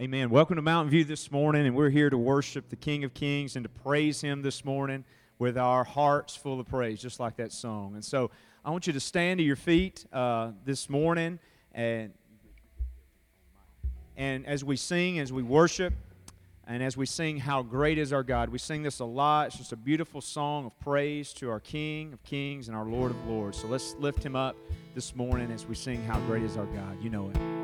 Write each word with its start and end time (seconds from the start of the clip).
Amen. 0.00 0.30
Welcome 0.30 0.56
to 0.56 0.62
Mountain 0.62 0.90
View 0.90 1.04
this 1.04 1.30
morning, 1.30 1.66
and 1.66 1.76
we're 1.76 1.90
here 1.90 2.08
to 2.08 2.16
worship 2.16 2.70
the 2.70 2.76
King 2.76 3.04
of 3.04 3.12
Kings 3.12 3.54
and 3.54 3.64
to 3.64 3.68
praise 3.68 4.22
Him 4.22 4.40
this 4.40 4.64
morning 4.64 5.04
with 5.38 5.58
our 5.58 5.84
hearts 5.84 6.34
full 6.34 6.58
of 6.58 6.66
praise, 6.66 7.02
just 7.02 7.20
like 7.20 7.36
that 7.36 7.52
song. 7.52 7.92
And 7.92 8.02
so 8.02 8.30
I 8.64 8.70
want 8.70 8.86
you 8.86 8.94
to 8.94 9.00
stand 9.00 9.40
to 9.40 9.44
your 9.44 9.56
feet 9.56 10.06
uh, 10.10 10.52
this 10.64 10.88
morning, 10.88 11.38
and, 11.72 12.14
and 14.16 14.46
as 14.46 14.64
we 14.64 14.76
sing, 14.76 15.18
as 15.18 15.34
we 15.34 15.42
worship, 15.42 15.92
and 16.66 16.82
as 16.82 16.96
we 16.96 17.04
sing, 17.04 17.36
How 17.36 17.62
Great 17.62 17.98
is 17.98 18.10
Our 18.10 18.22
God, 18.22 18.48
we 18.48 18.56
sing 18.56 18.82
this 18.82 19.00
a 19.00 19.04
lot. 19.04 19.48
It's 19.48 19.58
just 19.58 19.72
a 19.72 19.76
beautiful 19.76 20.22
song 20.22 20.64
of 20.64 20.80
praise 20.80 21.34
to 21.34 21.50
our 21.50 21.60
King 21.60 22.14
of 22.14 22.22
Kings 22.22 22.68
and 22.68 22.76
our 22.76 22.86
Lord 22.86 23.10
of 23.10 23.26
Lords. 23.26 23.58
So 23.60 23.66
let's 23.66 23.94
lift 23.96 24.24
Him 24.24 24.34
up 24.34 24.56
this 24.94 25.14
morning 25.14 25.52
as 25.52 25.66
we 25.66 25.74
sing, 25.74 26.02
How 26.04 26.18
Great 26.20 26.42
is 26.42 26.56
Our 26.56 26.64
God. 26.64 27.02
You 27.02 27.10
know 27.10 27.28
it. 27.28 27.59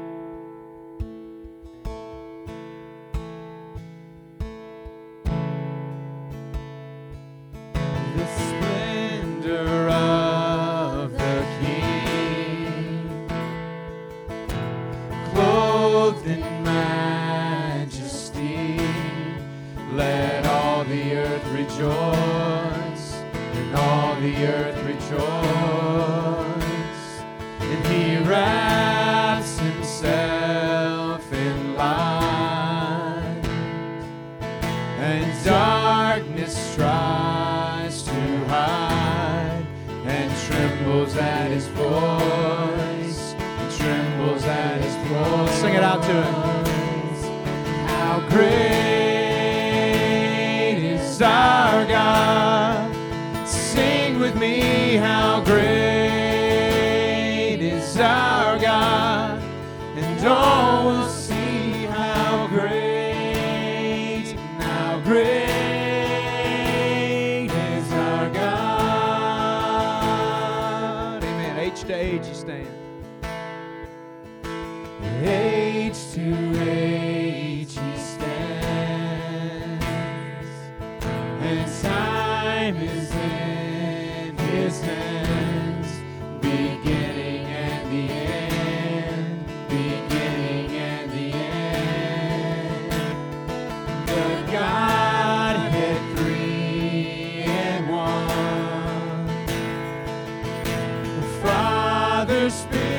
Father 102.26 102.50
Spirit. 102.50 102.95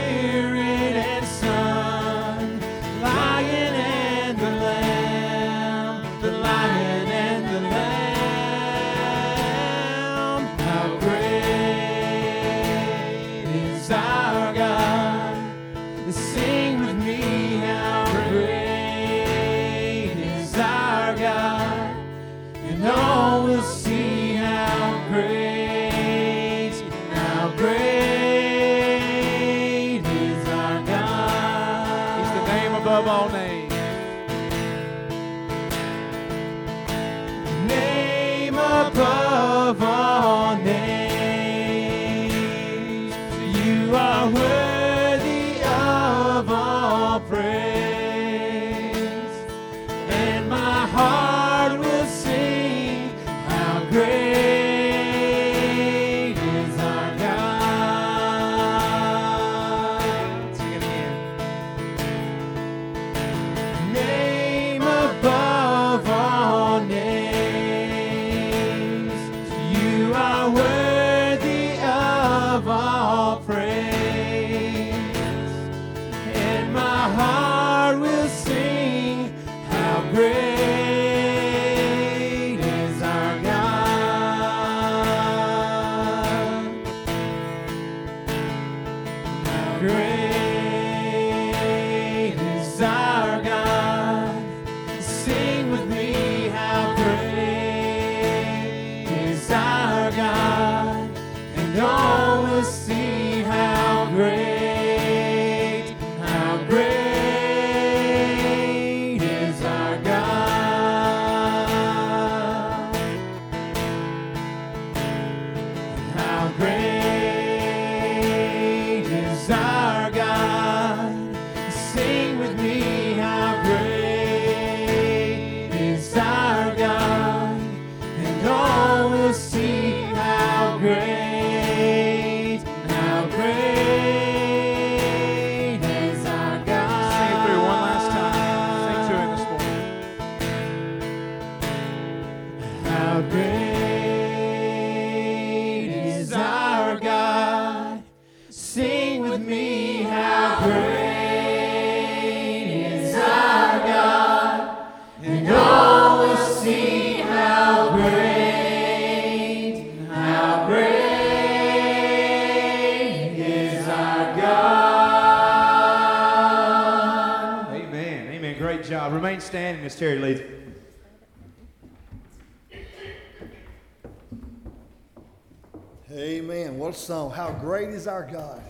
Great 177.67 177.89
is 177.89 178.07
our 178.07 178.23
God. 178.23 178.61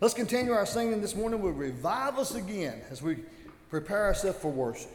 Let's 0.00 0.14
continue 0.14 0.52
our 0.52 0.64
singing 0.64 1.00
this 1.00 1.16
morning. 1.16 1.42
We'll 1.42 1.50
revive 1.50 2.20
us 2.20 2.36
again 2.36 2.82
as 2.88 3.02
we 3.02 3.16
prepare 3.68 4.04
ourselves 4.04 4.38
for 4.38 4.52
worship. 4.52 4.92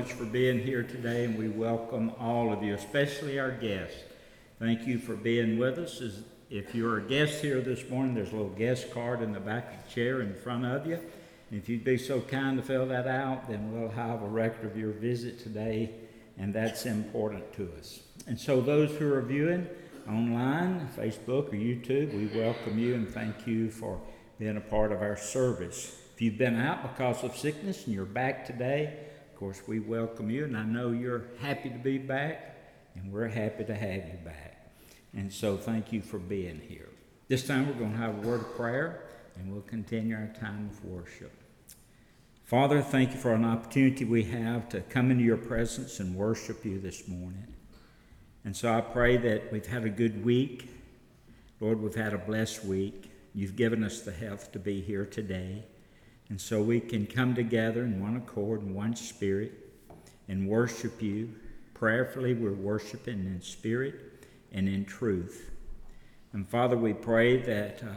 Much 0.00 0.12
for 0.14 0.24
being 0.24 0.58
here 0.58 0.82
today, 0.82 1.26
and 1.26 1.36
we 1.36 1.46
welcome 1.46 2.10
all 2.18 2.50
of 2.50 2.62
you, 2.62 2.72
especially 2.74 3.38
our 3.38 3.50
guests. 3.50 3.98
Thank 4.58 4.86
you 4.86 4.98
for 4.98 5.14
being 5.14 5.58
with 5.58 5.78
us. 5.78 6.00
If 6.48 6.74
you're 6.74 6.96
a 6.96 7.02
guest 7.02 7.42
here 7.42 7.60
this 7.60 7.86
morning, 7.90 8.14
there's 8.14 8.32
a 8.32 8.36
little 8.36 8.48
guest 8.48 8.90
card 8.94 9.20
in 9.20 9.34
the 9.34 9.40
back 9.40 9.74
of 9.74 9.84
the 9.84 9.94
chair 9.94 10.22
in 10.22 10.34
front 10.36 10.64
of 10.64 10.86
you. 10.86 10.98
If 11.50 11.68
you'd 11.68 11.84
be 11.84 11.98
so 11.98 12.22
kind 12.22 12.56
to 12.56 12.62
fill 12.62 12.86
that 12.86 13.06
out, 13.06 13.46
then 13.46 13.78
we'll 13.78 13.90
have 13.90 14.22
a 14.22 14.26
record 14.26 14.70
of 14.70 14.74
your 14.74 14.92
visit 14.92 15.38
today, 15.38 15.90
and 16.38 16.54
that's 16.54 16.86
important 16.86 17.52
to 17.56 17.70
us. 17.78 18.00
And 18.26 18.40
so, 18.40 18.62
those 18.62 18.92
who 18.92 19.12
are 19.12 19.20
viewing 19.20 19.68
online, 20.08 20.88
Facebook 20.96 21.48
or 21.48 21.58
YouTube, 21.58 22.14
we 22.14 22.40
welcome 22.40 22.78
you 22.78 22.94
and 22.94 23.06
thank 23.06 23.46
you 23.46 23.70
for 23.70 24.00
being 24.38 24.56
a 24.56 24.62
part 24.62 24.92
of 24.92 25.02
our 25.02 25.18
service. 25.18 25.94
If 26.14 26.22
you've 26.22 26.38
been 26.38 26.58
out 26.58 26.96
because 26.96 27.22
of 27.22 27.36
sickness 27.36 27.84
and 27.84 27.94
you're 27.94 28.06
back 28.06 28.46
today, 28.46 29.09
course, 29.40 29.62
we 29.66 29.80
welcome 29.80 30.28
you, 30.28 30.44
and 30.44 30.54
I 30.54 30.64
know 30.64 30.90
you're 30.90 31.24
happy 31.40 31.70
to 31.70 31.78
be 31.78 31.96
back, 31.96 32.56
and 32.94 33.10
we're 33.10 33.26
happy 33.26 33.64
to 33.64 33.74
have 33.74 34.06
you 34.06 34.18
back. 34.22 34.70
And 35.14 35.32
so, 35.32 35.56
thank 35.56 35.94
you 35.94 36.02
for 36.02 36.18
being 36.18 36.60
here. 36.68 36.90
This 37.26 37.46
time, 37.46 37.66
we're 37.66 37.72
going 37.72 37.92
to 37.92 37.96
have 37.96 38.18
a 38.18 38.28
word 38.28 38.42
of 38.42 38.54
prayer, 38.54 39.04
and 39.36 39.50
we'll 39.50 39.62
continue 39.62 40.14
our 40.14 40.30
time 40.38 40.68
of 40.70 40.84
worship. 40.84 41.32
Father, 42.44 42.82
thank 42.82 43.12
you 43.12 43.16
for 43.16 43.32
an 43.32 43.46
opportunity 43.46 44.04
we 44.04 44.24
have 44.24 44.68
to 44.68 44.82
come 44.82 45.10
into 45.10 45.24
your 45.24 45.38
presence 45.38 46.00
and 46.00 46.14
worship 46.14 46.62
you 46.62 46.78
this 46.78 47.08
morning. 47.08 47.46
And 48.44 48.54
so 48.54 48.70
I 48.70 48.82
pray 48.82 49.16
that 49.16 49.50
we've 49.50 49.64
had 49.64 49.84
a 49.84 49.88
good 49.88 50.22
week. 50.22 50.68
Lord, 51.60 51.80
we've 51.80 51.94
had 51.94 52.12
a 52.12 52.18
blessed 52.18 52.66
week. 52.66 53.10
You've 53.34 53.56
given 53.56 53.84
us 53.84 54.02
the 54.02 54.12
health 54.12 54.52
to 54.52 54.58
be 54.58 54.82
here 54.82 55.06
today. 55.06 55.64
And 56.30 56.40
so 56.40 56.62
we 56.62 56.78
can 56.80 57.06
come 57.06 57.34
together 57.34 57.84
in 57.84 58.00
one 58.00 58.16
accord, 58.16 58.62
in 58.62 58.72
one 58.72 58.94
spirit, 58.94 59.52
and 60.28 60.48
worship 60.48 61.02
you. 61.02 61.34
Prayerfully, 61.74 62.34
we're 62.34 62.52
worshiping 62.52 63.26
in 63.26 63.42
spirit 63.42 64.26
and 64.52 64.68
in 64.68 64.84
truth. 64.84 65.50
And 66.32 66.48
Father, 66.48 66.76
we 66.76 66.92
pray 66.92 67.38
that 67.38 67.82
uh, 67.82 67.96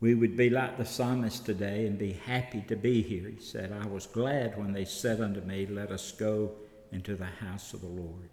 we 0.00 0.14
would 0.14 0.36
be 0.36 0.50
like 0.50 0.76
the 0.76 0.84
psalmist 0.84 1.46
today 1.46 1.86
and 1.86 1.96
be 1.96 2.12
happy 2.12 2.64
to 2.66 2.74
be 2.74 3.00
here. 3.00 3.28
He 3.28 3.40
said, 3.40 3.72
I 3.72 3.86
was 3.86 4.06
glad 4.06 4.58
when 4.58 4.72
they 4.72 4.84
said 4.84 5.20
unto 5.20 5.40
me, 5.40 5.66
Let 5.66 5.92
us 5.92 6.10
go 6.10 6.52
into 6.90 7.14
the 7.14 7.26
house 7.26 7.74
of 7.74 7.80
the 7.80 7.86
Lord. 7.86 8.28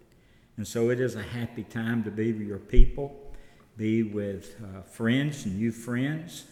And 0.58 0.68
so 0.68 0.90
it 0.90 1.00
is 1.00 1.16
a 1.16 1.22
happy 1.22 1.64
time 1.64 2.04
to 2.04 2.12
be 2.12 2.34
with 2.34 2.48
your 2.48 2.58
people, 2.58 3.32
be 3.78 4.02
with 4.02 4.56
uh, 4.64 4.82
friends 4.82 5.46
and 5.46 5.58
new 5.58 5.72
friends, 5.72 6.46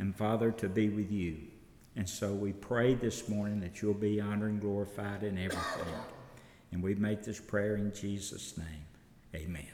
and 0.00 0.16
Father, 0.16 0.50
to 0.50 0.68
be 0.68 0.88
with 0.88 1.12
you. 1.12 1.36
And 1.94 2.08
so 2.08 2.32
we 2.32 2.52
pray 2.52 2.94
this 2.94 3.28
morning 3.28 3.60
that 3.60 3.82
you'll 3.82 3.92
be 3.92 4.18
honored 4.20 4.50
and 4.50 4.60
glorified 4.60 5.22
in 5.22 5.36
everything. 5.36 5.94
And 6.72 6.82
we 6.82 6.94
make 6.94 7.22
this 7.22 7.38
prayer 7.38 7.76
in 7.76 7.92
Jesus' 7.92 8.56
name. 8.56 8.86
Amen. 9.34 9.66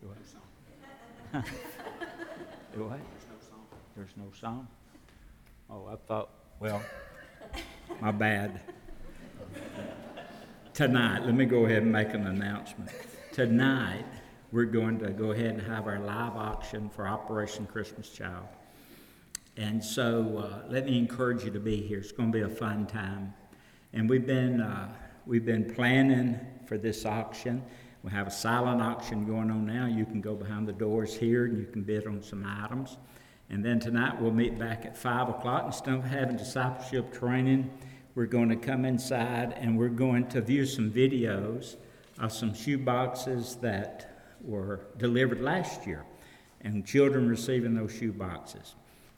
Do 0.00 0.08
what? 0.08 1.44
Do 2.74 2.84
what? 2.84 3.00
There's 3.96 4.16
no 4.16 4.24
Oh, 4.46 5.88
I 5.90 5.96
thought, 6.06 6.28
well, 6.60 6.80
my 8.00 8.12
bad. 8.12 8.60
Tonight, 10.72 11.24
let 11.24 11.34
me 11.34 11.46
go 11.46 11.64
ahead 11.64 11.82
and 11.82 11.90
make 11.90 12.14
an 12.14 12.28
announcement. 12.28 12.92
Tonight, 13.32 14.04
we're 14.52 14.66
going 14.66 15.00
to 15.00 15.10
go 15.10 15.32
ahead 15.32 15.46
and 15.46 15.62
have 15.62 15.88
our 15.88 15.98
live 15.98 16.36
auction 16.36 16.88
for 16.90 17.08
Operation 17.08 17.66
Christmas 17.66 18.08
Child. 18.08 18.46
And 19.56 19.82
so 19.82 20.38
uh, 20.38 20.70
let 20.70 20.86
me 20.86 20.96
encourage 20.96 21.42
you 21.42 21.50
to 21.50 21.58
be 21.58 21.82
here. 21.82 21.98
It's 21.98 22.12
going 22.12 22.30
to 22.30 22.38
be 22.38 22.44
a 22.44 22.48
fun 22.48 22.86
time. 22.86 23.34
And 23.94 24.08
we've 24.08 24.26
been, 24.26 24.60
uh, 24.60 24.92
we've 25.26 25.44
been 25.44 25.74
planning 25.74 26.38
for 26.66 26.78
this 26.78 27.04
auction. 27.04 27.64
We 28.04 28.12
have 28.12 28.28
a 28.28 28.30
silent 28.30 28.80
auction 28.80 29.26
going 29.26 29.50
on 29.50 29.66
now. 29.66 29.86
You 29.86 30.04
can 30.04 30.20
go 30.20 30.36
behind 30.36 30.68
the 30.68 30.72
doors 30.72 31.16
here 31.16 31.46
and 31.46 31.58
you 31.58 31.64
can 31.64 31.82
bid 31.82 32.06
on 32.06 32.22
some 32.22 32.46
items. 32.46 32.98
And 33.48 33.64
then 33.64 33.78
tonight 33.78 34.20
we'll 34.20 34.32
meet 34.32 34.58
back 34.58 34.84
at 34.84 34.96
5 34.96 35.28
o'clock. 35.28 35.64
Instead 35.66 35.94
of 35.94 36.04
having 36.04 36.36
discipleship 36.36 37.12
training, 37.12 37.70
we're 38.14 38.26
going 38.26 38.48
to 38.48 38.56
come 38.56 38.84
inside 38.84 39.54
and 39.56 39.78
we're 39.78 39.88
going 39.88 40.26
to 40.28 40.40
view 40.40 40.66
some 40.66 40.90
videos 40.90 41.76
of 42.18 42.32
some 42.32 42.54
shoe 42.54 42.78
boxes 42.78 43.56
that 43.56 44.18
were 44.42 44.80
delivered 44.98 45.40
last 45.40 45.86
year 45.86 46.04
and 46.62 46.84
children 46.84 47.28
receiving 47.28 47.74
those 47.74 47.94
shoe 47.94 48.12
boxes. 48.12 48.74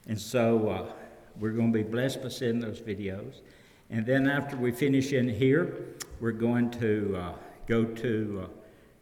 And 0.07 0.21
so 0.21 0.69
uh, 0.69 0.93
we're 1.39 1.53
going 1.53 1.73
to 1.73 1.79
be 1.79 1.89
blessed 1.89 2.23
by 2.23 2.29
seeing 2.29 2.61
those 2.61 2.81
videos. 2.81 3.41
And 3.89 4.05
then 4.05 4.29
after 4.29 4.57
we 4.57 4.73
finish 4.73 5.13
in 5.13 5.29
here, 5.29 5.75
we're 6.21 6.33
going 6.33 6.71
to 6.73 7.17
uh, 7.17 7.33
go 7.67 7.85
to 7.85 8.43
uh, 8.45 8.49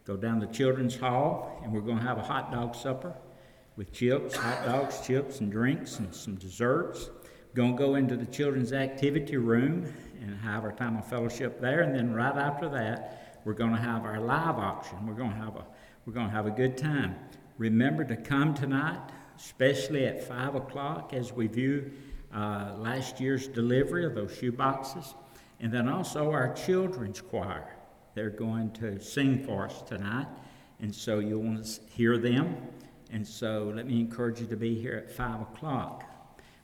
go 0.05 0.15
down 0.15 0.39
to 0.39 0.47
Children's 0.47 0.95
Hall, 0.95 1.59
and 1.63 1.73
we're 1.73 1.81
going 1.81 1.97
to 1.97 2.03
have 2.03 2.17
a 2.17 2.23
hot 2.23 2.51
dog 2.51 2.73
supper 2.75 3.13
with 3.77 3.93
chips, 3.93 4.35
hot 4.35 4.65
dogs, 4.65 5.05
chips, 5.05 5.39
and 5.39 5.51
drinks, 5.51 5.99
and 5.99 6.13
some 6.13 6.35
desserts. 6.35 7.09
We're 7.53 7.63
going 7.63 7.77
to 7.77 7.83
go 7.83 7.95
into 7.95 8.17
the 8.17 8.25
children's 8.25 8.73
activity 8.73 9.37
room 9.37 9.93
and 10.19 10.35
have 10.39 10.63
our 10.63 10.71
time 10.71 10.97
of 10.97 11.07
fellowship 11.07 11.61
there, 11.61 11.81
and 11.81 11.95
then 11.95 12.13
right 12.13 12.35
after 12.35 12.67
that, 12.69 13.41
we're 13.45 13.53
going 13.53 13.71
to 13.71 13.81
have 13.81 14.03
our 14.03 14.19
live 14.19 14.57
auction. 14.57 15.05
We're 15.07 15.13
going 15.13 15.29
to 15.29 15.37
have 15.37 15.55
a 15.55 15.65
we're 16.05 16.13
going 16.13 16.27
to 16.27 16.31
have 16.33 16.45
a 16.45 16.51
good 16.51 16.77
time. 16.77 17.15
Remember 17.57 18.05
to 18.05 18.15
come 18.15 18.53
tonight, 18.53 18.99
especially 19.37 20.05
at 20.05 20.23
five 20.23 20.55
o'clock, 20.55 21.13
as 21.13 21.33
we 21.33 21.47
view 21.47 21.91
uh, 22.33 22.73
last 22.77 23.19
year's 23.19 23.47
delivery 23.47 24.05
of 24.05 24.15
those 24.15 24.35
shoe 24.35 24.51
boxes, 24.51 25.13
and 25.59 25.71
then 25.71 25.87
also 25.89 26.31
our 26.31 26.53
children's 26.53 27.19
choir. 27.19 27.75
They're 28.15 28.29
going 28.29 28.71
to 28.71 28.99
sing 29.01 29.43
for 29.43 29.65
us 29.65 29.81
tonight, 29.81 30.27
and 30.79 30.95
so 30.95 31.19
you'll 31.19 31.41
want 31.41 31.65
to 31.65 31.81
hear 31.93 32.17
them. 32.17 32.55
And 33.11 33.27
so 33.27 33.71
let 33.75 33.87
me 33.87 33.99
encourage 33.99 34.39
you 34.39 34.47
to 34.47 34.57
be 34.57 34.75
here 34.75 34.95
at 34.95 35.11
5 35.11 35.41
o'clock. 35.41 36.03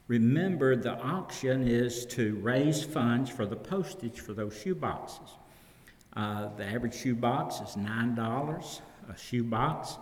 Remember, 0.07 0.75
the 0.75 0.97
auction 1.00 1.67
is 1.67 2.05
to 2.07 2.35
raise 2.35 2.83
funds 2.83 3.29
for 3.29 3.45
the 3.45 3.55
postage 3.55 4.19
for 4.19 4.33
those 4.33 4.59
shoe 4.59 4.75
boxes. 4.75 5.38
Uh, 6.15 6.50
the 6.57 6.65
average 6.65 6.95
shoe 6.95 7.15
box 7.15 7.62
is 7.62 7.75
$9 7.75 8.81
a 9.09 9.17
shoe 9.17 9.43
box. 9.43 9.97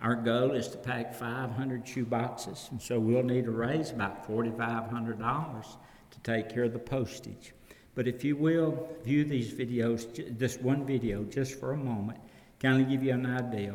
Our 0.00 0.14
goal 0.14 0.52
is 0.52 0.68
to 0.68 0.78
pack 0.78 1.14
500 1.14 1.88
shoe 1.88 2.04
boxes, 2.04 2.68
and 2.70 2.80
so 2.80 2.98
we'll 2.98 3.22
need 3.22 3.46
to 3.46 3.50
raise 3.50 3.90
about 3.90 4.28
$4,500 4.28 5.64
to 6.10 6.18
take 6.20 6.50
care 6.50 6.64
of 6.64 6.72
the 6.72 6.78
postage. 6.78 7.54
But 7.94 8.06
if 8.06 8.22
you 8.22 8.36
will, 8.36 8.88
view 9.04 9.24
these 9.24 9.52
videos, 9.54 10.38
this 10.38 10.58
one 10.58 10.84
video, 10.84 11.24
just 11.24 11.58
for 11.58 11.72
a 11.72 11.76
moment, 11.76 12.18
kind 12.60 12.82
of 12.82 12.90
give 12.90 13.02
you 13.02 13.12
an 13.12 13.24
idea 13.24 13.74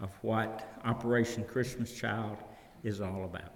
of 0.00 0.10
what 0.22 0.72
Operation 0.84 1.44
Christmas 1.44 1.92
Child 1.92 2.38
is 2.82 3.00
all 3.00 3.24
about. 3.24 3.52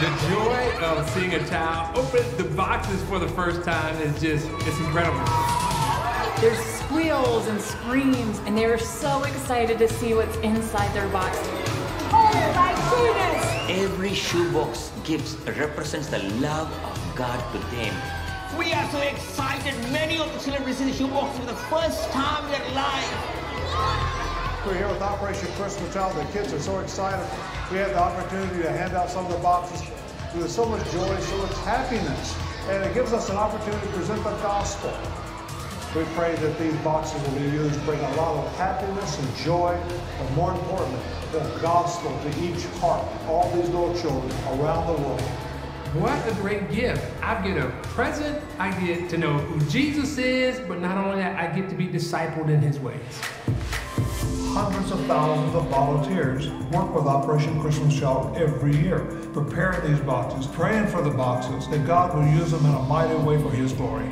The 0.00 0.10
joy 0.28 0.84
of 0.84 1.08
seeing 1.10 1.34
a 1.34 1.48
child 1.48 1.96
open 1.96 2.36
the 2.36 2.44
boxes 2.54 3.02
for 3.04 3.18
the 3.18 3.28
first 3.28 3.62
time 3.62 3.96
is 4.02 4.20
just, 4.20 4.48
it's 4.66 4.78
incredible. 4.80 5.24
There's 6.40 6.58
squeals 6.58 7.46
and 7.46 7.60
screams, 7.60 8.38
and 8.40 8.58
they're 8.58 8.76
so 8.76 9.22
excited 9.22 9.78
to 9.78 9.88
see 9.88 10.14
what's 10.14 10.36
inside 10.38 10.92
their 10.92 11.08
box. 11.08 11.38
My 12.54 12.74
goodness! 12.90 13.44
Every 13.70 14.14
shoebox 14.14 14.92
gives 15.04 15.36
represents 15.46 16.08
the 16.08 16.22
love 16.40 16.72
of 16.84 17.16
God 17.16 17.38
to 17.52 17.58
them. 17.76 17.94
We 18.58 18.72
are 18.72 18.90
so 18.90 18.98
excited. 18.98 19.74
Many 19.90 20.18
of 20.18 20.32
the 20.32 20.38
children 20.40 20.64
receive 20.64 20.88
the 20.88 20.94
shoebox 20.94 21.38
for 21.38 21.46
the 21.46 21.54
first 21.54 22.10
time 22.10 22.44
in 22.46 22.52
their 22.52 22.70
life. 22.74 23.10
We're 24.66 24.74
here 24.74 24.88
with 24.88 25.02
Operation 25.02 25.48
Christmas 25.52 25.92
Child. 25.92 26.16
The 26.16 26.32
kids 26.32 26.52
are 26.52 26.60
so 26.60 26.78
excited. 26.78 27.26
We 27.70 27.78
had 27.78 27.90
the 27.90 28.00
opportunity 28.00 28.62
to 28.62 28.70
hand 28.70 28.94
out 28.94 29.10
some 29.10 29.26
of 29.26 29.32
the 29.32 29.38
boxes 29.38 29.82
with 30.34 30.50
so 30.50 30.64
much 30.64 30.84
joy, 30.90 31.18
so 31.20 31.36
much 31.38 31.56
happiness. 31.58 32.34
And 32.68 32.82
it 32.82 32.94
gives 32.94 33.12
us 33.12 33.28
an 33.28 33.36
opportunity 33.36 33.86
to 33.86 33.92
present 33.92 34.24
the 34.24 34.30
gospel. 34.40 34.90
We 35.94 36.02
pray 36.16 36.34
that 36.34 36.58
these 36.58 36.74
boxes 36.78 37.22
will 37.22 37.38
be 37.38 37.44
used 37.44 37.78
to 37.78 37.80
bring 37.86 38.00
a 38.00 38.14
lot 38.16 38.44
of 38.44 38.56
happiness 38.56 39.16
and 39.16 39.36
joy, 39.36 39.80
but 40.18 40.30
more 40.32 40.50
importantly, 40.50 41.00
the 41.30 41.38
gospel 41.62 42.10
to 42.18 42.28
each 42.42 42.64
heart, 42.80 43.06
all 43.28 43.48
these 43.54 43.68
little 43.68 43.96
children 43.96 44.32
around 44.58 44.88
the 44.88 45.00
world. 45.00 45.20
What 45.94 46.18
a 46.28 46.34
great 46.40 46.68
gift. 46.72 47.00
I 47.22 47.40
get 47.46 47.56
a 47.58 47.68
present, 47.82 48.42
I 48.58 48.72
get 48.84 49.08
to 49.10 49.18
know 49.18 49.38
who 49.38 49.64
Jesus 49.70 50.18
is, 50.18 50.58
but 50.66 50.80
not 50.80 50.98
only 50.98 51.18
that, 51.18 51.38
I 51.38 51.54
get 51.54 51.68
to 51.68 51.76
be 51.76 51.86
discipled 51.86 52.48
in 52.48 52.60
his 52.60 52.80
ways. 52.80 53.20
Hundreds 54.52 54.90
of 54.90 54.98
thousands 55.06 55.54
of 55.54 55.68
volunteers 55.68 56.48
work 56.72 56.92
with 56.92 57.06
Operation 57.06 57.60
Christmas 57.60 57.96
Child 57.96 58.36
every 58.36 58.76
year, 58.76 59.06
preparing 59.32 59.88
these 59.88 60.04
boxes, 60.04 60.48
praying 60.48 60.88
for 60.88 61.02
the 61.02 61.10
boxes, 61.10 61.68
that 61.68 61.86
God 61.86 62.16
will 62.16 62.26
use 62.26 62.50
them 62.50 62.66
in 62.66 62.74
a 62.74 62.82
mighty 62.82 63.14
way 63.14 63.40
for 63.40 63.50
His 63.50 63.72
glory. 63.72 64.10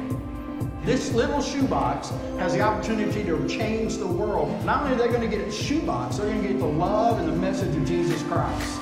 This 0.85 1.13
little 1.13 1.41
shoebox 1.41 2.11
has 2.39 2.55
the 2.55 2.61
opportunity 2.61 3.23
to 3.23 3.49
change 3.49 3.99
the 3.99 4.07
world. 4.07 4.65
Not 4.65 4.83
only 4.83 4.97
are 4.97 4.99
they 4.99 5.07
going 5.07 5.21
to 5.21 5.29
get 5.29 5.47
a 5.47 5.53
shoebox, 5.53 6.17
they're 6.17 6.27
going 6.27 6.43
to 6.43 6.49
get 6.49 6.59
the 6.59 6.67
love 6.67 7.21
and 7.21 7.29
the 7.29 7.37
message 7.37 7.77
of 7.77 7.85
Jesus 7.87 8.21
Christ. 8.25 8.81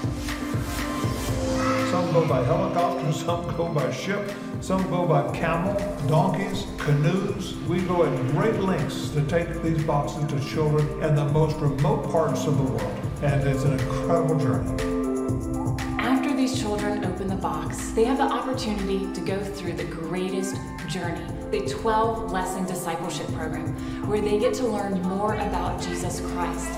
Some 1.91 2.11
go 2.13 2.27
by 2.27 2.43
helicopter, 2.43 3.13
some 3.13 3.55
go 3.55 3.69
by 3.69 3.93
ship, 3.93 4.33
some 4.63 4.89
go 4.89 5.07
by 5.07 5.31
camel, 5.37 5.75
donkeys, 6.09 6.67
canoes. 6.79 7.55
We 7.69 7.83
go 7.83 8.07
at 8.07 8.27
great 8.29 8.59
lengths 8.61 9.11
to 9.11 9.23
take 9.27 9.61
these 9.63 9.85
boxes 9.85 10.25
to 10.29 10.41
children 10.49 10.89
in 11.03 11.15
the 11.15 11.27
most 11.27 11.59
remote 11.59 12.11
parts 12.11 12.47
of 12.47 12.57
the 12.57 12.65
world. 12.65 13.01
And 13.23 13.47
it's 13.47 13.65
an 13.65 13.79
incredible 13.79 14.39
journey. 14.39 14.90
These 16.51 16.63
children 16.63 17.05
open 17.05 17.29
the 17.29 17.37
box, 17.37 17.93
they 17.93 18.03
have 18.03 18.19
the 18.19 18.25
opportunity 18.25 19.07
to 19.13 19.21
go 19.21 19.39
through 19.39 19.75
the 19.75 19.85
greatest 19.85 20.57
journey, 20.89 21.25
the 21.53 21.61
12 21.61 22.33
lesson 22.33 22.67
discipleship 22.67 23.29
program, 23.35 23.69
where 24.09 24.21
they 24.21 24.37
get 24.37 24.53
to 24.55 24.67
learn 24.67 25.01
more 25.03 25.35
about 25.35 25.81
Jesus 25.81 26.21
Christ. 26.33 26.69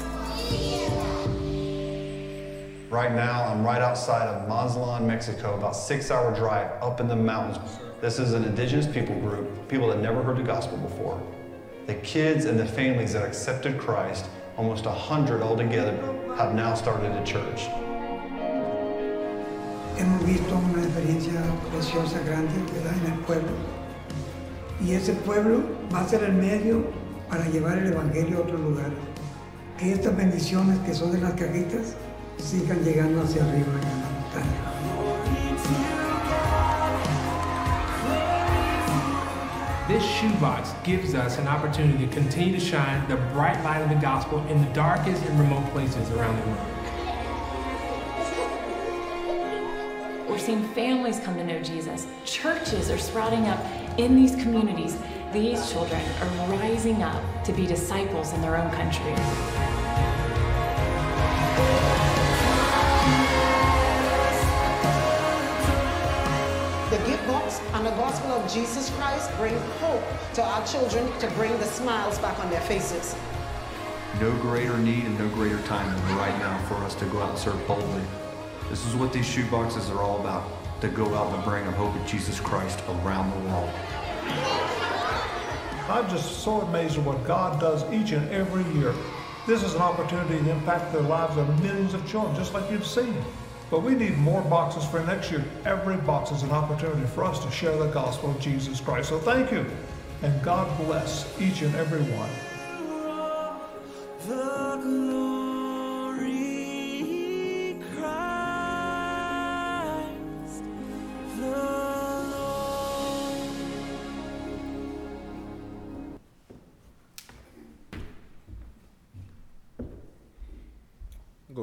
Right 2.91 3.14
now, 3.14 3.45
I'm 3.45 3.64
right 3.64 3.81
outside 3.81 4.29
of 4.29 4.47
Mazatlan, 4.47 5.07
Mexico, 5.07 5.57
about 5.57 5.75
six 5.75 6.11
hour 6.11 6.35
drive 6.35 6.71
up 6.83 7.00
in 7.00 7.09
the 7.09 7.17
mountains. 7.17 7.79
This 8.02 8.19
is 8.19 8.35
an 8.35 8.45
indigenous 8.45 8.87
people 8.87 9.19
group, 9.21 9.69
people 9.69 9.88
that 9.88 10.00
never 10.00 10.23
heard 10.23 10.37
the 10.37 10.43
gospel 10.43 10.76
before. 10.76 11.19
The 11.87 11.95
kids 11.95 12.45
and 12.45 12.61
the 12.61 12.67
families 12.67 13.14
that 13.14 13.25
accepted 13.25 13.79
Christ, 13.79 14.29
almost 14.59 14.85
a 14.85 14.93
hundred 14.93 15.41
altogether, 15.41 15.97
have 16.37 16.55
now 16.55 16.75
started 16.75 17.11
a 17.12 17.25
church. 17.25 17.69
Hemos 20.02 20.26
visto 20.26 20.56
una 20.56 20.82
experiencia 20.82 21.32
preciosa, 21.71 22.18
grande, 22.26 22.50
que 22.66 22.80
da 22.80 22.90
en 22.90 23.12
el 23.12 23.18
pueblo. 23.21 23.52
Y 24.85 24.94
ese 24.94 25.12
pueblo 25.12 25.62
va 25.94 26.00
a 26.00 26.09
ser 26.09 26.25
el 26.25 26.32
medio 26.32 26.82
para 27.30 27.49
llevar 27.49 27.78
el 27.78 27.92
Evangelio 27.92 28.38
a 28.38 28.40
otro 28.40 28.59
lugar. 28.59 28.90
Que 29.78 29.92
estas 29.92 30.16
bendiciones 30.16 30.76
que 30.80 30.92
son 30.92 31.12
de 31.12 31.21
las 31.21 31.35
cajitas 31.35 31.94
sigan 32.37 32.82
llegando 32.82 33.23
hacia 33.23 33.44
arriba 33.44 33.68
en 33.68 33.80
la 33.80 34.09
montaña. 34.11 34.73
This 39.87 40.02
shoebox 40.02 40.75
gives 40.82 41.14
us 41.14 41.38
an 41.38 41.47
opportunity 41.47 42.09
to 42.09 42.12
continue 42.12 42.52
to 42.52 42.61
shine 42.61 43.06
the 43.06 43.18
bright 43.32 43.62
light 43.62 43.82
of 43.82 43.88
the 43.88 44.04
gospel 44.04 44.44
in 44.49 44.61
the 44.64 44.75
darkest 44.75 45.23
and 45.26 45.38
remote 45.38 45.71
places 45.73 46.11
around 46.11 46.37
the 46.42 46.50
world. 46.50 46.72
We're 50.33 50.39
seeing 50.39 50.67
families 50.69 51.21
come 51.21 51.37
to 51.37 51.45
know 51.45 51.61
Jesus. 51.61 52.07
Churches 52.25 52.91
are 52.91 52.97
sprouting 52.97 53.45
up 53.49 53.62
in 53.99 54.17
these 54.17 54.35
communities. 54.35 54.97
These 55.31 55.71
children 55.71 56.01
are 56.23 56.47
rising 56.57 57.03
up 57.03 57.23
to 57.45 57.53
be 57.53 57.67
disciples 57.67 58.33
in 58.33 58.41
their 58.41 58.57
own 58.57 58.71
country. 58.71 59.12
The 66.89 67.07
gift 67.07 67.27
box 67.29 67.61
and 67.75 67.85
the 67.85 67.91
gospel 67.91 68.31
of 68.31 68.51
Jesus 68.51 68.89
Christ 68.97 69.31
bring 69.37 69.55
hope 69.83 70.03
to 70.33 70.43
our 70.43 70.67
children 70.67 71.07
to 71.19 71.27
bring 71.33 71.53
the 71.59 71.67
smiles 71.67 72.19
back 72.21 72.39
on 72.39 72.49
their 72.49 72.62
faces. 72.62 73.15
No 74.19 74.35
greater 74.39 74.79
need 74.79 75.05
and 75.05 75.19
no 75.19 75.29
greater 75.29 75.61
time 75.65 75.95
than 75.95 76.17
right 76.17 76.39
now 76.39 76.57
for 76.69 76.77
us 76.77 76.95
to 76.95 77.05
go 77.05 77.21
out 77.21 77.31
and 77.31 77.39
serve 77.39 77.67
boldly. 77.69 78.03
This 78.71 78.87
is 78.87 78.95
what 78.95 79.12
these 79.12 79.26
shoe 79.26 79.47
boxes 79.50 79.90
are 79.90 80.00
all 80.00 80.21
about 80.21 80.45
to 80.81 80.88
go 80.88 81.14
out 81.14 81.33
and 81.35 81.45
bring 81.45 81.64
the 81.64 81.73
hope 81.73 81.95
of 81.95 82.07
Jesus 82.07 82.40
Christ 82.40 82.81
around 82.88 83.31
the 83.31 83.49
world. 83.49 83.71
I'm 85.88 86.09
just 86.09 86.42
so 86.42 86.62
amazed 86.62 86.99
at 86.99 87.04
what 87.04 87.25
God 87.26 87.61
does 87.61 87.85
each 87.92 88.12
and 88.12 88.28
every 88.31 88.64
year. 88.78 88.95
This 89.47 89.62
is 89.62 89.75
an 89.75 89.83
opportunity 89.83 90.42
to 90.42 90.50
impact 90.50 90.92
the 90.92 91.00
lives 91.00 91.37
of 91.37 91.62
millions 91.62 91.95
of 91.95 92.07
children, 92.07 92.35
just 92.35 92.54
like 92.54 92.71
you've 92.71 92.87
seen. 92.87 93.14
But 93.71 93.83
we 93.83 93.95
need 93.95 94.16
more 94.19 94.42
boxes 94.42 94.85
for 94.85 95.02
next 95.04 95.31
year. 95.31 95.45
Every 95.64 95.97
box 95.97 96.31
is 96.31 96.42
an 96.42 96.50
opportunity 96.50 97.07
for 97.07 97.25
us 97.25 97.45
to 97.45 97.50
share 97.50 97.76
the 97.76 97.88
gospel 97.88 98.31
of 98.31 98.40
Jesus 98.40 98.81
Christ. 98.81 99.09
So 99.09 99.19
thank 99.19 99.50
you. 99.50 99.66
And 100.23 100.42
God 100.42 100.69
bless 100.85 101.26
each 101.40 101.62
and 101.62 101.75
every 101.75 102.02
one. 102.02 102.31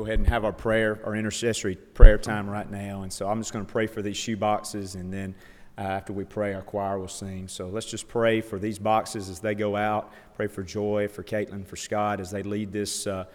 Ahead 0.10 0.18
and 0.18 0.28
have 0.28 0.44
our 0.44 0.52
prayer, 0.52 1.00
our 1.06 1.16
intercessory 1.16 1.76
prayer 1.76 2.18
time 2.18 2.50
right 2.50 2.70
now. 2.72 3.04
And 3.04 3.14
so 3.14 3.30
I'm 3.30 3.40
just 3.40 3.54
going 3.54 3.64
to 3.64 3.72
pray 3.72 3.86
for 3.86 4.02
these 4.02 4.18
shoe 4.18 4.36
boxes, 4.36 4.96
and 4.96 5.14
then 5.14 5.36
uh, 5.78 5.82
after 5.82 6.14
we 6.14 6.24
pray, 6.24 6.56
our 6.56 6.64
choir 6.64 6.98
will 6.98 7.08
sing. 7.08 7.48
So 7.48 7.68
let's 7.68 7.86
just 7.86 8.08
pray 8.08 8.42
for 8.42 8.58
these 8.58 8.80
boxes 8.80 9.30
as 9.30 9.40
they 9.40 9.54
go 9.54 9.76
out. 9.76 10.12
Pray 10.36 10.48
for 10.48 10.64
Joy, 10.64 11.08
for 11.08 11.22
Caitlin, 11.22 11.64
for 11.64 11.76
Scott 11.76 12.20
as 12.20 12.32
they 12.32 12.42
lead 12.42 12.72
this 12.72 13.06
uh, 13.06 13.26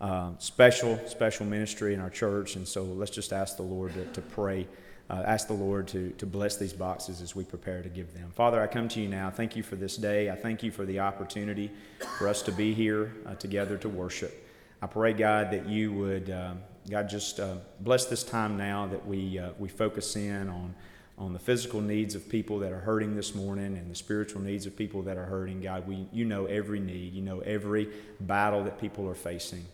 uh, 0.00 0.30
special, 0.38 0.98
special 1.06 1.46
ministry 1.46 1.94
in 1.94 2.00
our 2.00 2.10
church. 2.10 2.56
And 2.56 2.66
so 2.66 2.82
let's 2.82 3.12
just 3.12 3.32
ask 3.32 3.56
the 3.56 3.62
Lord 3.62 3.94
to, 3.94 4.04
to 4.06 4.20
pray. 4.20 4.66
Uh, 5.08 5.22
ask 5.26 5.46
the 5.46 5.54
Lord 5.54 5.86
to, 5.88 6.10
to 6.18 6.26
bless 6.26 6.56
these 6.56 6.72
boxes 6.72 7.20
as 7.20 7.36
we 7.36 7.44
prepare 7.44 7.80
to 7.80 7.90
give 7.90 8.12
them. 8.12 8.32
Father, 8.34 8.60
I 8.60 8.66
come 8.66 8.88
to 8.88 9.00
you 9.00 9.08
now. 9.08 9.30
Thank 9.30 9.54
you 9.54 9.62
for 9.62 9.76
this 9.76 9.96
day. 9.96 10.30
I 10.30 10.34
thank 10.34 10.64
you 10.64 10.72
for 10.72 10.84
the 10.84 10.98
opportunity 10.98 11.70
for 12.18 12.26
us 12.26 12.42
to 12.42 12.50
be 12.50 12.74
here 12.74 13.14
uh, 13.24 13.36
together 13.36 13.76
to 13.78 13.88
worship. 13.88 14.43
I 14.84 14.86
pray, 14.86 15.14
God, 15.14 15.50
that 15.52 15.66
you 15.66 15.94
would, 15.94 16.28
uh, 16.28 16.52
God, 16.90 17.08
just 17.08 17.40
uh, 17.40 17.54
bless 17.80 18.04
this 18.04 18.22
time 18.22 18.58
now 18.58 18.86
that 18.88 19.06
we, 19.06 19.38
uh, 19.38 19.52
we 19.58 19.70
focus 19.70 20.14
in 20.14 20.50
on, 20.50 20.74
on 21.16 21.32
the 21.32 21.38
physical 21.38 21.80
needs 21.80 22.14
of 22.14 22.28
people 22.28 22.58
that 22.58 22.70
are 22.70 22.80
hurting 22.80 23.16
this 23.16 23.34
morning 23.34 23.78
and 23.78 23.90
the 23.90 23.94
spiritual 23.94 24.42
needs 24.42 24.66
of 24.66 24.76
people 24.76 25.00
that 25.00 25.16
are 25.16 25.24
hurting. 25.24 25.62
God, 25.62 25.88
we, 25.88 26.06
you 26.12 26.26
know 26.26 26.44
every 26.44 26.80
need, 26.80 27.14
you 27.14 27.22
know 27.22 27.40
every 27.40 27.88
battle 28.20 28.62
that 28.64 28.78
people 28.78 29.08
are 29.08 29.14
facing. 29.14 29.64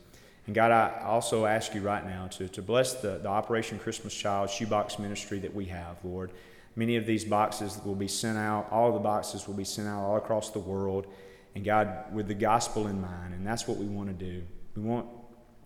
And 0.46 0.54
God, 0.54 0.70
I 0.70 1.02
also 1.04 1.44
ask 1.44 1.74
you 1.74 1.80
right 1.80 2.06
now 2.06 2.28
to, 2.28 2.46
to 2.46 2.62
bless 2.62 2.94
the, 2.94 3.18
the 3.18 3.28
Operation 3.28 3.80
Christmas 3.80 4.14
Child 4.14 4.48
shoebox 4.48 5.00
ministry 5.00 5.40
that 5.40 5.52
we 5.52 5.64
have, 5.64 5.96
Lord. 6.04 6.30
Many 6.76 6.94
of 6.94 7.04
these 7.04 7.24
boxes 7.24 7.80
will 7.84 7.96
be 7.96 8.06
sent 8.06 8.38
out, 8.38 8.68
all 8.70 8.86
of 8.86 8.94
the 8.94 9.00
boxes 9.00 9.48
will 9.48 9.56
be 9.56 9.64
sent 9.64 9.88
out 9.88 10.04
all 10.04 10.18
across 10.18 10.50
the 10.50 10.60
world. 10.60 11.08
And 11.56 11.64
God, 11.64 12.14
with 12.14 12.28
the 12.28 12.34
gospel 12.34 12.86
in 12.86 13.00
mind, 13.00 13.34
and 13.34 13.44
that's 13.44 13.66
what 13.66 13.76
we 13.76 13.86
want 13.86 14.08
to 14.08 14.14
do. 14.14 14.44
We 14.76 14.82
want, 14.82 15.06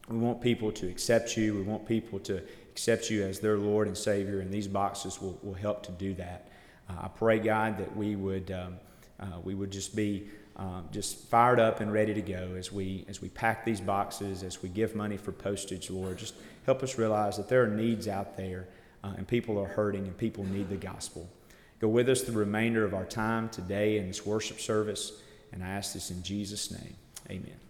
we 0.09 0.19
want 0.19 0.41
people 0.41 0.73
to 0.73 0.89
accept 0.89 1.37
you. 1.37 1.55
We 1.55 1.63
want 1.63 1.87
people 1.87 2.19
to 2.21 2.43
accept 2.71 3.11
you 3.11 3.23
as 3.23 3.41
their 3.41 3.57
Lord 3.57 3.87
and 3.87 3.97
Savior, 3.97 4.41
and 4.41 4.53
these 4.53 4.69
boxes 4.69 5.21
will, 5.21 5.39
will 5.43 5.55
help 5.55 5.83
to 5.85 5.93
do 5.93 6.15
that. 6.15 6.49
Uh, 6.89 7.05
I 7.05 7.09
pray, 7.09 7.39
God, 7.39 7.79
that 7.79 7.97
we 7.97 8.17
would, 8.17 8.51
um, 8.51 8.77
uh, 9.21 9.39
we 9.43 9.55
would 9.55 9.71
just 9.71 9.95
be 9.95 10.29
um, 10.57 10.89
just 10.93 11.17
fired 11.29 11.59
up 11.59 11.81
and 11.81 11.93
ready 11.93 12.15
to 12.15 12.23
go 12.23 12.55
as 12.57 12.71
we, 12.71 13.05
as 13.09 13.21
we 13.21 13.29
pack 13.29 13.65
these 13.65 13.81
boxes, 13.81 14.43
as 14.43 14.63
we 14.63 14.69
give 14.69 14.95
money 14.95 15.17
for 15.17 15.33
postage, 15.33 15.91
Lord. 15.91 16.19
Just 16.19 16.35
help 16.67 16.83
us 16.83 16.99
realize 16.99 17.37
that 17.37 17.49
there 17.49 17.65
are 17.65 17.69
needs 17.69 18.07
out 18.07 18.37
there, 18.37 18.69
uh, 19.03 19.15
and 19.17 19.27
people 19.27 19.59
are 19.59 19.67
hurting, 19.67 20.05
and 20.07 20.17
people 20.17 20.45
need 20.45 20.69
the 20.69 20.77
gospel. 20.77 21.29
Go 21.81 21.89
with 21.89 22.09
us 22.09 22.23
the 22.23 22.33
remainder 22.33 22.85
of 22.85 22.95
our 22.95 23.05
time 23.05 23.49
today 23.49 23.99
in 23.99 24.07
this 24.07 24.25
worship 24.25 24.61
service, 24.61 25.21
and 25.53 25.63
I 25.63 25.69
ask 25.69 25.93
this 25.93 26.11
in 26.11 26.23
Jesus' 26.23 26.71
name. 26.71 26.95
Amen. 27.31 27.43
Amen. 27.47 27.64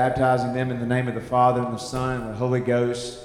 Baptizing 0.00 0.54
them 0.54 0.70
in 0.70 0.80
the 0.80 0.86
name 0.86 1.08
of 1.08 1.14
the 1.14 1.20
Father 1.20 1.60
and 1.60 1.74
the 1.74 1.78
Son 1.78 2.22
and 2.22 2.30
the 2.30 2.34
Holy 2.34 2.60
Ghost. 2.60 3.18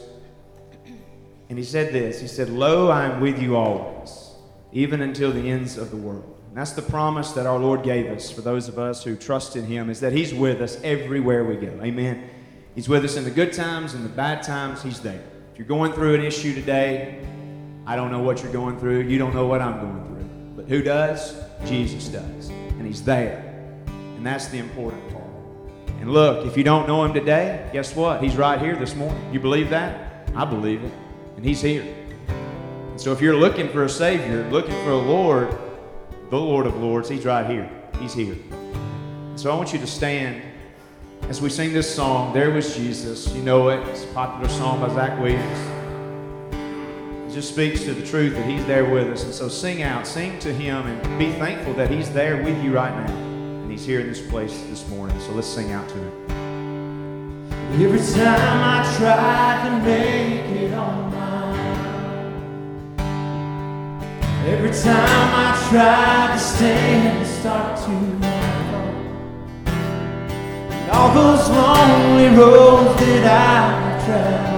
And 1.48 1.58
he 1.58 1.64
said 1.64 1.94
this 1.94 2.20
He 2.20 2.28
said, 2.28 2.50
Lo, 2.50 2.90
I 2.90 3.06
am 3.06 3.22
with 3.22 3.42
you 3.42 3.56
always, 3.56 4.32
even 4.74 5.00
until 5.02 5.32
the 5.32 5.50
ends 5.50 5.78
of 5.78 5.90
the 5.90 5.96
world. 5.96 6.38
And 6.50 6.58
that's 6.58 6.74
the 6.74 6.82
promise 6.82 7.32
that 7.32 7.46
our 7.46 7.58
Lord 7.58 7.82
gave 7.82 8.08
us 8.08 8.30
for 8.30 8.42
those 8.42 8.68
of 8.68 8.78
us 8.78 9.06
who 9.06 9.16
trust 9.16 9.56
in 9.56 9.64
Him, 9.64 9.90
is 9.90 10.02
that 10.02 10.12
He's 10.12 10.34
with 10.34 10.60
us 10.60 10.78
everywhere 10.84 11.46
we 11.46 11.56
go. 11.56 11.80
Amen. 11.82 12.30
He's 12.76 12.90
with 12.90 13.06
us 13.06 13.16
in 13.16 13.24
the 13.24 13.32
good 13.32 13.54
times 13.54 13.94
and 13.94 14.04
the 14.04 14.10
bad 14.10 14.44
times. 14.44 14.84
He's 14.84 15.00
there. 15.00 15.24
If 15.54 15.58
you're 15.58 15.70
going 15.70 15.94
through 15.94 16.16
an 16.16 16.26
issue 16.26 16.54
today, 16.54 17.26
I 17.88 17.96
don't 17.96 18.12
know 18.12 18.22
what 18.22 18.44
you're 18.44 18.52
going 18.52 18.78
through. 18.80 19.04
You 19.04 19.18
don't 19.18 19.34
know 19.34 19.48
what 19.48 19.62
I'm 19.62 19.80
going 19.80 20.06
through. 20.08 20.56
But 20.58 20.66
who 20.66 20.82
does? 20.82 21.42
Jesus 21.66 22.10
does. 22.10 22.50
And 22.50 22.86
He's 22.86 23.02
there. 23.02 23.64
And 23.88 24.28
that's 24.28 24.50
the 24.50 24.58
important 24.58 25.10
part. 25.10 25.25
And 26.00 26.12
look, 26.12 26.46
if 26.46 26.58
you 26.58 26.64
don't 26.64 26.88
know 26.88 27.04
Him 27.04 27.14
today, 27.14 27.70
guess 27.74 27.96
what? 27.96 28.22
He's 28.22 28.36
right 28.36 28.60
here 28.60 28.76
this 28.76 28.96
morning. 28.96 29.34
You 29.34 29.40
believe 29.40 29.70
that? 29.70 30.30
I 30.36 30.46
believe 30.46 30.84
it. 30.84 30.94
And 31.38 31.46
He's 31.46 31.62
here. 31.62 31.84
And 32.92 33.02
so 33.02 33.12
if 33.12 33.22
you're 33.22 33.36
looking 33.36 33.70
for 33.70 33.84
a 33.84 33.90
Savior, 33.90 34.48
looking 34.52 34.76
for 34.84 34.92
a 34.92 34.98
Lord, 34.98 35.58
the 36.30 36.38
Lord 36.38 36.66
of 36.68 36.76
Lords, 36.78 37.10
He's 37.10 37.26
right 37.26 37.50
here. 37.50 37.70
He's 38.00 38.14
here. 38.14 38.36
So 39.36 39.52
I 39.52 39.56
want 39.56 39.74
you 39.74 39.80
to 39.80 39.88
stand 39.88 40.42
as 41.24 41.42
we 41.42 41.50
sing 41.50 41.74
this 41.74 41.94
song, 41.94 42.34
There 42.34 42.52
Was 42.52 42.76
Jesus. 42.76 43.34
You 43.34 43.42
know 43.42 43.70
it. 43.70 43.80
It's 43.88 44.04
a 44.04 44.08
popular 44.08 44.48
song 44.48 44.80
by 44.80 44.94
Zach 44.94 45.20
Williams. 45.20 45.60
It 47.28 47.34
just 47.34 47.50
speaks 47.50 47.84
to 47.84 47.94
the 47.94 48.06
truth 48.06 48.36
that 48.36 48.48
He's 48.48 48.64
there 48.66 48.86
with 48.88 49.08
us. 49.08 49.24
And 49.24 49.34
so 49.34 49.50
sing 49.50 49.82
out, 49.82 50.06
sing 50.06 50.38
to 50.40 50.54
Him, 50.54 50.86
and 50.86 51.20
be 51.20 51.32
thankful 51.34 51.74
that 51.74 51.90
He's 51.90 52.14
there 52.14 52.44
with 52.44 52.64
you 52.64 52.72
right 52.72 52.96
now. 53.08 53.25
He's 53.76 53.86
here 53.86 54.00
in 54.00 54.08
this 54.08 54.26
place 54.26 54.64
this 54.70 54.88
morning. 54.88 55.20
So 55.20 55.34
let's 55.34 55.48
sing 55.48 55.74
out 55.74 55.90
to 55.90 55.96
Him. 55.96 57.52
Every 57.74 58.00
time 58.00 58.64
I 58.64 58.96
try 58.96 59.68
to 59.68 59.72
make 59.84 60.46
it 60.62 60.74
on 60.74 61.12
my 61.12 61.60
own, 63.00 63.36
every 64.48 64.72
time 64.72 65.36
I 65.36 65.68
try 65.70 66.38
to 66.38 66.66
and 66.66 67.28
start 67.28 67.78
to 67.80 67.92
and 70.72 70.90
all 70.92 71.14
those 71.14 71.50
lonely 71.50 72.30
roads 72.34 72.98
that 73.02 73.26
I 73.26 74.06
traveled, 74.06 74.56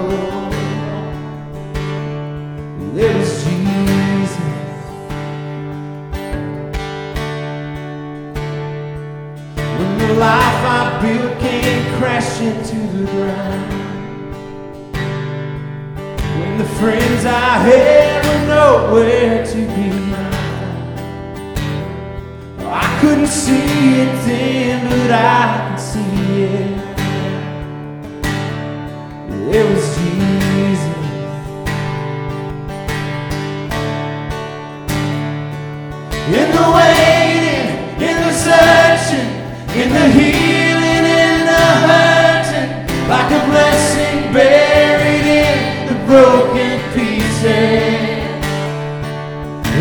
life 10.67 11.01
I 11.01 11.39
came 11.39 11.83
crashing 11.97 12.61
to 12.71 12.79
the 12.95 13.05
ground. 13.11 13.71
When 16.39 16.57
the 16.57 16.69
friends 16.79 17.23
I 17.25 17.51
had 17.67 18.25
were 18.27 18.43
nowhere 18.55 19.45
to 19.45 19.59
be 19.75 19.87
found. 20.11 20.35
I 22.83 22.99
couldn't 22.99 23.27
see 23.27 24.01
it 24.03 24.13
then, 24.27 24.79
but 24.89 25.11
I 25.11 25.43
can 25.57 25.77
see 25.91 26.43
it. 26.43 26.77
It 29.55 29.63
was 29.71 29.85
Jesus. 29.97 30.97
In 36.39 36.47
the 36.57 36.65
waiting, 36.77 37.67
in 38.07 38.17
the 38.25 38.33
searching, 38.45 39.29
in 39.81 39.89
the 39.93 40.05
healing, 40.09 40.26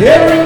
Every 0.07 0.36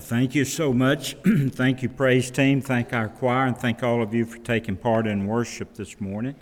Thank 0.00 0.34
you 0.34 0.44
so 0.44 0.72
much. 0.72 1.14
thank 1.24 1.82
you, 1.82 1.88
praise 1.88 2.28
team. 2.28 2.60
Thank 2.60 2.92
our 2.92 3.08
choir, 3.08 3.46
and 3.46 3.56
thank 3.56 3.84
all 3.84 4.02
of 4.02 4.12
you 4.12 4.24
for 4.26 4.38
taking 4.38 4.76
part 4.76 5.06
in 5.06 5.24
worship 5.28 5.74
this 5.74 6.00
morning. 6.00 6.34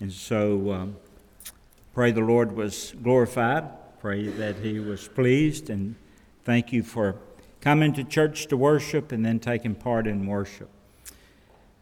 And 0.00 0.10
so, 0.10 0.72
um, 0.72 0.96
pray 1.92 2.12
the 2.12 2.22
Lord 2.22 2.56
was 2.56 2.94
glorified. 3.02 3.64
Pray 4.00 4.28
that 4.28 4.56
He 4.56 4.80
was 4.80 5.06
pleased, 5.06 5.68
and 5.68 5.96
thank 6.44 6.72
you 6.72 6.82
for 6.82 7.16
coming 7.60 7.92
to 7.92 8.04
church 8.04 8.46
to 8.46 8.56
worship 8.56 9.12
and 9.12 9.24
then 9.24 9.38
taking 9.38 9.74
part 9.74 10.06
in 10.06 10.26
worship. 10.26 10.70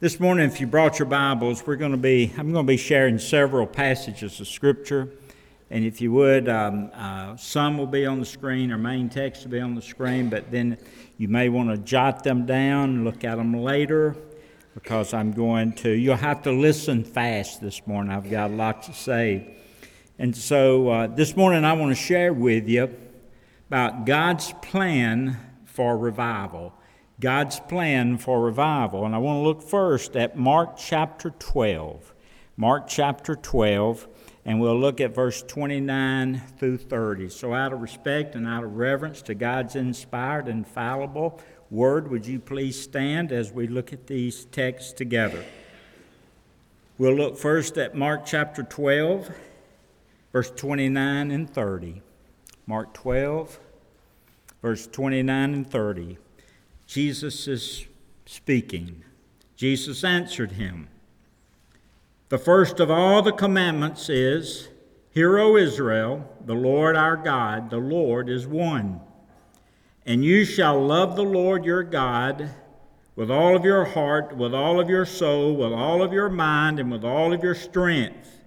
This 0.01 0.19
morning, 0.19 0.51
if 0.51 0.61
you 0.61 0.67
brought 0.67 0.99
your 0.99 1.07
Bibles, 1.07 1.65
we're 1.65 1.77
going 1.77 1.93
to 1.93 1.97
be 1.97 2.33
I'm 2.37 2.53
going 2.53 2.67
to 2.67 2.73
be 2.73 2.77
sharing 2.77 3.21
several 3.21 3.69
passages 3.69 4.41
of 4.41 4.49
Scripture. 4.49 5.09
And 5.73 5.87
if 5.87 6.03
you 6.03 6.13
would, 6.13 6.51
um, 6.51 6.91
uh, 6.93 7.35
some 7.37 7.79
will 7.79 7.87
be 7.87 8.05
on 8.05 8.21
the 8.21 8.27
screen, 8.27 8.71
or 8.71 8.77
main 8.77 9.09
text 9.09 9.45
will 9.45 9.53
be 9.53 9.61
on 9.61 9.75
the 9.75 9.81
screen, 9.81 10.29
but 10.29 10.51
then 10.51 10.77
you 11.23 11.29
may 11.29 11.49
want 11.49 11.71
to 11.71 11.79
jot 11.79 12.25
them 12.25 12.47
down, 12.47 13.05
look 13.05 13.23
at 13.23 13.37
them 13.37 13.55
later, 13.55 14.17
because 14.75 15.15
I'm 15.15 15.31
going 15.31 15.73
to, 15.75 15.91
you'll 15.91 16.17
have 16.17 16.43
to 16.43 16.51
listen 16.51 17.05
fast 17.05 17.61
this 17.61 17.87
morning. 17.87 18.13
I've 18.13 18.29
got 18.29 18.51
a 18.51 18.55
lot 18.55 18.83
to 18.83 18.93
say. 18.93 19.55
And 20.19 20.37
so 20.37 20.89
uh, 20.89 21.07
this 21.07 21.37
morning 21.37 21.65
I 21.65 21.75
want 21.75 21.93
to 21.93 22.03
share 22.03 22.33
with 22.33 22.69
you 22.69 22.93
about 23.69 24.05
God's 24.05 24.53
plan 24.63 25.39
for 25.65 25.97
revival. 25.97 26.75
God's 27.21 27.61
plan 27.61 28.19
for 28.19 28.41
revival. 28.41 29.07
And 29.07 29.15
I 29.15 29.19
want 29.19 29.37
to 29.37 29.43
look 29.43 29.63
first 29.63 30.17
at 30.17 30.37
Mark 30.37 30.77
chapter 30.77 31.31
12. 31.31 32.15
Mark 32.57 32.89
chapter 32.89 33.37
12 33.37 34.09
and 34.45 34.61
we'll 34.61 34.79
look 34.79 35.01
at 35.01 35.15
verse 35.15 35.43
29 35.43 36.43
through 36.59 36.79
30. 36.79 37.29
So, 37.29 37.55
out 37.55 37.73
of 37.73 37.81
respect 37.81 38.35
and 38.35 38.47
out 38.47 38.65
of 38.65 38.77
reverence 38.77 39.23
to 39.23 39.35
God's 39.35 39.77
inspired, 39.77 40.49
infallible 40.49 41.41
word, 41.71 42.11
would 42.11 42.27
you 42.27 42.39
please 42.39 42.81
stand 42.81 43.33
as 43.33 43.53
we 43.53 43.67
look 43.67 43.93
at 43.93 44.07
these 44.07 44.45
texts 44.47 44.93
together? 44.93 45.45
We'll 46.99 47.15
look 47.15 47.39
first 47.39 47.79
at 47.79 47.95
Mark 47.95 48.27
chapter 48.27 48.63
12, 48.63 49.31
verse 50.33 50.51
29 50.51 51.31
and 51.31 51.49
30. 51.49 52.03
Mark 52.67 52.95
12, 52.95 53.59
verse 54.61 54.87
29 54.87 55.55
and 55.55 55.71
30. 55.71 56.19
Jesus 56.87 57.49
is 57.49 57.87
speaking. 58.27 59.05
Jesus 59.57 60.05
answered 60.05 60.53
him. 60.53 60.89
The 62.33 62.39
first 62.39 62.81
of 62.81 62.91
all 62.91 63.21
the 63.21 63.31
commandments 63.31 64.09
is 64.09 64.71
Hear, 65.11 65.39
O 65.39 65.55
Israel, 65.55 66.27
the 66.47 66.55
Lord 66.55 66.97
our 66.97 67.15
God, 67.15 67.69
the 67.69 67.77
Lord 67.77 68.31
is 68.31 68.47
one. 68.47 69.03
And 70.07 70.25
you 70.25 70.47
shall 70.47 70.83
love 70.83 71.15
the 71.15 71.25
Lord 71.25 71.67
your 71.67 71.83
God 71.83 72.49
with 73.17 73.31
all 73.31 73.55
of 73.55 73.67
your 73.67 73.85
heart, 73.85 74.35
with 74.35 74.55
all 74.55 74.81
of 74.81 74.89
your 74.89 75.05
soul, 75.05 75.55
with 75.57 75.75
all 75.75 76.03
of 76.03 76.15
your 76.15 76.31
mind, 76.31 76.81
and 76.81 76.91
with 76.91 77.05
all 77.05 77.35
of 77.35 77.43
your 77.43 77.55
strength. 77.55 78.41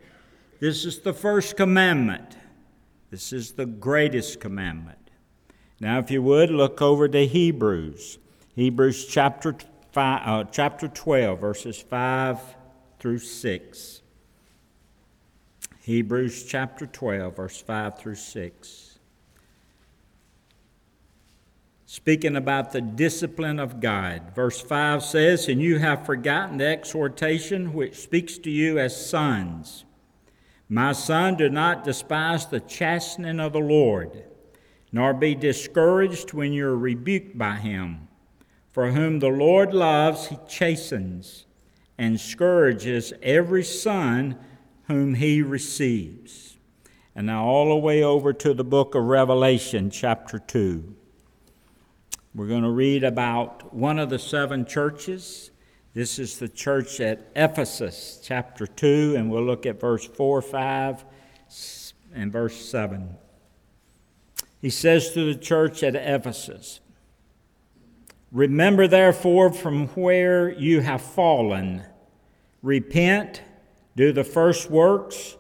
This 0.60 0.84
is 0.84 1.02
the 1.02 1.14
first 1.14 1.56
commandment. 1.56 2.38
This 3.12 3.32
is 3.32 3.52
the 3.52 3.68
greatest 3.68 4.40
commandment. 4.40 5.12
Now, 5.80 6.00
if 6.00 6.10
you 6.10 6.24
would, 6.24 6.50
look 6.50 6.82
over 6.82 7.08
to 7.08 7.28
Hebrews. 7.28 8.18
Hebrews 8.56 9.06
chapter, 9.06 9.56
five, 9.92 10.22
uh, 10.26 10.44
chapter 10.52 10.88
12, 10.88 11.40
verses 11.40 11.80
5 11.80 12.40
through 13.00 13.20
6. 13.20 14.02
Hebrews 15.82 16.46
chapter 16.46 16.88
12, 16.88 17.36
verse 17.36 17.62
5 17.62 18.00
through 18.00 18.16
6. 18.16 19.00
Speaking 21.86 22.36
about 22.36 22.72
the 22.72 22.82
discipline 22.82 23.60
of 23.60 23.80
God. 23.80 24.34
Verse 24.34 24.60
5 24.60 25.04
says, 25.04 25.48
And 25.48 25.62
you 25.62 25.78
have 25.78 26.06
forgotten 26.06 26.58
the 26.58 26.66
exhortation 26.66 27.72
which 27.72 27.96
speaks 27.96 28.38
to 28.40 28.50
you 28.50 28.80
as 28.80 29.10
sons. 29.10 29.86
My 30.68 30.94
son, 30.94 31.36
do 31.36 31.50
not 31.50 31.84
despise 31.84 32.48
the 32.48 32.60
chastening 32.60 33.40
of 33.40 33.54
the 33.54 33.60
Lord, 33.60 34.24
nor 34.92 35.14
be 35.14 35.36
discouraged 35.36 36.34
when 36.34 36.52
you 36.52 36.66
are 36.66 36.78
rebuked 36.78 37.38
by 37.38 37.58
him. 37.58 38.08
For 38.72 38.92
whom 38.92 39.20
the 39.20 39.30
Lord 39.30 39.74
loves, 39.74 40.28
he 40.28 40.40
chastens 40.48 41.46
and 41.98 42.20
scourges 42.20 43.14
every 43.22 43.64
son 43.64 44.38
whom 44.88 45.16
he 45.16 45.42
receives. 45.42 46.58
And 47.16 47.28
now, 47.28 47.46
all 47.46 47.70
the 47.70 47.78
way 47.78 48.04
over 48.04 48.34
to 48.34 48.54
the 48.54 48.64
book 48.64 48.94
of 48.94 49.04
Revelation, 49.04 49.90
chapter 49.90 50.38
2. 50.38 50.96
We're 52.34 52.48
going 52.48 52.64
to 52.64 52.70
read 52.70 53.06
about 53.06 53.74
one 53.74 53.98
of 53.98 54.10
the 54.10 54.20
seven 54.20 54.66
churches. 54.66 55.52
This 55.94 56.20
is 56.20 56.38
the 56.38 56.50
church 56.50 57.00
at 57.00 57.32
Ephesus, 57.34 58.20
chapter 58.22 58.68
2, 58.68 59.16
and 59.16 59.32
we'll 59.32 59.46
look 59.46 59.66
at 59.66 59.80
verse 59.80 60.06
4, 60.06 60.42
5, 60.42 61.06
and 62.14 62.32
verse 62.34 62.58
7. 62.66 63.16
He 64.60 64.70
says 64.70 65.14
to 65.14 65.34
the 65.34 65.40
church 65.40 65.84
at 65.84 65.96
Ephesus, 65.96 66.82
Remember, 68.36 68.86
therefore, 68.86 69.54
from 69.54 69.88
where 69.96 70.52
you 70.52 70.82
have 70.82 71.02
fallen, 71.02 71.84
repent, 72.62 73.42
do 73.96 74.12
the 74.12 74.26
first 74.26 74.70
works, 74.70 75.38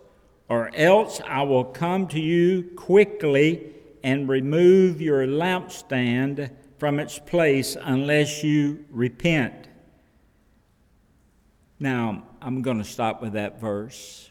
or 0.47 0.73
else 0.73 1.19
I 1.27 1.41
will 1.41 1.65
come 1.65 2.07
to 2.07 2.21
you 2.21 2.71
quickly 2.77 3.73
and 4.01 4.29
remove 4.29 5.01
your 5.01 5.27
lampstand 5.27 6.51
from 6.77 7.01
its 7.01 7.19
place 7.19 7.75
unless 7.81 8.45
you 8.45 8.85
repent. 8.89 9.67
Now, 11.77 12.23
I'm 12.41 12.61
going 12.61 12.77
to 12.77 12.85
stop 12.85 13.21
with 13.21 13.33
that 13.33 13.59
verse. 13.59 14.29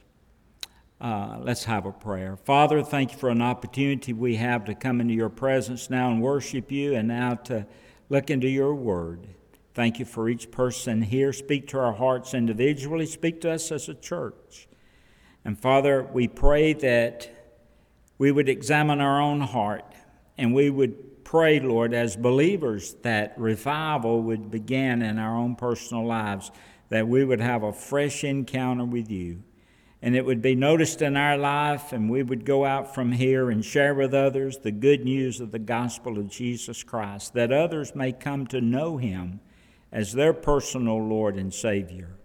Uh, 0.99 1.37
let's 1.43 1.65
have 1.65 1.85
a 1.85 1.93
prayer. 1.93 2.39
Father, 2.39 2.83
thank 2.83 3.13
you 3.13 3.19
for 3.19 3.29
an 3.29 3.43
opportunity 3.43 4.15
we 4.15 4.37
have 4.37 4.65
to 4.65 4.75
come 4.75 5.03
into 5.03 5.13
your 5.13 5.29
presence 5.29 5.91
now 5.91 6.11
and 6.11 6.23
worship 6.23 6.73
you, 6.73 6.95
and 6.95 7.09
now 7.09 7.35
to 7.35 7.67
look 8.09 8.31
into 8.31 8.49
your 8.49 8.75
word. 8.75 9.27
Thank 9.75 9.99
you 9.99 10.05
for 10.05 10.29
each 10.29 10.51
person 10.51 11.03
here. 11.03 11.33
Speak 11.33 11.69
to 11.69 11.79
our 11.79 11.93
hearts 11.93 12.35
individually, 12.35 13.07
speak 13.07 13.41
to 13.41 13.53
us 13.53 13.73
as 13.73 13.89
a 13.89 13.95
church. 13.95 14.69
And 15.45 15.59
Father, 15.59 16.03
we 16.13 16.29
pray 16.29 16.73
that 16.75 17.31
we 18.19 18.31
would 18.31 18.49
examine 18.49 19.01
our 19.01 19.21
own 19.21 19.41
heart 19.41 19.85
and 20.39 20.55
we 20.55 20.71
would 20.71 21.25
pray, 21.25 21.59
Lord, 21.59 21.93
as 21.93 22.17
believers, 22.17 22.95
that 23.03 23.35
revival 23.37 24.23
would 24.23 24.51
begin 24.51 25.03
in 25.03 25.19
our 25.19 25.37
own 25.37 25.57
personal 25.57 26.07
lives, 26.07 26.51
that 26.91 27.09
we 27.09 27.25
would 27.25 27.41
have 27.41 27.63
a 27.63 27.73
fresh 27.73 28.25
encounter 28.25 28.85
with 28.85 29.11
you 29.11 29.43
and 30.05 30.15
it 30.15 30.27
would 30.27 30.43
be 30.43 30.55
noticed 30.55 31.01
in 31.01 31.17
our 31.17 31.39
life, 31.39 31.91
and 31.95 32.11
we 32.11 32.23
would 32.23 32.45
go 32.45 32.67
out 32.67 32.95
from 32.95 33.11
here 33.13 33.49
and 33.49 33.65
share 33.65 33.95
with 33.95 34.13
others 34.13 34.59
the 34.59 34.71
good 34.71 35.03
news 35.03 35.41
of 35.41 35.51
the 35.51 35.59
gospel 35.59 36.19
of 36.19 36.29
Jesus 36.29 36.83
Christ, 36.83 37.33
that 37.33 37.51
others 37.51 37.95
may 37.95 38.13
come 38.13 38.47
to 38.49 38.61
know 38.61 38.99
him 38.99 39.41
as 39.91 40.13
their 40.13 40.35
personal 40.35 41.03
Lord 41.03 41.37
and 41.37 41.55
Savior. 41.55 42.19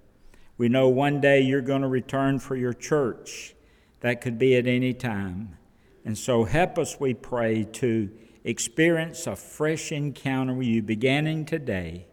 We 0.57 0.67
know 0.67 0.89
one 0.89 1.21
day 1.21 1.39
you're 1.39 1.61
going 1.61 1.83
to 1.83 1.87
return 1.87 2.39
for 2.39 2.57
your 2.57 2.73
church. 2.73 3.55
That 4.01 4.19
could 4.19 4.37
be 4.37 4.57
at 4.57 4.67
any 4.67 4.93
time. 4.93 5.57
And 6.03 6.17
so 6.17 6.43
help 6.43 6.77
us, 6.77 6.99
we 6.99 7.13
pray, 7.13 7.63
to 7.63 8.09
experience 8.43 9.25
a 9.25 9.37
fresh 9.37 9.93
encounter 9.93 10.53
with 10.53 10.67
you 10.67 10.83
beginning 10.83 11.45
today. 11.45 12.07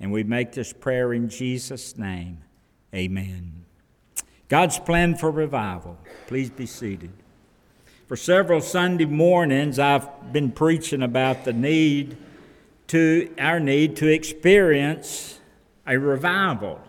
And 0.00 0.10
we 0.10 0.24
make 0.24 0.50
this 0.50 0.72
prayer 0.72 1.12
in 1.12 1.28
Jesus' 1.28 1.96
name. 1.96 2.38
Amen. 2.92 3.63
God's 4.48 4.78
plan 4.78 5.16
for 5.16 5.30
revival. 5.30 5.98
Please 6.26 6.50
be 6.50 6.66
seated. 6.66 7.10
For 8.06 8.16
several 8.16 8.60
Sunday 8.60 9.06
mornings, 9.06 9.78
I've 9.78 10.32
been 10.32 10.52
preaching 10.52 11.02
about 11.02 11.44
the 11.44 11.54
need 11.54 12.18
to, 12.88 13.32
our 13.38 13.58
need 13.58 13.96
to 13.96 14.08
experience 14.08 15.40
a 15.86 15.98
revival. 15.98 16.80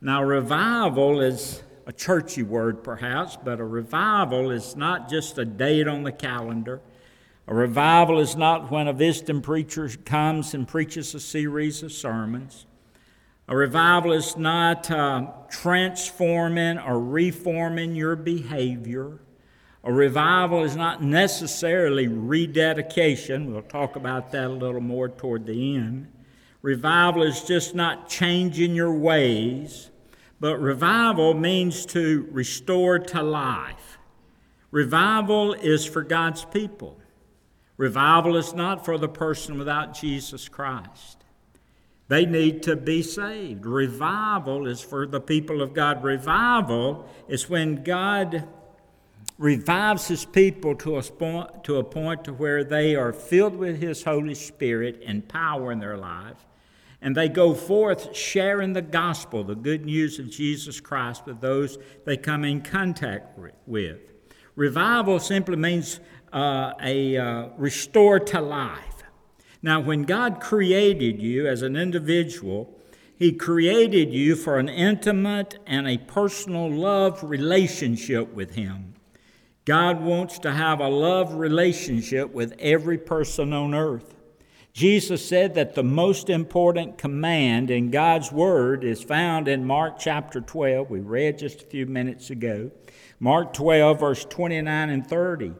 Now, 0.00 0.24
revival 0.24 1.20
is 1.20 1.62
a 1.86 1.92
churchy 1.92 2.42
word, 2.42 2.82
perhaps, 2.82 3.36
but 3.42 3.60
a 3.60 3.64
revival 3.64 4.50
is 4.50 4.74
not 4.74 5.08
just 5.08 5.38
a 5.38 5.44
date 5.44 5.86
on 5.86 6.02
the 6.02 6.12
calendar. 6.12 6.80
A 7.46 7.54
revival 7.54 8.18
is 8.18 8.36
not 8.36 8.70
when 8.70 8.88
a 8.88 8.92
visiting 8.92 9.42
preacher 9.42 9.88
comes 10.04 10.54
and 10.54 10.66
preaches 10.66 11.14
a 11.14 11.20
series 11.20 11.82
of 11.82 11.92
sermons. 11.92 12.66
A 13.46 13.54
revival 13.54 14.12
is 14.12 14.38
not 14.38 14.90
uh, 14.90 15.26
transforming 15.50 16.78
or 16.78 16.98
reforming 16.98 17.94
your 17.94 18.16
behavior. 18.16 19.20
A 19.82 19.92
revival 19.92 20.64
is 20.64 20.76
not 20.76 21.02
necessarily 21.02 22.08
rededication. 22.08 23.52
We'll 23.52 23.60
talk 23.60 23.96
about 23.96 24.32
that 24.32 24.46
a 24.46 24.54
little 24.54 24.80
more 24.80 25.10
toward 25.10 25.44
the 25.44 25.76
end. 25.76 26.10
Revival 26.62 27.22
is 27.22 27.42
just 27.42 27.74
not 27.74 28.08
changing 28.08 28.74
your 28.74 28.94
ways, 28.94 29.90
but 30.40 30.58
revival 30.58 31.34
means 31.34 31.84
to 31.86 32.26
restore 32.30 32.98
to 32.98 33.22
life. 33.22 33.98
Revival 34.70 35.52
is 35.52 35.84
for 35.84 36.02
God's 36.02 36.46
people. 36.46 36.98
Revival 37.76 38.38
is 38.38 38.54
not 38.54 38.86
for 38.86 38.96
the 38.96 39.08
person 39.08 39.58
without 39.58 39.92
Jesus 39.92 40.48
Christ. 40.48 41.23
They 42.08 42.26
need 42.26 42.62
to 42.64 42.76
be 42.76 43.02
saved. 43.02 43.64
Revival 43.64 44.66
is 44.66 44.80
for 44.80 45.06
the 45.06 45.20
people 45.20 45.62
of 45.62 45.72
God. 45.72 46.02
Revival 46.02 47.08
is 47.28 47.48
when 47.48 47.82
God 47.82 48.46
revives 49.38 50.08
his 50.08 50.24
people 50.24 50.74
to 50.76 50.96
a, 50.96 51.02
point, 51.02 51.64
to 51.64 51.78
a 51.78 51.84
point 51.84 52.24
to 52.24 52.32
where 52.32 52.62
they 52.62 52.94
are 52.94 53.12
filled 53.12 53.56
with 53.56 53.80
his 53.80 54.04
Holy 54.04 54.34
Spirit 54.34 55.02
and 55.04 55.26
power 55.28 55.72
in 55.72 55.80
their 55.80 55.96
life. 55.96 56.46
And 57.00 57.16
they 57.16 57.28
go 57.28 57.52
forth 57.52 58.14
sharing 58.16 58.72
the 58.72 58.82
gospel, 58.82 59.44
the 59.44 59.54
good 59.54 59.84
news 59.84 60.18
of 60.18 60.30
Jesus 60.30 60.80
Christ, 60.80 61.26
with 61.26 61.40
those 61.40 61.78
they 62.04 62.16
come 62.16 62.44
in 62.44 62.62
contact 62.62 63.38
with. 63.66 63.98
Revival 64.56 65.18
simply 65.18 65.56
means 65.56 66.00
uh, 66.32 66.72
a 66.80 67.16
uh, 67.16 67.48
restore 67.56 68.20
to 68.20 68.40
life. 68.40 68.93
Now, 69.64 69.80
when 69.80 70.02
God 70.02 70.42
created 70.42 71.22
you 71.22 71.46
as 71.46 71.62
an 71.62 71.74
individual, 71.74 72.78
He 73.16 73.32
created 73.32 74.12
you 74.12 74.36
for 74.36 74.58
an 74.58 74.68
intimate 74.68 75.56
and 75.66 75.88
a 75.88 75.96
personal 75.96 76.70
love 76.70 77.24
relationship 77.24 78.34
with 78.34 78.56
Him. 78.56 78.92
God 79.64 80.02
wants 80.02 80.38
to 80.40 80.52
have 80.52 80.80
a 80.80 80.88
love 80.88 81.32
relationship 81.32 82.30
with 82.34 82.54
every 82.58 82.98
person 82.98 83.54
on 83.54 83.74
earth. 83.74 84.14
Jesus 84.74 85.26
said 85.26 85.54
that 85.54 85.74
the 85.74 85.82
most 85.82 86.28
important 86.28 86.98
command 86.98 87.70
in 87.70 87.90
God's 87.90 88.30
Word 88.30 88.84
is 88.84 89.02
found 89.02 89.48
in 89.48 89.64
Mark 89.64 89.98
chapter 89.98 90.42
12. 90.42 90.90
We 90.90 91.00
read 91.00 91.38
just 91.38 91.62
a 91.62 91.66
few 91.66 91.86
minutes 91.86 92.28
ago. 92.28 92.70
Mark 93.18 93.54
12, 93.54 93.98
verse 93.98 94.26
29 94.26 94.90
and 94.90 95.06
30. 95.06 95.54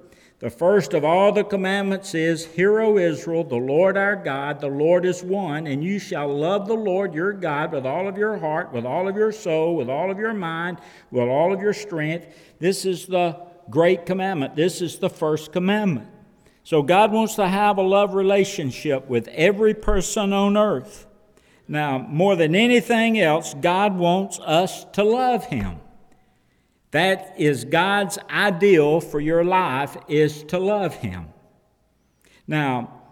The 0.45 0.51
first 0.51 0.93
of 0.93 1.07
all 1.07 1.33
the 1.33 1.43
commandments 1.43 2.15
is 2.15 2.45
Hear, 2.45 2.79
O 2.81 2.99
Israel, 2.99 3.45
the 3.45 3.57
Lord 3.57 3.97
our 3.97 4.15
God, 4.15 4.61
the 4.61 4.69
Lord 4.69 5.07
is 5.07 5.23
one, 5.23 5.67
and 5.67 5.83
you 5.83 5.99
shall 5.99 6.29
love 6.29 6.69
the 6.69 6.75
Lord 6.75 7.15
your 7.15 7.33
God 7.33 7.73
with 7.73 7.87
all 7.87 8.07
of 8.07 8.19
your 8.19 8.37
heart, 8.37 8.71
with 8.71 8.85
all 8.85 9.09
of 9.09 9.17
your 9.17 9.33
soul, 9.33 9.75
with 9.75 9.89
all 9.89 10.11
of 10.11 10.19
your 10.19 10.35
mind, 10.35 10.81
with 11.11 11.27
all 11.27 11.55
of 11.55 11.63
your 11.63 11.73
strength. 11.73 12.27
This 12.59 12.85
is 12.85 13.07
the 13.07 13.41
great 13.71 14.05
commandment. 14.05 14.55
This 14.55 14.83
is 14.83 14.99
the 14.99 15.09
first 15.09 15.51
commandment. 15.51 16.09
So 16.63 16.83
God 16.83 17.11
wants 17.11 17.37
to 17.37 17.49
have 17.49 17.79
a 17.79 17.83
love 17.83 18.13
relationship 18.13 19.09
with 19.09 19.29
every 19.29 19.73
person 19.73 20.35
on 20.35 20.59
earth. 20.59 21.07
Now, 21.67 21.97
more 21.97 22.37
than 22.37 22.55
anything 22.55 23.19
else, 23.19 23.55
God 23.55 23.97
wants 23.97 24.39
us 24.41 24.85
to 24.93 25.05
love 25.05 25.47
Him. 25.47 25.81
That 26.95 27.35
is 27.37 27.65
God's 27.65 28.21
ideal 28.31 29.01
for 29.01 29.19
your 29.19 29.43
life 29.43 29.97
is 30.07 30.45
to 30.45 30.61
love 30.61 30.95
him. 30.95 31.27
Now, 32.47 33.03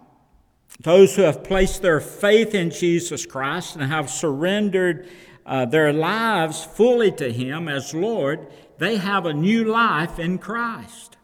those 0.79 1.17
who 1.17 1.23
have 1.23 1.43
placed 1.43 1.81
their 1.81 1.99
faith 1.99 2.55
in 2.55 2.69
Jesus 2.69 3.25
Christ 3.25 3.75
and 3.75 3.83
have 3.83 4.09
surrendered 4.09 5.09
uh, 5.45 5.65
their 5.65 5.91
lives 5.91 6.63
fully 6.63 7.11
to 7.11 7.29
him 7.29 7.67
as 7.67 7.93
Lord, 7.93 8.47
they 8.77 8.95
have 8.95 9.25
a 9.25 9.33
new 9.33 9.65
life 9.65 10.17
in 10.17 10.37
Christ. 10.37 11.17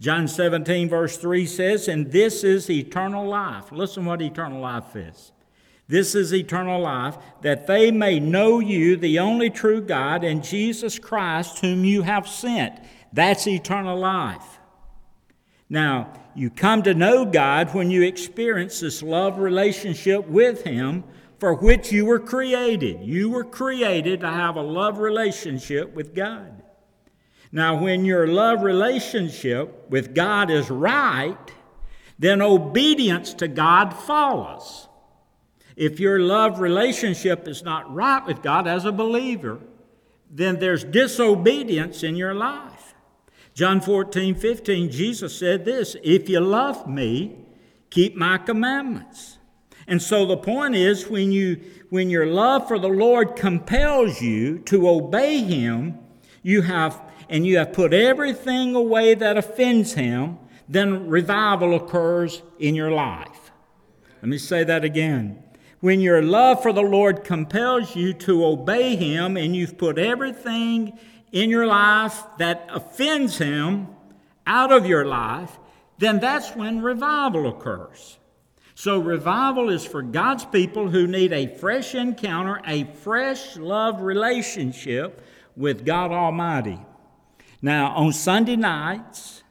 John 0.00 0.26
17, 0.26 0.88
verse 0.88 1.16
3 1.16 1.46
says, 1.46 1.86
And 1.86 2.10
this 2.10 2.42
is 2.42 2.68
eternal 2.68 3.24
life. 3.24 3.70
Listen 3.70 4.04
what 4.04 4.20
eternal 4.20 4.60
life 4.60 4.96
is 4.96 5.30
this 5.86 6.14
is 6.14 6.32
eternal 6.32 6.80
life, 6.80 7.16
that 7.42 7.66
they 7.66 7.90
may 7.90 8.18
know 8.18 8.58
you, 8.58 8.96
the 8.96 9.18
only 9.18 9.50
true 9.50 9.82
God, 9.82 10.24
and 10.24 10.42
Jesus 10.42 10.98
Christ, 10.98 11.58
whom 11.58 11.84
you 11.84 12.02
have 12.02 12.26
sent. 12.26 12.78
That's 13.12 13.46
eternal 13.46 13.98
life. 13.98 14.58
Now, 15.68 16.12
you 16.34 16.50
come 16.50 16.82
to 16.82 16.94
know 16.94 17.24
God 17.24 17.74
when 17.74 17.90
you 17.90 18.02
experience 18.02 18.80
this 18.80 19.02
love 19.02 19.38
relationship 19.38 20.26
with 20.26 20.64
Him 20.64 21.04
for 21.38 21.54
which 21.54 21.92
you 21.92 22.06
were 22.06 22.20
created. 22.20 23.00
You 23.02 23.30
were 23.30 23.44
created 23.44 24.20
to 24.20 24.30
have 24.30 24.56
a 24.56 24.62
love 24.62 24.98
relationship 24.98 25.94
with 25.94 26.14
God. 26.14 26.62
Now, 27.52 27.80
when 27.80 28.04
your 28.04 28.26
love 28.26 28.62
relationship 28.62 29.88
with 29.90 30.14
God 30.14 30.50
is 30.50 30.70
right, 30.70 31.36
then 32.18 32.42
obedience 32.42 33.34
to 33.34 33.48
God 33.48 33.90
follows. 33.90 34.88
If 35.76 35.98
your 35.98 36.20
love 36.20 36.60
relationship 36.60 37.48
is 37.48 37.62
not 37.62 37.92
right 37.92 38.24
with 38.24 38.42
God 38.42 38.66
as 38.66 38.84
a 38.84 38.92
believer, 38.92 39.60
then 40.30 40.58
there's 40.58 40.84
disobedience 40.84 42.02
in 42.02 42.16
your 42.16 42.34
life. 42.34 42.94
John 43.54 43.80
14, 43.80 44.34
15, 44.34 44.90
Jesus 44.90 45.38
said 45.38 45.64
this 45.64 45.96
If 46.02 46.28
you 46.28 46.40
love 46.40 46.88
me, 46.88 47.36
keep 47.90 48.16
my 48.16 48.38
commandments. 48.38 49.38
And 49.86 50.02
so 50.02 50.26
the 50.26 50.36
point 50.36 50.74
is 50.74 51.08
when 51.08 51.30
you 51.30 51.60
when 51.90 52.10
your 52.10 52.26
love 52.26 52.66
for 52.66 52.78
the 52.78 52.88
Lord 52.88 53.36
compels 53.36 54.20
you 54.20 54.58
to 54.60 54.88
obey 54.88 55.38
him, 55.38 55.98
you 56.42 56.62
have 56.62 57.00
and 57.28 57.46
you 57.46 57.58
have 57.58 57.72
put 57.72 57.92
everything 57.92 58.74
away 58.74 59.14
that 59.14 59.36
offends 59.36 59.94
him, 59.94 60.38
then 60.68 61.08
revival 61.08 61.74
occurs 61.74 62.42
in 62.58 62.74
your 62.74 62.90
life. 62.90 63.52
Let 64.20 64.28
me 64.28 64.38
say 64.38 64.64
that 64.64 64.84
again 64.84 65.43
when 65.84 66.00
your 66.00 66.22
love 66.22 66.62
for 66.62 66.72
the 66.72 66.80
Lord 66.80 67.24
compels 67.24 67.94
you 67.94 68.14
to 68.14 68.42
obey 68.46 68.96
Him 68.96 69.36
and 69.36 69.54
you've 69.54 69.76
put 69.76 69.98
everything 69.98 70.98
in 71.30 71.50
your 71.50 71.66
life 71.66 72.22
that 72.38 72.66
offends 72.72 73.36
Him 73.36 73.88
out 74.46 74.72
of 74.72 74.86
your 74.86 75.04
life, 75.04 75.58
then 75.98 76.20
that's 76.20 76.56
when 76.56 76.80
revival 76.80 77.46
occurs. 77.48 78.16
So, 78.74 78.98
revival 78.98 79.68
is 79.68 79.84
for 79.84 80.00
God's 80.00 80.46
people 80.46 80.88
who 80.88 81.06
need 81.06 81.34
a 81.34 81.54
fresh 81.54 81.94
encounter, 81.94 82.62
a 82.66 82.84
fresh 82.84 83.58
love 83.58 84.00
relationship 84.00 85.20
with 85.54 85.84
God 85.84 86.12
Almighty. 86.12 86.78
Now, 87.60 87.94
on 87.94 88.14
Sunday 88.14 88.56
nights, 88.56 89.42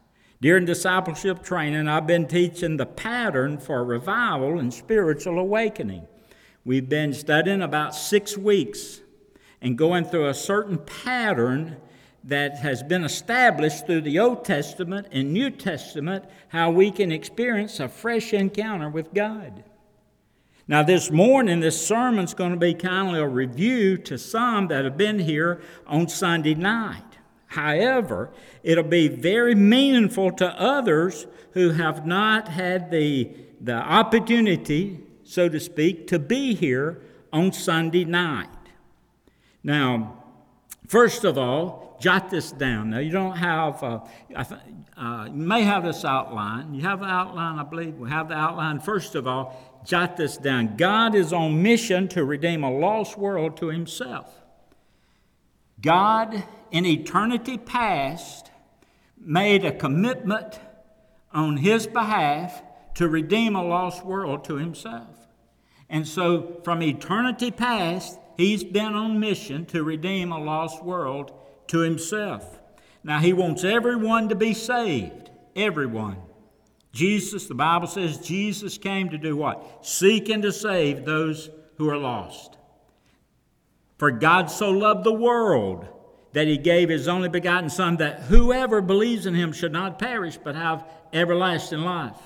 during 0.42 0.66
discipleship 0.66 1.44
training, 1.44 1.88
I've 1.88 2.08
been 2.08 2.28
teaching 2.28 2.78
the 2.78 2.88
pattern 2.88 3.60
for 3.60 3.86
revival 3.86 4.58
and 4.58 4.74
spiritual 4.74 5.38
awakening. 5.38 6.08
We've 6.66 6.88
been 6.88 7.14
studying 7.14 7.62
about 7.62 7.94
six 7.94 8.38
weeks 8.38 9.02
and 9.62 9.78
going 9.78 10.06
through 10.06 10.30
a 10.30 10.34
certain 10.34 10.78
pattern 10.78 11.76
that 12.24 12.60
has 12.60 12.82
been 12.82 13.04
established 13.04 13.86
through 13.86 14.02
the 14.02 14.20
Old 14.20 14.46
Testament 14.46 15.08
and 15.12 15.34
New 15.34 15.50
Testament, 15.50 16.24
how 16.48 16.72
we 16.72 16.90
can 16.90 17.12
experience 17.12 17.82
a 17.82 17.90
fresh 17.90 18.32
encounter 18.32 18.90
with 18.90 19.14
God. 19.14 19.66
Now, 20.66 20.84
this 20.84 21.12
morning, 21.12 21.60
this 21.60 21.86
sermon's 21.86 22.34
going 22.34 22.52
to 22.52 22.58
be 22.58 22.74
kind 22.74 23.18
of 23.18 23.24
a 23.24 23.28
review 23.28 23.98
to 23.98 24.18
some 24.18 24.70
that 24.70 24.86
have 24.86 24.96
been 24.96 25.20
here 25.20 25.62
on 25.86 26.08
Sunday 26.08 26.56
night. 26.56 27.04
However, 27.48 28.32
it'll 28.64 28.86
be 28.86 29.10
very 29.10 29.54
meaningful 29.54 30.32
to 30.32 30.48
others 30.48 31.28
who 31.52 31.72
have 31.72 32.06
not 32.06 32.48
had 32.48 32.90
the, 32.90 33.36
the 33.60 33.76
opportunity 33.76 35.03
so 35.34 35.50
to 35.50 35.60
speak, 35.60 36.08
to 36.08 36.20
be 36.20 36.54
here 36.54 37.02
on 37.32 37.52
Sunday 37.52 38.06
night. 38.06 38.50
Now, 39.64 40.24
first 40.88 41.24
of 41.24 41.40
all, 41.40 41.98
jot 42.00 42.30
this 42.30 42.52
down. 42.52 42.92
Now, 42.92 43.00
you 43.00 43.12
don't 43.12 43.38
have, 43.38 43.82
uh, 43.82 44.00
uh, 44.96 45.26
you 45.26 45.34
may 45.34 45.64
have 45.64 45.84
this 45.86 46.06
outline. 46.06 46.76
You 46.76 46.84
have 46.84 47.00
the 47.00 47.08
outline, 47.08 47.58
I 47.58 47.64
believe. 47.64 47.98
We 47.98 48.10
have 48.10 48.30
the 48.30 48.36
outline. 48.36 48.80
First 48.80 49.16
of 49.16 49.26
all, 49.26 49.82
jot 49.84 50.18
this 50.18 50.38
down. 50.38 50.78
God 50.78 51.16
is 51.16 51.34
on 51.34 51.64
mission 51.64 52.08
to 52.10 52.24
redeem 52.24 52.64
a 52.64 52.72
lost 52.72 53.18
world 53.18 53.58
to 53.58 53.68
himself. 53.68 54.32
God, 55.82 56.44
in 56.72 56.86
eternity 56.86 57.58
past, 57.58 58.52
made 59.18 59.66
a 59.66 59.72
commitment 59.72 60.60
on 61.34 61.58
his 61.58 61.88
behalf 61.88 62.62
to 62.96 63.08
redeem 63.08 63.56
a 63.56 63.64
lost 63.64 64.06
world 64.06 64.44
to 64.46 64.56
himself. 64.58 65.23
And 65.94 66.08
so, 66.08 66.60
from 66.64 66.82
eternity 66.82 67.52
past, 67.52 68.20
he's 68.36 68.64
been 68.64 68.96
on 68.96 69.20
mission 69.20 69.68
to 69.68 69.84
redeem 69.84 70.32
a 70.32 70.44
lost 70.44 70.84
world 70.84 71.32
to 71.68 71.82
himself. 71.82 72.60
Now, 73.04 73.20
he 73.20 73.32
wants 73.32 73.64
everyone 73.64 74.28
to 74.30 74.36
be 74.36 74.56
saved. 74.56 75.30
Everyone. 75.56 76.18
Jesus, 76.94 77.46
the 77.46 77.54
Bible 77.54 77.86
says 77.86 78.18
Jesus 78.18 78.80
came 78.80 79.10
to 79.10 79.20
do 79.20 79.38
what? 79.38 79.86
Seek 79.86 80.30
and 80.30 80.42
to 80.42 80.52
save 80.52 81.06
those 81.06 81.52
who 81.78 81.88
are 81.90 81.98
lost. 81.98 82.58
For 84.00 84.10
God 84.10 84.50
so 84.50 84.72
loved 84.72 85.04
the 85.04 85.14
world 85.14 85.88
that 86.32 86.48
he 86.48 86.58
gave 86.58 86.90
his 86.90 87.08
only 87.08 87.30
begotten 87.30 87.70
Son, 87.70 87.98
that 87.98 88.22
whoever 88.22 88.82
believes 88.82 89.28
in 89.28 89.36
him 89.36 89.52
should 89.54 89.72
not 89.72 90.00
perish 90.00 90.40
but 90.44 90.56
have 90.56 90.88
everlasting 91.14 91.82
life. 91.82 92.18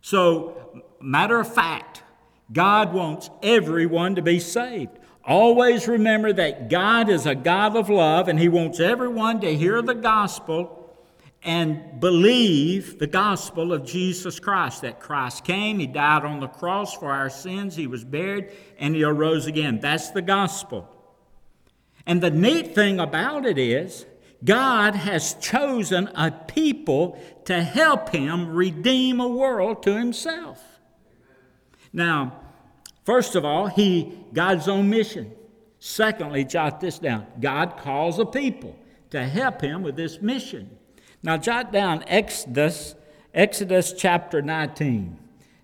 So, 0.00 0.82
matter 0.98 1.38
of 1.38 1.52
fact, 1.52 1.95
God 2.52 2.92
wants 2.92 3.30
everyone 3.42 4.14
to 4.14 4.22
be 4.22 4.38
saved. 4.38 4.98
Always 5.24 5.88
remember 5.88 6.32
that 6.32 6.68
God 6.70 7.08
is 7.08 7.26
a 7.26 7.34
God 7.34 7.76
of 7.76 7.90
love 7.90 8.28
and 8.28 8.38
He 8.38 8.48
wants 8.48 8.78
everyone 8.78 9.40
to 9.40 9.56
hear 9.56 9.82
the 9.82 9.94
gospel 9.94 10.76
and 11.42 12.00
believe 12.00 12.98
the 12.98 13.06
gospel 13.06 13.72
of 13.72 13.84
Jesus 13.84 14.40
Christ 14.40 14.82
that 14.82 15.00
Christ 15.00 15.44
came, 15.44 15.78
He 15.78 15.86
died 15.86 16.24
on 16.24 16.40
the 16.40 16.48
cross 16.48 16.94
for 16.94 17.12
our 17.12 17.30
sins, 17.30 17.76
He 17.76 17.86
was 17.86 18.04
buried, 18.04 18.50
and 18.78 18.94
He 18.94 19.02
arose 19.02 19.46
again. 19.46 19.80
That's 19.80 20.10
the 20.10 20.22
gospel. 20.22 20.88
And 22.06 22.22
the 22.22 22.30
neat 22.30 22.74
thing 22.74 23.00
about 23.00 23.46
it 23.46 23.58
is, 23.58 24.06
God 24.44 24.94
has 24.94 25.34
chosen 25.34 26.08
a 26.14 26.30
people 26.30 27.20
to 27.46 27.62
help 27.62 28.10
Him 28.10 28.54
redeem 28.54 29.20
a 29.20 29.28
world 29.28 29.82
to 29.84 29.96
Himself. 29.96 30.75
Now, 31.96 32.34
first 33.06 33.34
of 33.36 33.44
all, 33.46 33.68
He 33.68 34.18
God's 34.34 34.68
own 34.68 34.90
mission. 34.90 35.32
Secondly, 35.78 36.44
jot 36.44 36.78
this 36.78 36.98
down 36.98 37.26
God 37.40 37.78
calls 37.78 38.18
a 38.18 38.26
people 38.26 38.78
to 39.10 39.24
help 39.24 39.62
Him 39.62 39.82
with 39.82 39.96
this 39.96 40.20
mission. 40.20 40.76
Now, 41.22 41.38
jot 41.38 41.72
down 41.72 42.04
Exodus, 42.06 42.94
Exodus 43.32 43.94
chapter 43.94 44.42
19. 44.42 45.18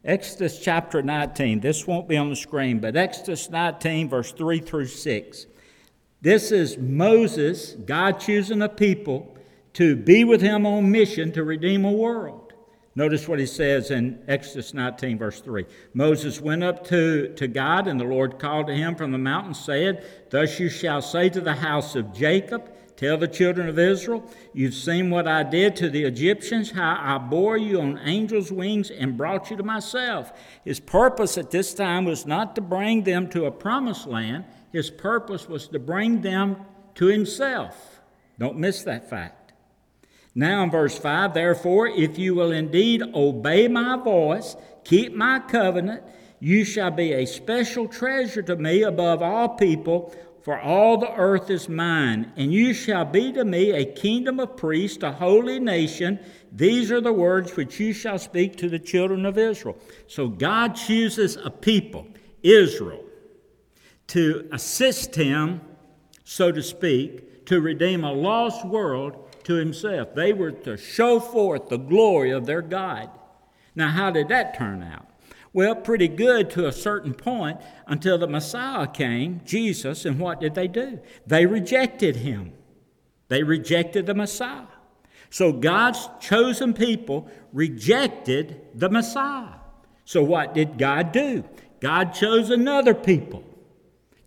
Exodus 0.04 0.58
chapter 0.58 1.02
19. 1.02 1.60
This 1.60 1.86
won't 1.86 2.08
be 2.08 2.16
on 2.16 2.30
the 2.30 2.36
screen, 2.36 2.80
but 2.80 2.96
Exodus 2.96 3.50
19, 3.50 4.08
verse 4.08 4.32
3 4.32 4.58
through 4.58 4.86
6. 4.86 5.46
This 6.22 6.50
is 6.50 6.78
Moses, 6.78 7.74
God 7.84 8.18
choosing 8.18 8.62
a 8.62 8.70
people 8.70 9.36
to 9.74 9.96
be 9.96 10.24
with 10.24 10.40
him 10.40 10.64
on 10.64 10.90
mission 10.90 11.30
to 11.32 11.44
redeem 11.44 11.84
a 11.84 11.92
world. 11.92 12.41
Notice 12.94 13.26
what 13.26 13.38
he 13.38 13.46
says 13.46 13.90
in 13.90 14.22
Exodus 14.28 14.74
19, 14.74 15.16
verse 15.16 15.40
3. 15.40 15.64
Moses 15.94 16.40
went 16.40 16.62
up 16.62 16.86
to, 16.88 17.32
to 17.36 17.48
God, 17.48 17.86
and 17.86 17.98
the 17.98 18.04
Lord 18.04 18.38
called 18.38 18.66
to 18.66 18.74
him 18.74 18.94
from 18.96 19.12
the 19.12 19.18
mountain, 19.18 19.54
said, 19.54 20.04
Thus 20.30 20.60
you 20.60 20.68
shall 20.68 21.00
say 21.00 21.30
to 21.30 21.40
the 21.40 21.54
house 21.54 21.96
of 21.96 22.12
Jacob, 22.12 22.70
Tell 22.96 23.16
the 23.16 23.26
children 23.26 23.68
of 23.68 23.78
Israel, 23.78 24.30
you've 24.52 24.74
seen 24.74 25.10
what 25.10 25.26
I 25.26 25.42
did 25.42 25.74
to 25.76 25.88
the 25.88 26.04
Egyptians, 26.04 26.70
how 26.70 26.98
I 27.00 27.18
bore 27.18 27.56
you 27.56 27.80
on 27.80 27.98
angels' 28.04 28.52
wings 28.52 28.90
and 28.90 29.16
brought 29.16 29.50
you 29.50 29.56
to 29.56 29.62
myself. 29.62 30.32
His 30.64 30.78
purpose 30.78 31.38
at 31.38 31.50
this 31.50 31.74
time 31.74 32.04
was 32.04 32.26
not 32.26 32.54
to 32.54 32.60
bring 32.60 33.02
them 33.02 33.28
to 33.30 33.46
a 33.46 33.50
promised 33.50 34.06
land, 34.06 34.44
his 34.70 34.90
purpose 34.90 35.48
was 35.48 35.66
to 35.68 35.78
bring 35.78 36.20
them 36.20 36.56
to 36.94 37.06
himself. 37.06 38.00
Don't 38.38 38.58
miss 38.58 38.84
that 38.84 39.08
fact. 39.08 39.41
Now, 40.34 40.62
in 40.62 40.70
verse 40.70 40.98
5, 40.98 41.34
therefore, 41.34 41.88
if 41.88 42.18
you 42.18 42.34
will 42.34 42.52
indeed 42.52 43.02
obey 43.14 43.68
my 43.68 43.96
voice, 43.96 44.56
keep 44.84 45.14
my 45.14 45.40
covenant, 45.40 46.02
you 46.40 46.64
shall 46.64 46.90
be 46.90 47.12
a 47.12 47.26
special 47.26 47.86
treasure 47.86 48.42
to 48.42 48.56
me 48.56 48.82
above 48.82 49.22
all 49.22 49.50
people 49.50 50.14
for 50.42 50.60
all 50.60 50.98
the 50.98 51.14
earth 51.14 51.50
is 51.50 51.68
mine, 51.68 52.32
and 52.36 52.52
you 52.52 52.74
shall 52.74 53.04
be 53.04 53.32
to 53.32 53.44
me 53.44 53.70
a 53.70 53.84
kingdom 53.84 54.40
of 54.40 54.56
priests, 54.56 55.02
a 55.04 55.12
holy 55.12 55.60
nation. 55.60 56.18
These 56.50 56.90
are 56.90 57.00
the 57.00 57.12
words 57.12 57.54
which 57.54 57.78
you 57.78 57.92
shall 57.92 58.18
speak 58.18 58.56
to 58.56 58.68
the 58.68 58.78
children 58.80 59.24
of 59.24 59.38
Israel. 59.38 59.78
So 60.08 60.26
God 60.26 60.74
chooses 60.74 61.36
a 61.36 61.48
people, 61.48 62.08
Israel, 62.42 63.04
to 64.08 64.48
assist 64.50 65.14
him, 65.14 65.60
so 66.24 66.50
to 66.50 66.62
speak, 66.62 67.46
to 67.46 67.60
redeem 67.60 68.02
a 68.02 68.12
lost 68.12 68.66
world 68.66 69.21
to 69.44 69.54
himself. 69.54 70.14
They 70.14 70.32
were 70.32 70.52
to 70.52 70.76
show 70.76 71.20
forth 71.20 71.68
the 71.68 71.78
glory 71.78 72.30
of 72.30 72.46
their 72.46 72.62
God. 72.62 73.10
Now, 73.74 73.90
how 73.90 74.10
did 74.10 74.28
that 74.28 74.56
turn 74.56 74.82
out? 74.82 75.06
Well, 75.54 75.74
pretty 75.74 76.08
good 76.08 76.48
to 76.50 76.66
a 76.66 76.72
certain 76.72 77.12
point 77.12 77.60
until 77.86 78.16
the 78.16 78.26
Messiah 78.26 78.86
came, 78.86 79.42
Jesus, 79.44 80.04
and 80.04 80.18
what 80.18 80.40
did 80.40 80.54
they 80.54 80.68
do? 80.68 81.00
They 81.26 81.44
rejected 81.44 82.16
him. 82.16 82.52
They 83.28 83.42
rejected 83.42 84.06
the 84.06 84.14
Messiah. 84.14 84.66
So 85.30 85.52
God's 85.52 86.08
chosen 86.20 86.74
people 86.74 87.30
rejected 87.52 88.60
the 88.74 88.90
Messiah. 88.90 89.54
So 90.04 90.22
what 90.22 90.54
did 90.54 90.78
God 90.78 91.12
do? 91.12 91.44
God 91.80 92.12
chose 92.12 92.50
another 92.50 92.94
people 92.94 93.42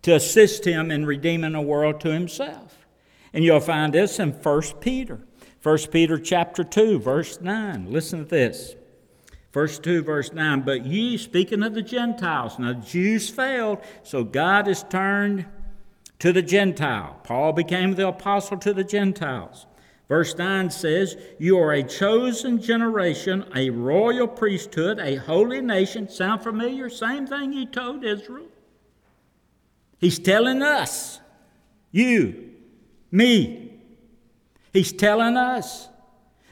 to 0.02 0.14
assist 0.14 0.64
him 0.64 0.90
in 0.90 1.06
redeeming 1.06 1.52
the 1.52 1.60
world 1.60 2.00
to 2.00 2.12
himself. 2.12 2.65
And 3.36 3.44
you'll 3.44 3.60
find 3.60 3.92
this 3.92 4.18
in 4.18 4.32
1 4.32 4.62
Peter. 4.80 5.20
1 5.62 5.78
Peter 5.92 6.18
chapter 6.18 6.64
2, 6.64 6.98
verse 6.98 7.38
9. 7.38 7.92
Listen 7.92 8.20
to 8.20 8.24
this. 8.24 8.76
Verse 9.52 9.78
2, 9.78 10.02
verse 10.02 10.32
9, 10.32 10.62
but 10.62 10.86
ye, 10.86 11.18
speaking 11.18 11.62
of 11.62 11.74
the 11.74 11.82
Gentiles, 11.82 12.58
now 12.58 12.72
the 12.72 12.80
Jews 12.80 13.28
failed, 13.28 13.80
so 14.02 14.24
God 14.24 14.68
has 14.68 14.84
turned 14.84 15.44
to 16.18 16.32
the 16.32 16.40
Gentile. 16.40 17.20
Paul 17.24 17.52
became 17.52 17.94
the 17.94 18.08
apostle 18.08 18.56
to 18.56 18.72
the 18.72 18.84
Gentiles. 18.84 19.66
Verse 20.08 20.34
9 20.38 20.70
says, 20.70 21.18
You 21.38 21.58
are 21.58 21.72
a 21.72 21.82
chosen 21.82 22.58
generation, 22.58 23.44
a 23.54 23.68
royal 23.68 24.28
priesthood, 24.28 24.98
a 24.98 25.16
holy 25.16 25.60
nation. 25.60 26.08
Sound 26.08 26.42
familiar? 26.42 26.88
Same 26.88 27.26
thing 27.26 27.52
he 27.52 27.66
told 27.66 28.02
Israel. 28.02 28.48
He's 29.98 30.18
telling 30.18 30.62
us, 30.62 31.20
you, 31.92 32.45
me, 33.16 33.80
he's 34.72 34.92
telling 34.92 35.36
us 35.36 35.88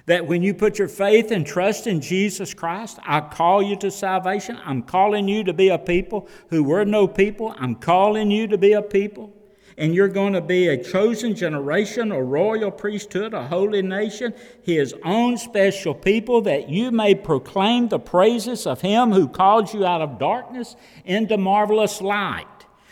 that 0.07 0.27
when 0.27 0.43
you 0.43 0.53
put 0.53 0.79
your 0.79 0.89
faith 0.89 1.31
and 1.31 1.47
trust 1.47 1.87
in 1.87 2.01
Jesus 2.01 2.53
Christ, 2.53 2.99
I 3.05 3.21
call 3.21 3.63
you 3.63 3.77
to 3.77 3.91
salvation. 3.91 4.59
I'm 4.65 4.83
calling 4.83 5.29
you 5.29 5.45
to 5.45 5.53
be 5.53 5.69
a 5.69 5.79
people 5.79 6.29
who 6.51 6.63
were 6.63 6.85
no 6.85 7.09
people. 7.09 7.55
I'm 7.59 7.75
calling 7.75 8.31
you 8.31 8.47
to 8.49 8.59
be 8.59 8.73
a 8.73 8.83
people. 8.83 9.33
And 9.77 9.95
you're 9.95 10.09
going 10.09 10.35
to 10.35 10.41
be 10.41 10.69
a 10.69 10.83
chosen 10.83 11.35
generation, 11.35 12.13
a 12.13 12.23
royal 12.23 12.71
priesthood, 12.71 13.35
a 13.35 13.47
holy 13.47 13.83
nation, 13.83 14.33
his 14.63 14.95
own 15.05 15.37
special 15.37 15.95
people, 15.95 16.43
that 16.43 16.69
you 16.69 16.93
may 16.93 17.15
proclaim 17.15 17.89
the 17.89 17.99
praises 17.99 18.67
of 18.67 18.83
him 18.83 19.13
who 19.13 19.27
called 19.27 19.73
you 19.73 19.85
out 19.85 20.01
of 20.01 20.19
darkness 20.19 20.77
into 21.05 21.37
marvelous 21.37 22.01
light. 22.01 22.47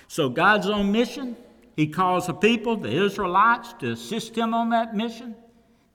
So, 0.09 0.29
God's 0.29 0.69
own 0.69 0.91
mission, 0.91 1.37
he 1.83 1.89
calls 1.89 2.29
the 2.29 2.33
people, 2.33 2.77
the 2.77 3.05
Israelites, 3.05 3.73
to 3.81 3.91
assist 3.91 4.37
him 4.37 4.55
on 4.55 4.71
that 4.71 4.95
mission. 4.95 5.35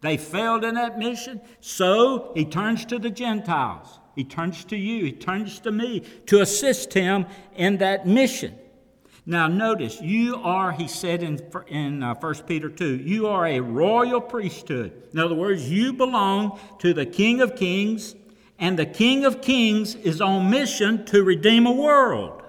They 0.02 0.18
failed 0.18 0.66
in 0.66 0.76
that 0.76 1.00
mission. 1.00 1.40
So 1.62 2.34
he 2.36 2.44
turns 2.44 2.84
to 2.88 3.00
the 3.00 3.10
Gentiles. 3.10 3.88
He 4.14 4.26
turns 4.26 4.66
to 4.66 4.76
you. 4.76 5.06
He 5.06 5.14
turns 5.14 5.60
to 5.60 5.72
me 5.72 6.02
to 6.26 6.42
assist 6.42 6.94
him 6.94 7.26
in 7.56 7.78
that 7.78 8.06
mission. 8.06 8.60
Now, 9.26 9.48
notice, 9.48 10.02
you 10.02 10.36
are, 10.44 10.74
he 10.74 10.90
said 10.90 11.24
in, 11.24 11.40
in 11.68 12.04
uh, 12.04 12.16
1 12.16 12.36
Peter 12.46 12.68
2, 12.68 12.98
you 12.98 13.28
are 13.28 13.48
a 13.48 13.62
royal 13.62 14.20
priesthood. 14.20 14.92
In 15.14 15.20
other 15.20 15.36
words, 15.36 15.72
you 15.72 15.94
belong 15.94 16.60
to 16.80 16.94
the 16.94 17.06
King 17.06 17.40
of 17.40 17.56
Kings, 17.56 18.14
and 18.60 18.78
the 18.78 18.86
King 18.86 19.24
of 19.24 19.42
Kings 19.42 19.96
is 19.96 20.20
on 20.20 20.50
mission 20.50 21.06
to 21.06 21.24
redeem 21.24 21.66
a 21.66 21.72
world. 21.72 22.44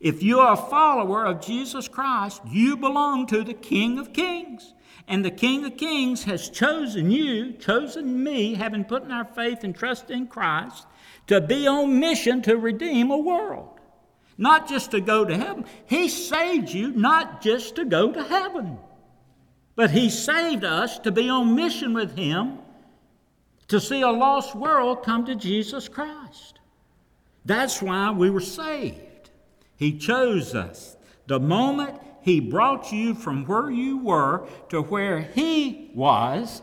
If 0.00 0.22
you 0.22 0.40
are 0.40 0.54
a 0.54 0.56
follower 0.56 1.26
of 1.26 1.42
Jesus 1.44 1.86
Christ, 1.86 2.40
you 2.46 2.76
belong 2.76 3.26
to 3.26 3.44
the 3.44 3.54
King 3.54 3.98
of 3.98 4.14
Kings. 4.14 4.72
And 5.06 5.24
the 5.24 5.30
King 5.30 5.64
of 5.66 5.76
Kings 5.76 6.24
has 6.24 6.48
chosen 6.48 7.10
you, 7.10 7.52
chosen 7.52 8.22
me, 8.22 8.54
having 8.54 8.84
put 8.84 9.02
in 9.02 9.10
our 9.10 9.24
faith 9.24 9.62
and 9.62 9.74
trust 9.74 10.10
in 10.10 10.26
Christ, 10.26 10.86
to 11.26 11.40
be 11.40 11.66
on 11.66 12.00
mission 12.00 12.40
to 12.42 12.56
redeem 12.56 13.10
a 13.10 13.18
world. 13.18 13.78
Not 14.38 14.68
just 14.68 14.92
to 14.92 15.00
go 15.02 15.24
to 15.24 15.36
heaven. 15.36 15.66
He 15.84 16.08
saved 16.08 16.70
you 16.70 16.92
not 16.92 17.42
just 17.42 17.76
to 17.76 17.84
go 17.84 18.10
to 18.10 18.22
heaven, 18.22 18.78
but 19.76 19.90
He 19.90 20.08
saved 20.08 20.64
us 20.64 20.98
to 21.00 21.12
be 21.12 21.28
on 21.28 21.54
mission 21.54 21.92
with 21.92 22.16
Him 22.16 22.58
to 23.68 23.80
see 23.80 24.00
a 24.00 24.10
lost 24.10 24.54
world 24.54 25.02
come 25.02 25.26
to 25.26 25.34
Jesus 25.34 25.88
Christ. 25.88 26.58
That's 27.44 27.82
why 27.82 28.10
we 28.12 28.30
were 28.30 28.40
saved. 28.40 29.09
He 29.80 29.98
chose 29.98 30.54
us. 30.54 30.96
The 31.26 31.40
moment 31.40 31.98
he 32.22 32.40
brought 32.40 32.92
you 32.92 33.14
from 33.14 33.46
where 33.46 33.70
you 33.70 33.98
were 33.98 34.46
to 34.68 34.82
where 34.82 35.20
He 35.20 35.90
was. 35.94 36.62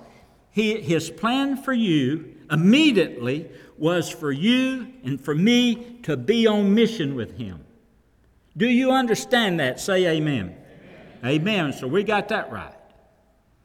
He, 0.52 0.80
his 0.82 1.10
plan 1.10 1.58
for 1.58 1.74
you 1.74 2.36
immediately 2.50 3.50
was 3.78 4.10
for 4.10 4.32
you 4.32 4.94
and 5.04 5.22
for 5.22 5.36
me 5.36 6.00
to 6.04 6.18
be 6.18 6.48
on 6.48 6.74
mission 6.74 7.16
with 7.16 7.38
Him. 7.38 7.64
Do 8.56 8.68
you 8.68 8.92
understand 8.92 9.60
that? 9.60 9.80
Say 9.80 10.08
amen. 10.08 10.56
Amen. 11.24 11.68
amen. 11.68 11.74
So 11.74 11.88
we 11.88 12.04
got 12.04 12.30
that 12.30 12.52
right. 12.52 12.74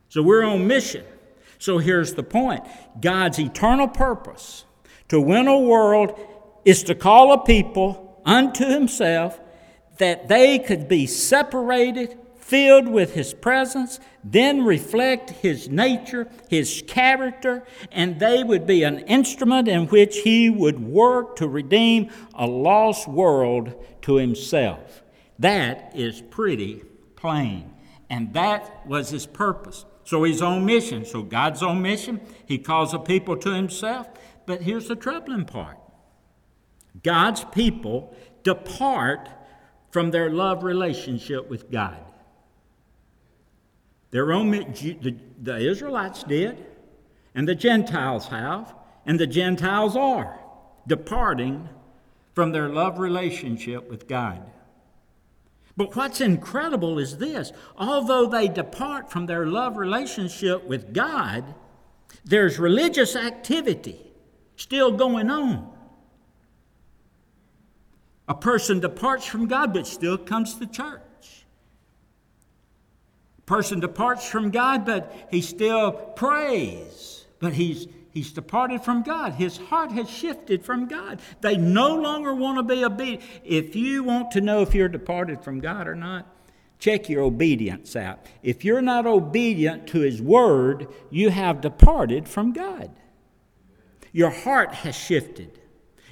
So 0.09 0.23
we're 0.23 0.45
on 0.45 0.67
mission. 0.67 1.05
So 1.59 1.79
here's 1.79 2.15
the 2.15 2.23
point 2.23 2.63
God's 3.01 3.39
eternal 3.39 3.89
purpose 3.89 4.65
to 5.09 5.21
win 5.21 5.49
a 5.49 5.59
world 5.59 6.19
is 6.65 6.83
to 6.85 6.95
call 6.95 7.33
a 7.33 7.45
people 7.45 8.21
unto 8.25 8.67
Himself 8.67 9.41
that 10.03 10.27
they 10.27 10.59
could 10.59 10.89
be 10.89 11.07
separated, 11.07 12.19
filled 12.35 12.89
with 12.89 13.15
His 13.15 13.33
presence, 13.33 14.01
then 14.25 14.65
reflect 14.65 15.31
His 15.31 15.69
nature, 15.69 16.29
His 16.51 16.83
character, 16.89 17.63
and 17.93 18.19
they 18.19 18.43
would 18.43 18.67
be 18.67 18.83
an 18.83 18.99
instrument 19.01 19.69
in 19.69 19.87
which 19.87 20.19
He 20.19 20.51
would 20.51 20.81
work 20.81 21.37
to 21.37 21.47
redeem 21.47 22.11
a 22.35 22.49
lost 22.49 23.07
world 23.07 23.73
to 24.03 24.17
Himself. 24.17 25.05
That 25.39 25.93
is 25.95 26.21
pretty 26.21 26.83
plain. 27.15 27.73
And 28.11 28.35
that 28.35 28.85
was 28.85 29.11
His 29.11 29.25
purpose. 29.25 29.85
So 30.03 30.25
His 30.25 30.43
own 30.43 30.67
mission. 30.67 31.05
So 31.05 31.23
God's 31.23 31.63
own 31.63 31.81
mission. 31.81 32.21
He 32.45 32.59
calls 32.59 32.93
a 32.93 32.99
people 32.99 33.37
to 33.37 33.53
himself. 33.53 34.09
But 34.47 34.63
here's 34.63 34.89
the 34.89 34.97
troubling 34.97 35.45
part 35.45 35.79
God's 37.05 37.45
people 37.45 38.17
depart 38.43 39.29
from 39.93 40.11
their 40.11 40.31
love 40.31 40.65
relationship 40.65 41.49
with 41.49 41.71
God. 41.71 41.99
Their 44.11 44.33
own, 44.33 44.51
the, 44.51 45.17
the 45.41 45.57
Israelites 45.59 46.25
did, 46.25 46.67
and 47.35 47.47
the 47.47 47.55
Gentiles 47.55 48.27
have, 48.29 48.75
and 49.05 49.21
the 49.21 49.27
Gentiles 49.27 49.95
are 49.95 50.41
departing 50.87 51.69
from 52.35 52.53
their 52.53 52.71
love 52.71 52.99
relationship 52.99 53.89
with 53.91 54.09
God. 54.09 54.43
But 55.77 55.95
what's 55.95 56.23
incredible 56.23 56.99
is 56.99 57.19
this 57.19 57.53
although 57.77 58.27
they 58.27 58.49
depart 58.49 59.11
from 59.11 59.27
their 59.27 59.47
love 59.47 59.77
relationship 59.77 60.65
with 60.65 60.95
God, 60.95 61.55
there's 62.25 62.59
religious 62.59 63.15
activity 63.15 64.01
still 64.57 64.93
going 64.93 65.31
on. 65.31 65.72
A 68.33 68.35
person 68.35 68.81
departs 68.81 69.27
from 69.27 69.47
God 69.47 69.75
but 69.75 69.87
still 69.87 70.17
comes 70.17 70.55
to 70.55 70.65
church. 70.65 71.45
A 73.37 73.43
person 73.43 73.79
departs 73.79 74.27
from 74.27 74.51
God 74.51 74.87
but 74.87 75.15
he 75.31 75.43
still 75.43 75.93
prays, 75.93 77.27
but 77.41 77.53
he's 77.53 77.89
He's 78.11 78.31
departed 78.31 78.83
from 78.85 79.03
God. 79.03 79.33
His 79.33 79.57
heart 79.57 79.93
has 79.93 80.09
shifted 80.09 80.65
from 80.65 80.87
God. 80.87 81.21
They 81.41 81.57
no 81.57 81.95
longer 81.95 82.35
want 82.35 82.59
to 82.59 82.63
be 82.63 82.85
obedient. 82.85 83.23
If 83.43 83.75
you 83.75 84.05
want 84.05 84.31
to 84.33 84.43
know 84.43 84.61
if 84.61 84.75
you're 84.75 84.89
departed 84.89 85.43
from 85.43 85.61
God 85.61 85.89
or 85.89 85.95
not, 85.95 86.27
check 86.79 87.09
your 87.09 87.23
obedience 87.23 87.97
out. 87.97 88.27
If 88.43 88.67
you're 88.67 88.83
not 88.83 89.07
obedient 89.07 89.87
to 89.89 90.01
His 90.01 90.21
word, 90.21 90.89
you 91.09 91.31
have 91.31 91.63
departed 91.63 92.29
from 92.29 92.53
God. 92.53 92.91
Your 94.13 94.31
heart 94.31 94.75
has 94.75 94.95
shifted, 94.95 95.59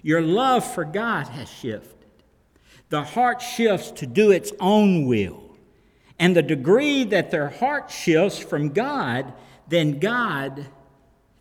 your 0.00 0.22
love 0.22 0.64
for 0.64 0.84
God 0.84 1.28
has 1.28 1.50
shifted. 1.50 1.99
The 2.90 3.02
heart 3.02 3.40
shifts 3.40 3.92
to 3.92 4.06
do 4.06 4.30
its 4.30 4.52
own 4.60 5.06
will. 5.06 5.56
And 6.18 6.36
the 6.36 6.42
degree 6.42 7.04
that 7.04 7.30
their 7.30 7.48
heart 7.48 7.90
shifts 7.90 8.38
from 8.38 8.70
God, 8.70 9.32
then 9.68 9.98
God, 9.98 10.66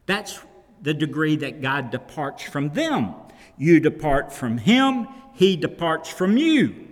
that's 0.06 0.40
the 0.82 0.94
degree 0.94 1.36
that 1.38 1.62
God 1.62 1.92
departs 1.92 2.44
from 2.44 2.70
them. 2.70 3.14
You 3.58 3.80
depart 3.80 4.32
from 4.32 4.60
Him, 4.60 5.08
He 5.34 5.58
departs 5.58 6.10
from 6.10 6.38
you. 6.38 6.88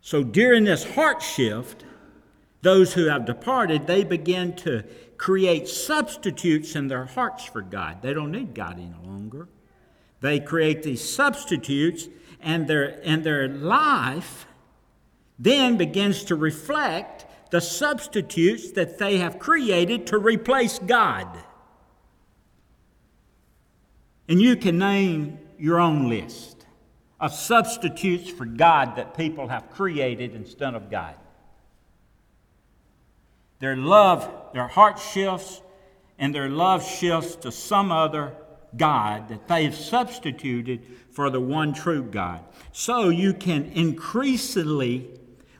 So 0.00 0.24
during 0.24 0.64
this 0.64 0.94
heart 0.94 1.20
shift, 1.20 1.84
those 2.62 2.94
who 2.94 3.06
have 3.06 3.26
departed, 3.26 3.86
they 3.86 4.04
begin 4.04 4.56
to 4.56 4.84
create 5.18 5.68
substitutes 5.68 6.74
in 6.74 6.88
their 6.88 7.04
hearts 7.04 7.44
for 7.44 7.60
God. 7.60 8.00
They 8.00 8.14
don't 8.14 8.32
need 8.32 8.54
God 8.54 8.78
any 8.78 8.94
longer. 9.06 9.48
They 10.20 10.40
create 10.40 10.82
these 10.82 11.02
substitutes, 11.02 12.08
and 12.40 12.66
their, 12.66 13.00
and 13.04 13.24
their 13.24 13.48
life 13.48 14.46
then 15.38 15.76
begins 15.76 16.24
to 16.24 16.36
reflect 16.36 17.26
the 17.50 17.60
substitutes 17.60 18.72
that 18.72 18.98
they 18.98 19.18
have 19.18 19.38
created 19.38 20.06
to 20.08 20.18
replace 20.18 20.78
God. 20.78 21.28
And 24.28 24.42
you 24.42 24.56
can 24.56 24.78
name 24.78 25.38
your 25.58 25.80
own 25.80 26.08
list 26.08 26.66
of 27.20 27.32
substitutes 27.32 28.28
for 28.30 28.44
God 28.44 28.96
that 28.96 29.16
people 29.16 29.48
have 29.48 29.70
created 29.70 30.34
instead 30.34 30.74
of 30.74 30.90
God. 30.90 31.14
Their 33.60 33.76
love, 33.76 34.30
their 34.52 34.68
heart 34.68 34.98
shifts, 34.98 35.62
and 36.18 36.34
their 36.34 36.48
love 36.48 36.86
shifts 36.86 37.36
to 37.36 37.50
some 37.50 37.90
other 37.90 38.34
God 38.76 39.28
that 39.28 39.48
they 39.48 39.64
have 39.64 39.74
substituted 39.74 40.82
for 41.10 41.30
the 41.30 41.40
one 41.40 41.72
true 41.72 42.02
God. 42.02 42.44
So 42.72 43.08
you 43.08 43.32
can 43.32 43.66
increasingly, 43.74 45.08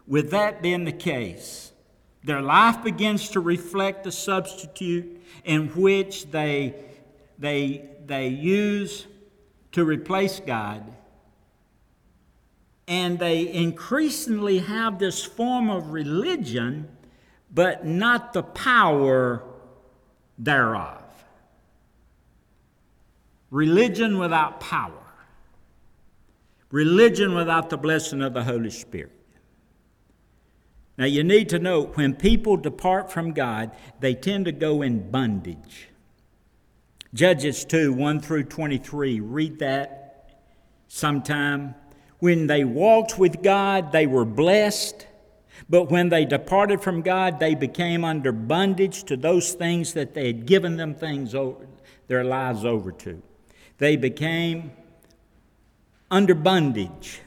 with 0.06 0.30
that 0.30 0.62
being 0.62 0.84
the 0.84 0.92
case, 0.92 1.72
their 2.24 2.42
life 2.42 2.82
begins 2.84 3.30
to 3.30 3.40
reflect 3.40 4.04
the 4.04 4.12
substitute 4.12 5.22
in 5.44 5.68
which 5.68 6.30
they, 6.30 6.74
they, 7.38 7.88
they 8.06 8.28
use 8.28 9.06
to 9.72 9.84
replace 9.84 10.40
God. 10.40 10.84
And 12.86 13.18
they 13.18 13.52
increasingly 13.52 14.60
have 14.60 14.98
this 14.98 15.24
form 15.24 15.70
of 15.70 15.90
religion, 15.90 16.88
but 17.52 17.84
not 17.84 18.32
the 18.32 18.42
power 18.42 19.42
thereof. 20.38 20.97
Religion 23.50 24.18
without 24.18 24.60
power. 24.60 24.92
Religion 26.70 27.34
without 27.34 27.70
the 27.70 27.78
blessing 27.78 28.22
of 28.22 28.34
the 28.34 28.44
Holy 28.44 28.70
Spirit. 28.70 29.12
Now, 30.98 31.06
you 31.06 31.22
need 31.22 31.48
to 31.50 31.58
know 31.58 31.84
when 31.94 32.14
people 32.14 32.56
depart 32.56 33.10
from 33.10 33.32
God, 33.32 33.70
they 34.00 34.14
tend 34.14 34.46
to 34.46 34.52
go 34.52 34.82
in 34.82 35.10
bondage. 35.10 35.88
Judges 37.14 37.64
2 37.64 37.92
1 37.92 38.20
through 38.20 38.44
23, 38.44 39.20
read 39.20 39.60
that 39.60 40.34
sometime. 40.88 41.74
When 42.18 42.48
they 42.48 42.64
walked 42.64 43.18
with 43.18 43.42
God, 43.42 43.92
they 43.92 44.06
were 44.06 44.24
blessed. 44.24 45.06
But 45.70 45.90
when 45.90 46.08
they 46.08 46.24
departed 46.24 46.82
from 46.82 47.02
God, 47.02 47.38
they 47.38 47.54
became 47.54 48.04
under 48.04 48.32
bondage 48.32 49.04
to 49.04 49.16
those 49.16 49.52
things 49.52 49.92
that 49.94 50.14
they 50.14 50.26
had 50.26 50.46
given 50.46 50.76
them 50.76 50.94
things 50.94 51.34
over, 51.34 51.66
their 52.08 52.24
lives 52.24 52.64
over 52.64 52.90
to. 52.92 53.22
They 53.78 53.96
became 53.96 54.72
under 56.10 56.34
bondage 56.34 57.20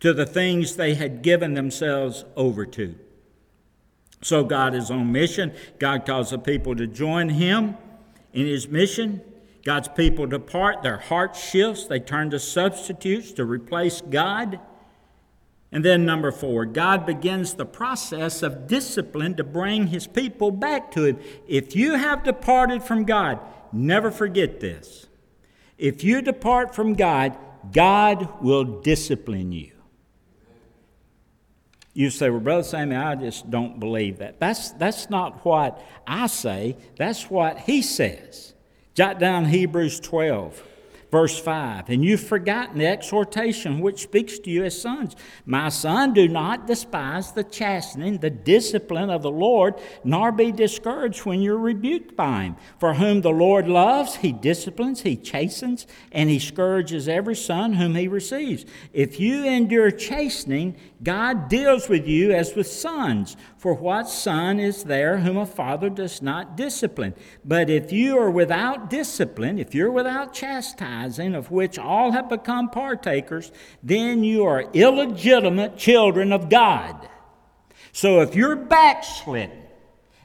to 0.00 0.12
the 0.12 0.26
things 0.26 0.76
they 0.76 0.94
had 0.94 1.22
given 1.22 1.54
themselves 1.54 2.24
over 2.36 2.64
to. 2.66 2.94
So 4.22 4.44
God 4.44 4.74
is 4.74 4.90
on 4.90 5.12
mission. 5.12 5.52
God 5.78 6.04
calls 6.04 6.30
the 6.30 6.38
people 6.38 6.74
to 6.76 6.86
join 6.86 7.28
Him 7.30 7.76
in 8.32 8.46
His 8.46 8.68
mission. 8.68 9.22
God's 9.64 9.88
people 9.88 10.26
depart, 10.26 10.82
their 10.82 10.98
heart 10.98 11.36
shifts, 11.36 11.84
they 11.84 12.00
turn 12.00 12.30
to 12.30 12.38
substitutes 12.38 13.32
to 13.32 13.44
replace 13.44 14.00
God. 14.00 14.60
And 15.70 15.84
then, 15.84 16.06
number 16.06 16.32
four, 16.32 16.64
God 16.64 17.04
begins 17.04 17.54
the 17.54 17.66
process 17.66 18.42
of 18.42 18.66
discipline 18.66 19.34
to 19.34 19.44
bring 19.44 19.88
His 19.88 20.06
people 20.06 20.50
back 20.50 20.90
to 20.92 21.04
Him. 21.04 21.18
If 21.46 21.76
you 21.76 21.94
have 21.94 22.24
departed 22.24 22.82
from 22.82 23.04
God, 23.04 23.38
never 23.72 24.10
forget 24.10 24.60
this. 24.60 25.07
If 25.78 26.02
you 26.02 26.20
depart 26.20 26.74
from 26.74 26.94
God, 26.94 27.38
God 27.72 28.42
will 28.42 28.64
discipline 28.64 29.52
you. 29.52 29.72
You 31.94 32.10
say, 32.10 32.30
Well, 32.30 32.40
Brother 32.40 32.62
Sammy, 32.62 32.96
I 32.96 33.14
just 33.14 33.50
don't 33.50 33.80
believe 33.80 34.18
that. 34.18 34.38
That's, 34.38 34.70
that's 34.72 35.08
not 35.08 35.44
what 35.44 35.82
I 36.06 36.26
say, 36.26 36.76
that's 36.96 37.30
what 37.30 37.58
he 37.60 37.82
says. 37.82 38.54
Jot 38.94 39.18
down 39.18 39.46
Hebrews 39.46 40.00
12. 40.00 40.62
Verse 41.10 41.38
5 41.38 41.88
And 41.88 42.04
you've 42.04 42.20
forgotten 42.20 42.78
the 42.78 42.86
exhortation 42.86 43.80
which 43.80 44.02
speaks 44.02 44.38
to 44.40 44.50
you 44.50 44.64
as 44.64 44.80
sons. 44.80 45.16
My 45.46 45.70
son, 45.70 46.12
do 46.12 46.28
not 46.28 46.66
despise 46.66 47.32
the 47.32 47.44
chastening, 47.44 48.18
the 48.18 48.30
discipline 48.30 49.08
of 49.08 49.22
the 49.22 49.30
Lord, 49.30 49.74
nor 50.04 50.32
be 50.32 50.52
discouraged 50.52 51.24
when 51.24 51.40
you're 51.40 51.58
rebuked 51.58 52.14
by 52.14 52.42
him. 52.42 52.56
For 52.78 52.94
whom 52.94 53.22
the 53.22 53.30
Lord 53.30 53.68
loves, 53.68 54.16
he 54.16 54.32
disciplines, 54.32 55.02
he 55.02 55.16
chastens, 55.16 55.86
and 56.12 56.28
he 56.28 56.38
scourges 56.38 57.08
every 57.08 57.36
son 57.36 57.74
whom 57.74 57.94
he 57.94 58.08
receives. 58.08 58.66
If 58.92 59.18
you 59.18 59.46
endure 59.46 59.90
chastening, 59.90 60.76
God 61.02 61.48
deals 61.48 61.88
with 61.88 62.06
you 62.06 62.32
as 62.32 62.54
with 62.54 62.66
sons. 62.66 63.36
For 63.56 63.74
what 63.74 64.08
son 64.08 64.60
is 64.60 64.84
there 64.84 65.18
whom 65.18 65.36
a 65.36 65.46
father 65.46 65.90
does 65.90 66.20
not 66.20 66.56
discipline? 66.56 67.14
But 67.44 67.70
if 67.70 67.92
you 67.92 68.18
are 68.18 68.30
without 68.30 68.90
discipline, 68.90 69.58
if 69.58 69.74
you're 69.74 69.90
without 69.90 70.34
chastising, 70.98 71.34
of 71.34 71.50
which 71.50 71.78
all 71.78 72.12
have 72.12 72.28
become 72.28 72.70
partakers, 72.70 73.52
then 73.82 74.24
you 74.24 74.44
are 74.44 74.62
illegitimate 74.72 75.76
children 75.76 76.32
of 76.32 76.48
God. 76.48 77.08
So 77.92 78.20
if 78.20 78.34
you're 78.34 78.56
backslidden, 78.56 79.64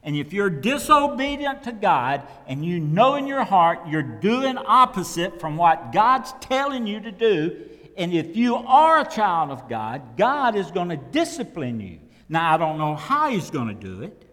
and 0.05 0.17
if 0.17 0.33
you're 0.33 0.49
disobedient 0.49 1.63
to 1.63 1.71
God 1.71 2.23
and 2.45 2.65
you 2.65 2.79
know 2.79 3.15
in 3.15 3.25
your 3.25 3.45
heart 3.45 3.87
you're 3.87 4.01
doing 4.01 4.57
opposite 4.57 5.39
from 5.39 5.55
what 5.55 5.93
God's 5.93 6.33
telling 6.41 6.85
you 6.85 6.99
to 6.99 7.11
do, 7.11 7.69
and 7.95 8.13
if 8.13 8.35
you 8.35 8.55
are 8.55 8.99
a 8.99 9.09
child 9.09 9.51
of 9.51 9.69
God, 9.69 10.17
God 10.17 10.55
is 10.55 10.71
going 10.71 10.89
to 10.89 10.97
discipline 10.97 11.79
you. 11.79 11.99
Now, 12.27 12.53
I 12.53 12.57
don't 12.57 12.77
know 12.77 12.95
how 12.95 13.29
he's 13.29 13.49
going 13.49 13.67
to 13.67 13.73
do 13.73 14.01
it, 14.01 14.25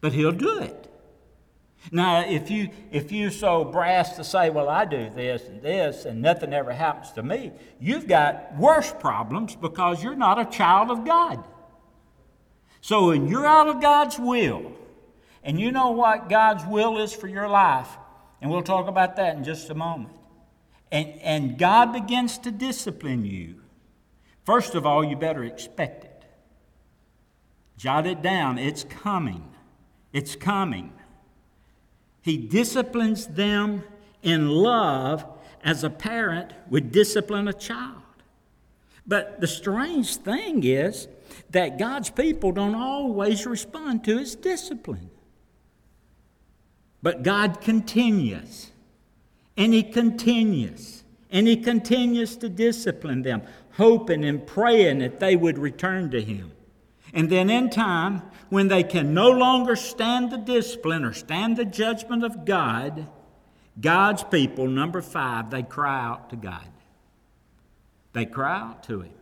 but 0.00 0.12
he'll 0.12 0.32
do 0.32 0.60
it. 0.60 0.89
Now, 1.90 2.20
if 2.20 2.50
you 2.50 2.68
if 2.92 3.10
you 3.10 3.30
so 3.30 3.64
brass 3.64 4.16
to 4.16 4.24
say, 4.24 4.50
"Well, 4.50 4.68
I 4.68 4.84
do 4.84 5.10
this 5.10 5.44
and 5.48 5.62
this, 5.62 6.04
and 6.04 6.20
nothing 6.20 6.52
ever 6.52 6.72
happens 6.72 7.12
to 7.12 7.22
me," 7.22 7.52
you've 7.80 8.06
got 8.06 8.54
worse 8.56 8.92
problems 8.92 9.56
because 9.56 10.02
you're 10.02 10.14
not 10.14 10.38
a 10.38 10.44
child 10.44 10.90
of 10.90 11.04
God. 11.04 11.42
So 12.82 13.08
when 13.08 13.28
you're 13.28 13.46
out 13.46 13.68
of 13.68 13.80
God's 13.80 14.18
will, 14.18 14.72
and 15.42 15.58
you 15.58 15.72
know 15.72 15.90
what 15.90 16.28
God's 16.28 16.64
will 16.66 16.98
is 16.98 17.12
for 17.12 17.28
your 17.28 17.48
life, 17.48 17.88
and 18.40 18.50
we'll 18.50 18.62
talk 18.62 18.88
about 18.88 19.16
that 19.16 19.36
in 19.36 19.44
just 19.44 19.70
a 19.70 19.74
moment, 19.74 20.14
and, 20.92 21.08
and 21.22 21.58
God 21.58 21.92
begins 21.92 22.38
to 22.38 22.50
discipline 22.50 23.24
you, 23.24 23.56
first 24.44 24.74
of 24.74 24.84
all, 24.84 25.02
you 25.02 25.16
better 25.16 25.44
expect 25.44 26.04
it. 26.04 26.24
Jot 27.76 28.06
it 28.06 28.20
down. 28.20 28.58
It's 28.58 28.84
coming. 28.84 29.48
It's 30.12 30.36
coming. 30.36 30.92
He 32.22 32.36
disciplines 32.36 33.26
them 33.26 33.84
in 34.22 34.48
love 34.48 35.24
as 35.64 35.84
a 35.84 35.90
parent 35.90 36.52
would 36.68 36.92
discipline 36.92 37.48
a 37.48 37.52
child. 37.52 37.96
But 39.06 39.40
the 39.40 39.46
strange 39.46 40.16
thing 40.16 40.62
is 40.64 41.08
that 41.50 41.78
God's 41.78 42.10
people 42.10 42.52
don't 42.52 42.74
always 42.74 43.46
respond 43.46 44.04
to 44.04 44.18
his 44.18 44.34
discipline. 44.34 45.10
But 47.02 47.22
God 47.22 47.60
continues, 47.60 48.70
and 49.56 49.72
he 49.72 49.82
continues, 49.82 51.02
and 51.30 51.48
he 51.48 51.56
continues 51.56 52.36
to 52.36 52.48
discipline 52.48 53.22
them, 53.22 53.42
hoping 53.72 54.24
and 54.24 54.46
praying 54.46 54.98
that 54.98 55.18
they 55.18 55.34
would 55.34 55.58
return 55.58 56.10
to 56.10 56.20
him. 56.20 56.52
And 57.12 57.28
then 57.28 57.50
in 57.50 57.70
time, 57.70 58.22
when 58.48 58.68
they 58.68 58.82
can 58.82 59.14
no 59.14 59.30
longer 59.30 59.76
stand 59.76 60.30
the 60.30 60.38
discipline 60.38 61.04
or 61.04 61.12
stand 61.12 61.56
the 61.56 61.64
judgment 61.64 62.24
of 62.24 62.44
God, 62.44 63.08
God's 63.80 64.22
people, 64.24 64.68
number 64.68 65.00
five, 65.02 65.50
they 65.50 65.62
cry 65.62 66.04
out 66.04 66.30
to 66.30 66.36
God. 66.36 66.66
They 68.12 68.26
cry 68.26 68.60
out 68.60 68.82
to 68.84 69.00
Him. 69.02 69.12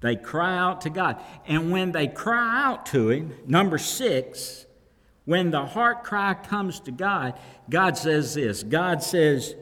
They 0.00 0.16
cry 0.16 0.56
out 0.56 0.82
to 0.82 0.90
God. 0.90 1.22
And 1.46 1.70
when 1.70 1.92
they 1.92 2.06
cry 2.06 2.64
out 2.64 2.86
to 2.86 3.10
Him, 3.10 3.34
number 3.46 3.78
six, 3.78 4.66
when 5.24 5.50
the 5.50 5.64
heart 5.66 6.04
cry 6.04 6.34
comes 6.34 6.80
to 6.80 6.90
God, 6.90 7.38
God 7.68 7.96
says 7.96 8.34
this 8.34 8.62
God 8.62 9.02
says, 9.02 9.54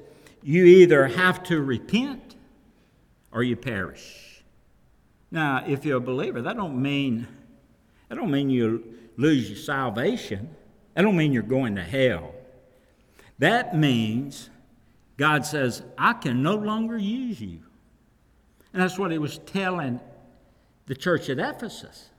You 0.42 0.64
either 0.64 1.06
have 1.06 1.42
to 1.44 1.60
repent 1.60 2.36
or 3.32 3.42
you 3.42 3.56
perish. 3.56 4.27
Now, 5.30 5.64
if 5.66 5.84
you're 5.84 5.98
a 5.98 6.00
believer, 6.00 6.42
that 6.42 6.56
don't 6.56 6.80
mean 6.80 7.26
that 8.08 8.14
don't 8.14 8.30
mean 8.30 8.48
you 8.48 8.84
lose 9.16 9.48
your 9.50 9.58
salvation. 9.58 10.48
That 10.94 11.02
don't 11.02 11.16
mean 11.16 11.32
you're 11.32 11.42
going 11.42 11.76
to 11.76 11.84
hell. 11.84 12.34
That 13.38 13.76
means 13.76 14.50
God 15.16 15.44
says, 15.44 15.82
I 15.96 16.14
can 16.14 16.42
no 16.42 16.54
longer 16.54 16.96
use 16.96 17.40
you. 17.40 17.60
And 18.72 18.82
that's 18.82 18.98
what 18.98 19.10
he 19.10 19.18
was 19.18 19.38
telling 19.38 20.00
the 20.86 20.94
church 20.94 21.28
at 21.28 21.38
Ephesus. 21.38 22.10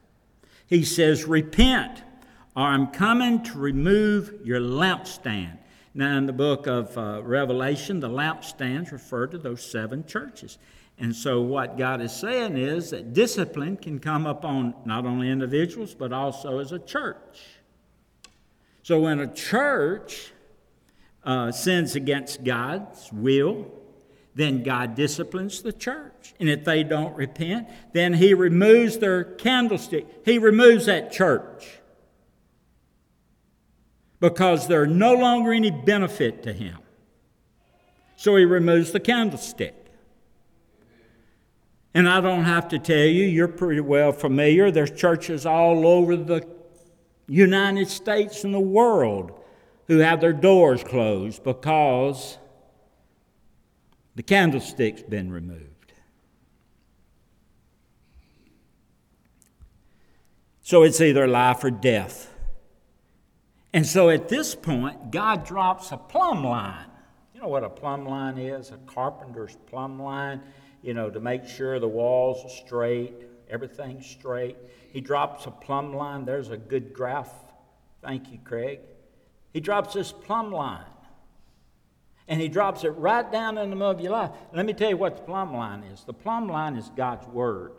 He 0.68 0.84
says, 0.84 1.26
Repent, 1.26 2.04
or 2.56 2.64
I'm 2.64 2.88
coming 2.88 3.44
to 3.44 3.58
remove 3.58 4.34
your 4.44 4.60
lampstand. 4.60 5.58
Now, 5.94 6.18
in 6.18 6.28
the 6.28 6.34
book 6.34 6.68
of 6.68 6.96
uh, 6.98 7.22
Revelation, 7.24 8.00
the 8.00 8.10
lampstands 8.10 8.92
refer 8.92 9.28
to 9.28 9.38
those 9.38 9.64
seven 9.64 10.06
churches. 10.06 10.58
And 11.00 11.16
so, 11.16 11.42
what 11.42 11.78
God 11.78 12.02
is 12.02 12.12
saying 12.12 12.58
is 12.58 12.90
that 12.90 13.14
discipline 13.14 13.78
can 13.78 14.00
come 14.00 14.26
upon 14.26 14.74
not 14.84 15.06
only 15.06 15.30
individuals, 15.30 15.96
but 15.96 16.12
also 16.12 16.60
as 16.60 16.74
a 16.74 16.80
church. 16.80 17.40
So, 18.84 19.00
when 19.00 19.20
a 19.22 19.34
church 19.34 20.34
uh, 21.24 21.54
sins 21.54 21.96
against 21.96 22.44
God's 22.44 23.10
will, 23.14 23.72
then 24.36 24.62
God 24.62 24.96
disciplines 24.96 25.62
the 25.62 25.72
church. 25.72 26.34
And 26.38 26.50
if 26.50 26.66
they 26.66 26.84
don't 26.84 27.16
repent, 27.16 27.70
then 27.94 28.14
He 28.14 28.34
removes 28.34 28.98
their 28.98 29.24
candlestick. 29.24 30.06
He 30.26 30.38
removes 30.38 30.88
that 30.88 31.14
church 31.14 31.80
because 34.20 34.68
they're 34.68 34.86
no 34.86 35.14
longer 35.14 35.54
any 35.54 35.72
benefit 35.72 36.44
to 36.44 36.52
Him. 36.52 36.78
So 38.18 38.36
He 38.36 38.44
removes 38.44 38.92
the 38.92 39.00
candlestick. 39.00 39.79
And 41.94 42.08
I 42.08 42.22
don't 42.22 42.44
have 42.44 42.68
to 42.70 42.80
tell 42.80 42.98
you, 42.98 43.26
you're 43.26 43.48
pretty 43.48 43.82
well 43.82 44.12
familiar. 44.12 44.70
There's 44.72 44.92
churches 44.92 45.46
all 45.46 45.88
over 45.88 46.16
the 46.16 46.48
United 47.28 47.90
States 47.90 48.44
and 48.44 48.54
the 48.54 48.60
world 48.60 49.32
who 49.88 49.98
have 50.00 50.22
their 50.22 50.34
doors 50.34 50.84
closed 50.84 51.44
because 51.44 52.38
the 54.16 54.24
candlestick's 54.24 55.02
been 55.02 55.32
removed. 55.32 55.66
So 60.62 60.84
it's 60.84 61.02
either 61.02 61.28
life 61.28 61.64
or 61.64 61.72
death. 61.72 62.32
And 63.74 63.86
so 63.86 64.10
at 64.10 64.30
this 64.30 64.54
point, 64.54 65.10
God 65.10 65.46
drops 65.46 65.92
a 65.92 65.98
plumb 65.98 66.44
line. 66.44 66.86
You 67.34 67.42
know 67.42 67.48
what 67.48 67.64
a 67.64 67.70
plumb 67.70 68.06
line 68.06 68.38
is? 68.38 68.70
A 68.70 68.78
carpenter's 68.86 69.58
plumb 69.68 70.00
line, 70.00 70.42
you 70.82 70.94
know, 70.94 71.10
to 71.10 71.20
make 71.20 71.46
sure 71.46 71.80
the 71.80 71.88
walls 71.88 72.44
are 72.46 72.66
straight, 72.66 73.14
everything's 73.50 74.06
straight. 74.06 74.58
He 74.92 75.02
drops 75.02 75.46
a 75.46 75.52
plumb 75.52 75.94
line. 75.94 76.26
There's 76.26 76.50
a 76.50 76.58
good 76.58 76.94
graph. 76.94 77.32
Thank 78.02 78.32
you, 78.32 78.40
Craig. 78.44 78.80
He 79.54 79.60
drops 79.60 79.94
this 79.94 80.12
plumb 80.12 80.52
line. 80.52 80.86
And 82.28 82.40
he 82.40 82.48
drops 82.48 82.84
it 82.84 82.90
right 82.90 83.30
down 83.32 83.58
in 83.58 83.72
the 83.72 83.76
middle 83.76 83.92
of 83.92 84.00
your 84.00 84.12
life. 84.12 84.32
Let 84.54 84.66
me 84.66 84.74
tell 84.74 84.90
you 84.90 84.98
what 84.98 85.16
the 85.16 85.24
plumb 85.24 85.54
line 85.54 85.84
is. 85.84 86.04
The 86.04 86.14
plumb 86.14 86.48
line 86.48 86.76
is 86.76 86.90
God's 86.96 87.28
Word. 87.28 87.72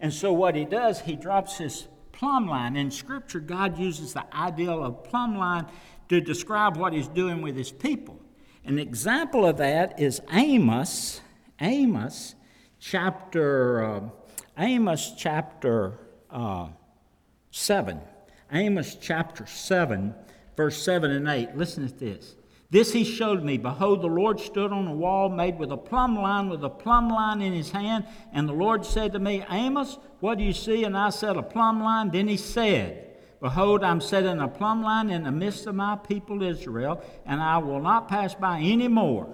And 0.00 0.12
so 0.12 0.32
what 0.32 0.54
he 0.56 0.64
does, 0.64 1.00
he 1.00 1.14
drops 1.14 1.58
this 1.58 1.86
plumb 2.12 2.48
line. 2.48 2.76
In 2.76 2.90
Scripture, 2.90 3.38
God 3.38 3.78
uses 3.78 4.12
the 4.12 4.24
ideal 4.34 4.84
of 4.84 5.04
plumb 5.04 5.38
line 5.38 5.66
to 6.08 6.20
describe 6.20 6.76
what 6.76 6.92
he's 6.92 7.08
doing 7.08 7.40
with 7.42 7.56
his 7.56 7.70
people. 7.70 8.20
An 8.64 8.78
example 8.78 9.46
of 9.46 9.56
that 9.58 10.00
is 10.00 10.20
Amos, 10.32 11.20
Amos 11.60 12.34
chapter, 12.78 13.84
uh, 13.84 14.00
Amos 14.58 15.14
chapter 15.16 15.98
uh, 16.30 16.68
7. 17.50 18.00
Amos 18.52 18.96
chapter 19.00 19.46
7 19.46 20.14
verse 20.58 20.82
7 20.82 21.12
and 21.12 21.28
8. 21.28 21.56
Listen 21.56 21.88
to 21.88 21.94
this. 21.94 22.34
This 22.68 22.92
he 22.92 23.04
showed 23.04 23.44
me. 23.44 23.58
Behold, 23.58 24.02
the 24.02 24.08
Lord 24.08 24.40
stood 24.40 24.72
on 24.72 24.88
a 24.88 24.92
wall 24.92 25.28
made 25.28 25.56
with 25.56 25.70
a 25.70 25.76
plumb 25.76 26.16
line, 26.16 26.50
with 26.50 26.64
a 26.64 26.68
plumb 26.68 27.08
line 27.08 27.40
in 27.40 27.52
his 27.52 27.70
hand. 27.70 28.04
And 28.32 28.48
the 28.48 28.52
Lord 28.52 28.84
said 28.84 29.12
to 29.12 29.20
me, 29.20 29.44
Amos, 29.48 29.98
what 30.18 30.36
do 30.36 30.44
you 30.44 30.52
see? 30.52 30.82
And 30.82 30.98
I 30.98 31.10
said, 31.10 31.36
A 31.36 31.42
plumb 31.42 31.80
line. 31.80 32.10
Then 32.10 32.26
he 32.26 32.36
said, 32.36 33.06
Behold, 33.40 33.84
I'm 33.84 34.00
setting 34.00 34.40
a 34.40 34.48
plumb 34.48 34.82
line 34.82 35.10
in 35.10 35.22
the 35.22 35.30
midst 35.30 35.68
of 35.68 35.76
my 35.76 35.94
people 35.94 36.42
Israel, 36.42 37.00
and 37.24 37.40
I 37.40 37.58
will 37.58 37.80
not 37.80 38.08
pass 38.08 38.34
by 38.34 38.58
any 38.58 38.88
more. 38.88 39.32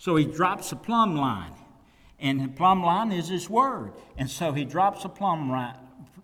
So 0.00 0.16
he 0.16 0.24
drops 0.24 0.72
a 0.72 0.76
plumb 0.76 1.14
line. 1.14 1.52
And 2.18 2.40
the 2.40 2.48
plumb 2.48 2.82
line 2.82 3.12
is 3.12 3.28
his 3.28 3.50
word. 3.50 3.92
And 4.16 4.30
so 4.30 4.50
he 4.52 4.64
drops 4.64 5.04
a 5.04 5.10
plumb 5.10 5.50
line, 5.50 5.76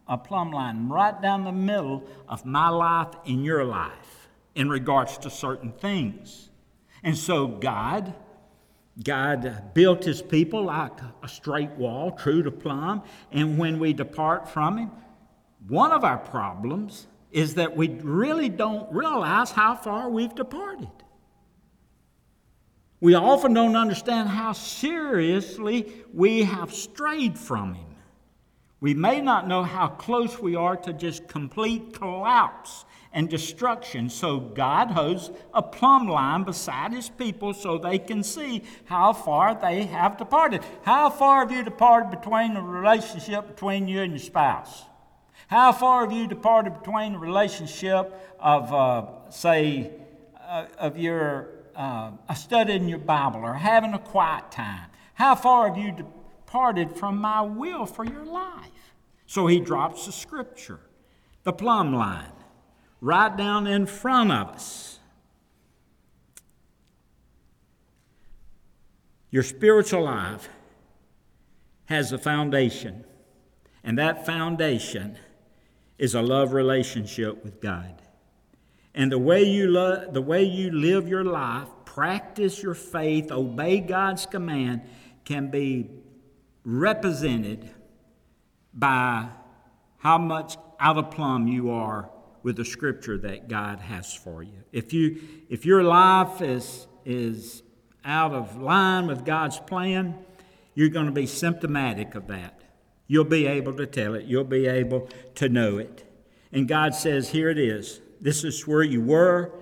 a 0.08 0.16
plumb 0.16 0.50
line 0.50 0.88
right 0.88 1.20
down 1.20 1.44
the 1.44 1.52
middle 1.52 2.02
of 2.26 2.46
my 2.46 2.70
life 2.70 3.10
and 3.26 3.44
your 3.44 3.64
life 3.64 4.30
in 4.54 4.70
regards 4.70 5.18
to 5.18 5.30
certain 5.30 5.72
things. 5.72 6.48
And 7.02 7.14
so 7.18 7.46
God, 7.46 8.14
God 9.04 9.74
built 9.74 10.04
his 10.04 10.22
people 10.22 10.64
like 10.64 10.98
a 11.22 11.28
straight 11.28 11.72
wall, 11.72 12.12
true 12.12 12.42
to 12.42 12.50
plumb. 12.50 13.02
And 13.30 13.58
when 13.58 13.78
we 13.78 13.92
depart 13.92 14.48
from 14.48 14.78
him, 14.78 14.90
one 15.68 15.92
of 15.92 16.02
our 16.02 16.18
problems 16.18 17.08
is 17.30 17.56
that 17.56 17.76
we 17.76 17.88
really 17.88 18.48
don't 18.48 18.90
realize 18.90 19.50
how 19.50 19.74
far 19.74 20.08
we've 20.08 20.34
departed. 20.34 20.88
We 23.00 23.14
often 23.14 23.52
don't 23.52 23.76
understand 23.76 24.28
how 24.28 24.52
seriously 24.52 25.92
we 26.14 26.44
have 26.44 26.72
strayed 26.72 27.38
from 27.38 27.74
him. 27.74 27.86
We 28.80 28.94
may 28.94 29.20
not 29.20 29.48
know 29.48 29.62
how 29.62 29.88
close 29.88 30.38
we 30.38 30.54
are 30.54 30.76
to 30.76 30.92
just 30.92 31.28
complete 31.28 31.94
collapse 31.94 32.84
and 33.12 33.28
destruction. 33.28 34.10
So 34.10 34.38
God 34.38 34.90
holds 34.90 35.30
a 35.54 35.62
plumb 35.62 36.08
line 36.08 36.44
beside 36.44 36.92
his 36.92 37.08
people 37.08 37.54
so 37.54 37.78
they 37.78 37.98
can 37.98 38.22
see 38.22 38.62
how 38.84 39.12
far 39.12 39.54
they 39.54 39.84
have 39.84 40.18
departed. 40.18 40.62
How 40.82 41.08
far 41.10 41.40
have 41.40 41.50
you 41.50 41.64
departed 41.64 42.10
between 42.10 42.54
the 42.54 42.60
relationship 42.60 43.48
between 43.48 43.88
you 43.88 44.02
and 44.02 44.12
your 44.12 44.20
spouse? 44.20 44.84
How 45.48 45.72
far 45.72 46.02
have 46.02 46.12
you 46.12 46.26
departed 46.26 46.74
between 46.74 47.12
the 47.12 47.18
relationship 47.18 48.12
of, 48.38 48.72
uh, 48.72 49.30
say, 49.30 49.92
uh, 50.40 50.66
of 50.78 50.98
your 50.98 51.55
uh, 51.76 52.34
studying 52.34 52.88
your 52.88 52.98
Bible 52.98 53.40
or 53.40 53.54
having 53.54 53.94
a 53.94 53.98
quiet 53.98 54.50
time? 54.50 54.90
How 55.14 55.34
far 55.34 55.68
have 55.68 55.78
you 55.78 55.92
departed 55.92 56.96
from 56.96 57.18
my 57.18 57.42
will 57.42 57.86
for 57.86 58.04
your 58.04 58.24
life? 58.24 58.94
So 59.26 59.46
he 59.46 59.60
drops 59.60 60.06
the 60.06 60.12
scripture, 60.12 60.80
the 61.42 61.52
plumb 61.52 61.92
line, 61.92 62.32
right 63.00 63.36
down 63.36 63.66
in 63.66 63.86
front 63.86 64.30
of 64.32 64.48
us. 64.48 64.98
Your 69.30 69.42
spiritual 69.42 70.04
life 70.04 70.48
has 71.86 72.12
a 72.12 72.18
foundation, 72.18 73.04
And 73.82 73.98
that 73.98 74.26
foundation 74.26 75.18
is 75.98 76.14
a 76.14 76.22
love 76.22 76.52
relationship 76.52 77.44
with 77.44 77.60
God. 77.60 78.02
And 78.96 79.12
the 79.12 79.18
way 79.18 79.44
you, 79.44 79.68
lo- 79.68 80.10
the 80.10 80.22
way 80.22 80.42
you 80.42 80.72
live 80.72 81.06
your 81.06 81.22
life, 81.22 81.68
practice 81.84 82.62
your 82.62 82.74
faith, 82.74 83.30
obey 83.30 83.80
God's 83.80 84.24
command, 84.24 84.80
can 85.26 85.50
be 85.50 85.90
represented 86.64 87.70
by 88.72 89.28
how 89.98 90.16
much 90.16 90.56
out 90.80 90.96
of 90.96 91.10
plumb 91.10 91.46
you 91.46 91.70
are 91.70 92.10
with 92.42 92.56
the 92.56 92.64
scripture 92.64 93.18
that 93.18 93.48
God 93.48 93.80
has 93.80 94.14
for 94.14 94.42
you. 94.42 94.64
If 94.72 94.92
you 94.92 95.20
if 95.50 95.66
your 95.66 95.82
life 95.82 96.40
is 96.40 96.86
is 97.04 97.62
out 98.04 98.32
of 98.32 98.56
line 98.56 99.06
with 99.08 99.24
God's 99.24 99.58
plan, 99.58 100.16
you're 100.74 100.88
going 100.88 101.06
to 101.06 101.12
be 101.12 101.26
symptomatic 101.26 102.14
of 102.14 102.28
that. 102.28 102.60
You'll 103.08 103.24
be 103.24 103.46
able 103.46 103.74
to 103.74 103.86
tell 103.86 104.14
it. 104.14 104.24
You'll 104.24 104.44
be 104.44 104.66
able 104.66 105.08
to 105.36 105.48
know 105.48 105.78
it. 105.78 106.04
And 106.52 106.66
God 106.66 106.94
says, 106.94 107.30
"Here 107.30 107.50
it 107.50 107.58
is. 107.58 108.00
This 108.20 108.44
is 108.44 108.66
where 108.66 108.82
you 108.82 109.00
were. 109.00 109.52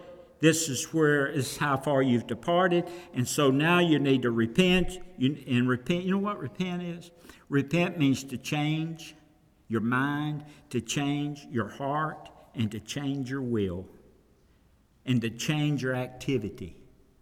This 0.41 0.69
is 0.69 0.93
where 0.93 1.27
is 1.27 1.57
how 1.57 1.77
far 1.77 2.03
you've 2.03 2.27
departed. 2.27 2.89
And 3.15 3.27
so 3.27 3.51
now 3.51 3.79
you 3.79 3.99
need 3.99 4.23
to 4.23 4.31
repent. 4.31 4.99
You, 5.17 5.39
and 5.47 5.69
repent. 5.69 6.05
You 6.05 6.13
know 6.13 6.19
what 6.19 6.39
repent 6.39 6.83
is? 6.83 7.11
Repent 7.49 7.99
means 7.99 8.25
to 8.25 8.37
change 8.37 9.15
your 9.69 9.81
mind, 9.81 10.45
to 10.71 10.81
change 10.81 11.47
your 11.51 11.69
heart, 11.69 12.29
and 12.55 12.71
to 12.71 12.81
change 12.81 13.31
your 13.31 13.43
will, 13.43 13.87
and 15.07 15.21
to 15.21 15.31
change 15.31 15.83
your 15.83 15.95
activity. 15.95 16.77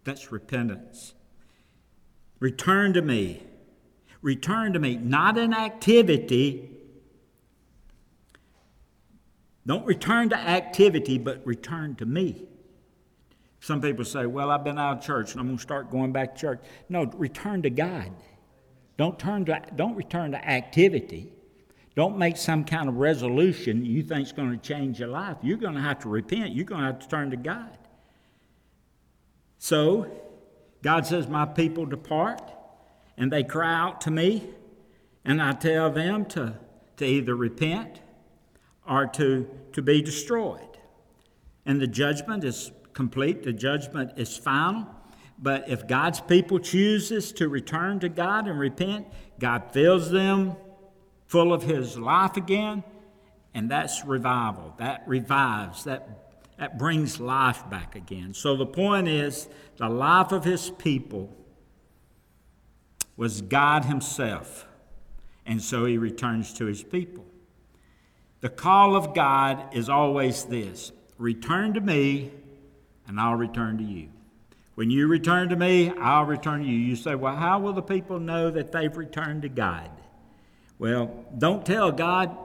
That's 0.05 0.33
repentance. 0.33 1.15
Return 2.41 2.93
to 2.95 3.03
me. 3.03 3.43
Return 4.21 4.73
to 4.73 4.79
me, 4.79 4.97
not 4.97 5.39
an 5.39 5.53
activity. 5.53 6.71
Don't 9.67 9.87
return 9.87 10.29
to 10.31 10.37
activity, 10.37 11.19
but 11.19 11.47
return 11.47 11.95
to 11.97 12.07
me. 12.07 12.47
Some 13.61 13.81
people 13.81 14.05
say, 14.05 14.27
Well, 14.27 14.51
I've 14.51 14.65
been 14.65 14.79
out 14.79 14.99
of 14.99 15.05
church 15.05 15.33
and 15.33 15.41
I'm 15.41 15.47
going 15.47 15.57
to 15.57 15.63
start 15.63 15.91
going 15.91 16.13
back 16.13 16.35
to 16.35 16.41
church. 16.41 16.61
No, 16.89 17.05
return 17.05 17.63
to 17.63 17.71
God. 17.71 18.11
Don't, 18.97 19.19
turn 19.19 19.45
to, 19.47 19.63
don't 19.77 19.95
return 19.95 20.33
to 20.33 20.49
activity. 20.49 21.33
Don't 21.95 22.19
make 22.19 22.37
some 22.37 22.65
kind 22.65 22.89
of 22.89 22.97
resolution 22.97 23.85
you 23.85 24.03
think 24.03 24.27
is 24.27 24.33
going 24.33 24.51
to 24.51 24.57
change 24.57 24.99
your 24.99 25.09
life. 25.09 25.37
You're 25.43 25.59
going 25.59 25.75
to 25.75 25.81
have 25.81 26.01
to 26.01 26.09
repent. 26.09 26.55
You're 26.55 26.65
going 26.65 26.81
to 26.81 26.87
have 26.89 26.99
to 27.01 27.09
turn 27.09 27.31
to 27.31 27.37
God. 27.37 27.79
So, 29.59 30.11
God 30.83 31.07
says, 31.07 31.29
My 31.29 31.45
people 31.45 31.87
depart, 31.87 32.51
and 33.17 33.33
they 33.33 33.45
cry 33.45 33.75
out 33.75 34.01
to 34.03 34.11
me, 34.11 34.49
and 35.25 35.41
I 35.41 35.53
tell 35.53 35.91
them 35.91 36.25
to, 36.27 36.59
to 36.97 37.05
either 37.05 37.37
repent 37.37 38.02
or 38.89 39.07
to, 39.07 39.49
to 39.73 39.83
be 39.83 40.03
destroyed. 40.03 40.79
And 41.65 41.81
the 41.81 41.87
judgment 41.87 42.45
is 42.45 42.73
complete, 42.93 43.43
the 43.43 43.53
judgment 43.53 44.13
is 44.17 44.37
final. 44.37 44.87
But 45.39 45.69
if 45.69 45.89
God's 45.89 46.21
people 46.21 46.61
chooses 46.61 47.33
to 47.33 47.49
return 47.49 47.99
to 48.01 48.09
God 48.09 48.47
and 48.47 48.59
repent, 48.59 49.09
God 49.41 49.73
fills 49.73 50.11
them 50.11 50.55
full 51.27 51.53
of 51.53 51.63
His 51.63 51.99
life 51.99 52.37
again, 52.37 52.85
and 53.55 53.71
that's 53.71 54.05
revival. 54.05 54.75
That 54.79 55.03
revives, 55.07 55.85
that, 55.85 56.37
that 56.59 56.79
brings 56.79 57.19
life 57.19 57.69
back 57.69 57.97
again. 57.97 58.35
So 58.35 58.57
the 58.57 58.67
point 58.67 59.09
is 59.09 59.49
the 59.79 59.89
life 59.89 60.31
of 60.31 60.45
His 60.45 60.71
people 60.71 61.35
was 63.17 63.43
God 63.43 63.85
Himself, 63.85 64.67
and 65.45 65.61
so 65.61 65.87
He 65.87 65.99
returns 65.99 66.53
to 66.55 66.67
His 66.67 66.85
people. 66.85 67.25
The 68.43 68.51
call 68.51 68.97
of 68.97 69.15
God 69.15 69.73
is 69.73 69.89
always 69.89 70.45
this 70.45 70.91
return 71.17 71.75
to 71.75 71.81
me, 71.81 72.33
and 73.07 73.21
I'll 73.21 73.37
return 73.37 73.79
to 73.79 73.85
you. 73.85 74.09
When 74.75 74.91
you 74.91 75.07
return 75.07 75.49
to 75.51 75.57
me, 75.57 75.91
I'll 75.91 76.25
return 76.25 76.63
to 76.63 76.67
you. 76.67 76.77
You 76.77 76.97
say, 76.97 77.15
well, 77.15 77.37
how 77.37 77.61
will 77.61 77.73
the 77.73 77.83
people 77.83 78.19
know 78.19 78.51
that 78.51 78.73
they've 78.73 78.97
returned 78.97 79.43
to 79.43 79.49
God? 79.49 79.91
Well, 80.81 81.25
don't 81.39 81.65
tell 81.65 81.93
God, 81.93 82.37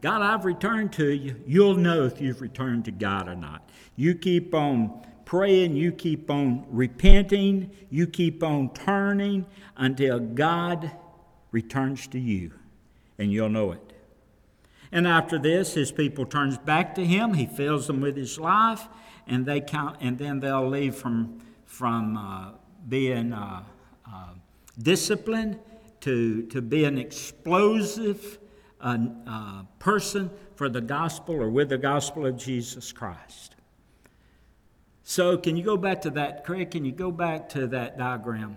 God, 0.00 0.22
I've 0.22 0.46
returned 0.46 0.94
to 0.94 1.10
you. 1.10 1.36
You'll 1.46 1.76
know 1.76 2.04
if 2.04 2.22
you've 2.22 2.40
returned 2.40 2.86
to 2.86 2.90
God 2.90 3.28
or 3.28 3.34
not. 3.34 3.68
You 3.96 4.14
keep 4.14 4.54
on 4.54 5.06
praying, 5.26 5.76
you 5.76 5.92
keep 5.92 6.30
on 6.30 6.64
repenting, 6.70 7.70
you 7.90 8.06
keep 8.06 8.42
on 8.42 8.72
turning 8.72 9.44
until 9.76 10.20
God 10.20 10.90
returns 11.50 12.06
to 12.08 12.18
you, 12.18 12.52
and 13.18 13.30
you'll 13.30 13.50
know 13.50 13.72
it. 13.72 13.83
And 14.94 15.06
after 15.06 15.38
this, 15.38 15.74
his 15.74 15.92
people 15.92 16.24
turns 16.24 16.56
back 16.56 16.94
to 16.94 17.04
him. 17.04 17.34
He 17.34 17.46
fills 17.46 17.88
them 17.88 18.00
with 18.00 18.16
his 18.16 18.38
life, 18.38 18.88
and 19.26 19.44
they 19.44 19.60
count, 19.60 19.98
and 20.00 20.16
then 20.16 20.40
they'll 20.40 20.66
leave 20.66 20.94
from 20.94 21.40
from 21.66 22.16
uh, 22.16 22.52
being 22.88 23.32
uh, 23.32 23.64
uh, 24.06 24.28
disciplined 24.80 25.58
to, 26.00 26.42
to 26.42 26.62
be 26.62 26.84
an 26.84 26.98
explosive 26.98 28.38
uh, 28.80 28.98
uh, 29.26 29.62
person 29.80 30.30
for 30.54 30.68
the 30.68 30.80
gospel 30.80 31.34
or 31.34 31.50
with 31.50 31.70
the 31.70 31.78
gospel 31.78 32.26
of 32.26 32.36
Jesus 32.36 32.92
Christ. 32.92 33.56
So, 35.02 35.36
can 35.36 35.56
you 35.56 35.64
go 35.64 35.76
back 35.76 36.02
to 36.02 36.10
that, 36.10 36.44
Craig? 36.44 36.70
Can 36.70 36.84
you 36.84 36.92
go 36.92 37.10
back 37.10 37.48
to 37.50 37.66
that 37.68 37.98
diagram? 37.98 38.56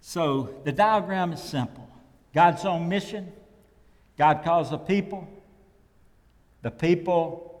So, 0.00 0.54
the 0.64 0.72
diagram 0.72 1.34
is 1.34 1.42
simple 1.42 1.88
God's 2.32 2.64
own 2.64 2.88
mission, 2.88 3.32
God 4.16 4.42
calls 4.44 4.70
the 4.70 4.78
people, 4.78 5.26
the 6.62 6.70
people 6.70 7.52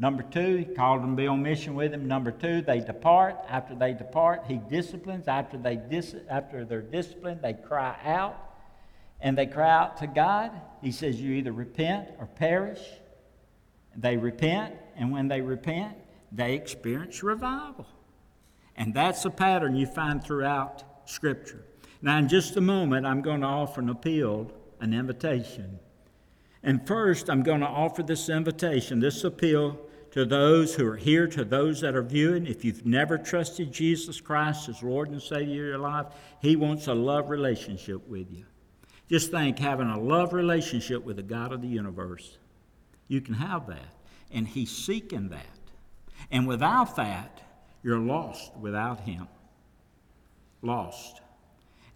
Number 0.00 0.22
two, 0.22 0.56
he 0.58 0.64
called 0.64 1.02
them 1.02 1.16
to 1.16 1.22
be 1.22 1.26
on 1.26 1.42
mission 1.42 1.74
with 1.74 1.92
him. 1.92 2.06
Number 2.06 2.30
two, 2.30 2.62
they 2.62 2.80
depart. 2.80 3.36
After 3.48 3.74
they 3.74 3.92
depart, 3.94 4.44
he 4.46 4.58
disciplines. 4.70 5.26
After, 5.26 5.56
they 5.58 5.76
dis- 5.76 6.14
after 6.30 6.64
they're 6.64 6.82
disciplined, 6.82 7.42
they 7.42 7.54
cry 7.54 7.96
out. 8.04 8.36
And 9.20 9.36
they 9.36 9.46
cry 9.46 9.68
out 9.68 9.96
to 9.96 10.06
God. 10.06 10.52
He 10.80 10.92
says, 10.92 11.20
You 11.20 11.32
either 11.32 11.50
repent 11.50 12.10
or 12.20 12.26
perish. 12.26 12.80
They 13.96 14.16
repent, 14.16 14.76
and 14.94 15.10
when 15.10 15.26
they 15.26 15.40
repent, 15.40 15.96
they 16.30 16.54
experience 16.54 17.24
revival. 17.24 17.86
And 18.76 18.94
that's 18.94 19.24
a 19.24 19.30
pattern 19.30 19.74
you 19.74 19.86
find 19.86 20.22
throughout 20.22 20.84
Scripture. 21.06 21.64
Now, 22.00 22.18
in 22.18 22.28
just 22.28 22.56
a 22.56 22.60
moment, 22.60 23.04
I'm 23.04 23.22
going 23.22 23.40
to 23.40 23.48
offer 23.48 23.80
an 23.80 23.88
appeal, 23.88 24.52
an 24.78 24.94
invitation. 24.94 25.80
And 26.62 26.86
first, 26.86 27.30
I'm 27.30 27.42
going 27.42 27.60
to 27.60 27.66
offer 27.66 28.02
this 28.02 28.28
invitation, 28.28 29.00
this 29.00 29.24
appeal 29.24 29.78
to 30.10 30.24
those 30.24 30.74
who 30.74 30.86
are 30.86 30.96
here, 30.96 31.26
to 31.28 31.44
those 31.44 31.80
that 31.80 31.94
are 31.94 32.02
viewing. 32.02 32.46
If 32.46 32.64
you've 32.64 32.86
never 32.86 33.18
trusted 33.18 33.72
Jesus 33.72 34.20
Christ 34.20 34.68
as 34.68 34.82
Lord 34.82 35.10
and 35.10 35.22
Savior 35.22 35.64
of 35.64 35.68
your 35.68 35.78
life, 35.78 36.06
He 36.40 36.56
wants 36.56 36.86
a 36.86 36.94
love 36.94 37.30
relationship 37.30 38.06
with 38.08 38.30
you. 38.30 38.44
Just 39.08 39.30
think 39.30 39.58
having 39.58 39.88
a 39.88 39.98
love 39.98 40.32
relationship 40.32 41.04
with 41.04 41.16
the 41.16 41.22
God 41.22 41.52
of 41.52 41.62
the 41.62 41.68
universe. 41.68 42.38
You 43.06 43.20
can 43.20 43.34
have 43.34 43.66
that. 43.68 43.94
And 44.30 44.46
He's 44.46 44.70
seeking 44.70 45.28
that. 45.28 45.46
And 46.30 46.46
without 46.48 46.96
that, 46.96 47.40
you're 47.82 47.98
lost 47.98 48.54
without 48.56 49.00
Him. 49.00 49.28
Lost. 50.62 51.20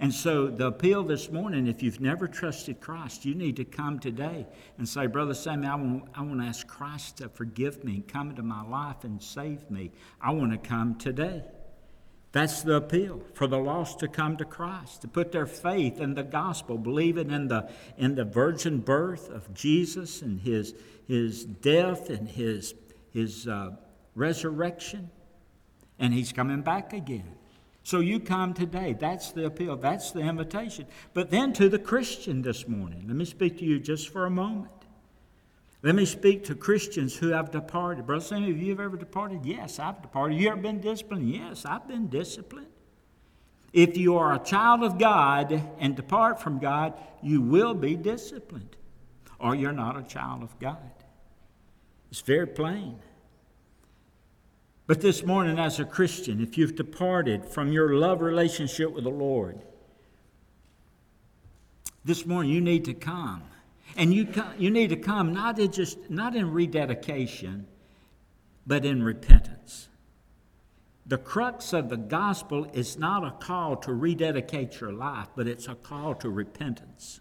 And 0.03 0.13
so, 0.13 0.49
the 0.49 0.67
appeal 0.67 1.05
this 1.05 1.31
morning, 1.31 1.69
if 1.69 1.81
you've 1.81 2.01
never 2.01 2.27
trusted 2.27 2.81
Christ, 2.81 3.25
you 3.25 3.37
need 3.37 3.55
to 3.55 3.65
come 3.65 4.01
today 4.01 4.49
and 4.77 4.89
say, 4.89 5.07
Brother 5.07 5.33
Sammy, 5.33 5.69
I 5.69 5.77
want, 5.77 6.09
I 6.13 6.23
want 6.23 6.41
to 6.41 6.47
ask 6.49 6.67
Christ 6.67 7.19
to 7.19 7.29
forgive 7.29 7.85
me, 7.85 8.03
come 8.09 8.31
into 8.31 8.43
my 8.43 8.65
life 8.65 9.05
and 9.05 9.23
save 9.23 9.71
me. 9.71 9.93
I 10.21 10.33
want 10.33 10.51
to 10.51 10.59
come 10.59 10.97
today. 10.97 11.45
That's 12.33 12.63
the 12.63 12.75
appeal 12.75 13.23
for 13.35 13.47
the 13.47 13.59
lost 13.59 14.01
to 14.01 14.09
come 14.09 14.37
to 14.39 14.45
Christ, 14.45 15.03
to 15.03 15.09
put 15.09 15.31
their 15.31 15.47
faith 15.47 16.01
in 16.01 16.15
the 16.15 16.25
gospel, 16.25 16.79
believing 16.79 17.31
in 17.31 17.47
the, 17.47 17.71
in 17.97 18.17
the 18.17 18.25
virgin 18.25 18.81
birth 18.81 19.31
of 19.31 19.55
Jesus 19.55 20.21
and 20.21 20.41
his, 20.41 20.75
his 21.07 21.45
death 21.45 22.11
and 22.11 22.29
his, 22.29 22.75
his 23.13 23.47
uh, 23.47 23.77
resurrection. 24.17 25.11
And 26.01 26.13
he's 26.13 26.33
coming 26.33 26.63
back 26.63 26.93
again. 26.93 27.37
So 27.85 28.01
you 28.01 28.21
come 28.21 28.55
today. 28.55 28.95
That's 28.99 29.33
the 29.33 29.47
appeal. 29.47 29.77
That's 29.77 30.13
the 30.13 30.21
invitation. 30.21 30.87
But 31.15 31.31
then 31.31 31.53
to 31.55 31.69
the 31.69 31.79
Christian 31.79 32.43
this 32.43 32.69
morning, 32.69 33.05
let 33.07 33.17
me 33.17 33.25
speak 33.25 33.59
to 33.59 33.65
you 33.65 33.81
just 33.81 34.09
for 34.09 34.27
a 34.27 34.31
moment. 34.31 34.71
Let 35.83 35.97
me 35.97 36.05
speak 36.05 36.45
to 36.45 36.55
Christians 36.55 37.17
who 37.17 37.31
have 37.31 37.51
departed. 37.51 38.07
Brother 38.07 38.25
Sammy, 38.25 38.53
have 38.53 38.59
you 38.59 38.73
ever 38.73 38.97
departed? 38.97 39.45
Yes, 39.45 39.81
I've 39.81 40.01
departed. 40.01 40.39
You 40.39 40.51
ever 40.51 40.61
been 40.61 40.81
disciplined? 40.81 41.29
Yes, 41.29 41.65
I've 41.67 41.89
been 41.89 42.07
disciplined. 42.07 42.69
If 43.73 43.97
you 43.97 44.17
are 44.17 44.35
a 44.35 44.39
child 44.39 44.85
of 44.85 44.99
God 44.99 45.61
and 45.81 45.97
depart 45.97 46.41
from 46.41 46.61
God, 46.61 46.95
you 47.21 47.41
will 47.41 47.75
be 47.75 47.97
disciplined, 47.97 48.77
or 49.41 49.57
you're 49.57 49.73
not 49.73 49.99
a 49.99 50.03
child 50.03 50.45
of 50.45 50.57
God. 50.61 50.91
It's 52.11 52.21
very 52.21 52.47
plain. 52.47 53.01
But 54.87 55.01
this 55.01 55.25
morning, 55.25 55.59
as 55.59 55.79
a 55.79 55.85
Christian, 55.85 56.41
if 56.41 56.59
you've 56.59 56.75
departed 56.75 57.47
from 57.47 57.73
your 57.73 57.95
love 57.95 58.21
relationship 58.21 58.93
with 58.93 59.05
the 59.05 59.11
Lord, 59.11 59.63
this 62.05 62.27
morning 62.27 62.53
you 62.53 62.61
need 62.61 62.85
to 62.87 62.95
come 62.95 63.45
And 63.97 64.13
you, 64.15 64.27
come, 64.27 64.55
you 64.59 64.71
need 64.71 64.89
to 64.89 64.97
come 64.97 65.33
not 65.33 65.59
in 65.59 65.71
just 65.71 66.11
not 66.11 66.35
in 66.35 66.51
rededication, 66.51 67.67
but 68.67 68.85
in 68.85 69.03
repentance. 69.03 69.89
The 71.05 71.19
crux 71.19 71.73
of 71.73 71.89
the 71.89 71.97
gospel 71.97 72.67
is 72.73 72.97
not 72.97 73.25
a 73.25 73.33
call 73.33 73.77
to 73.79 73.93
rededicate 73.93 74.81
your 74.81 74.93
life, 74.93 75.29
but 75.37 75.49
it's 75.49 75.69
a 75.69 75.75
call 75.75 76.15
to 76.17 76.31
repentance. 76.31 77.21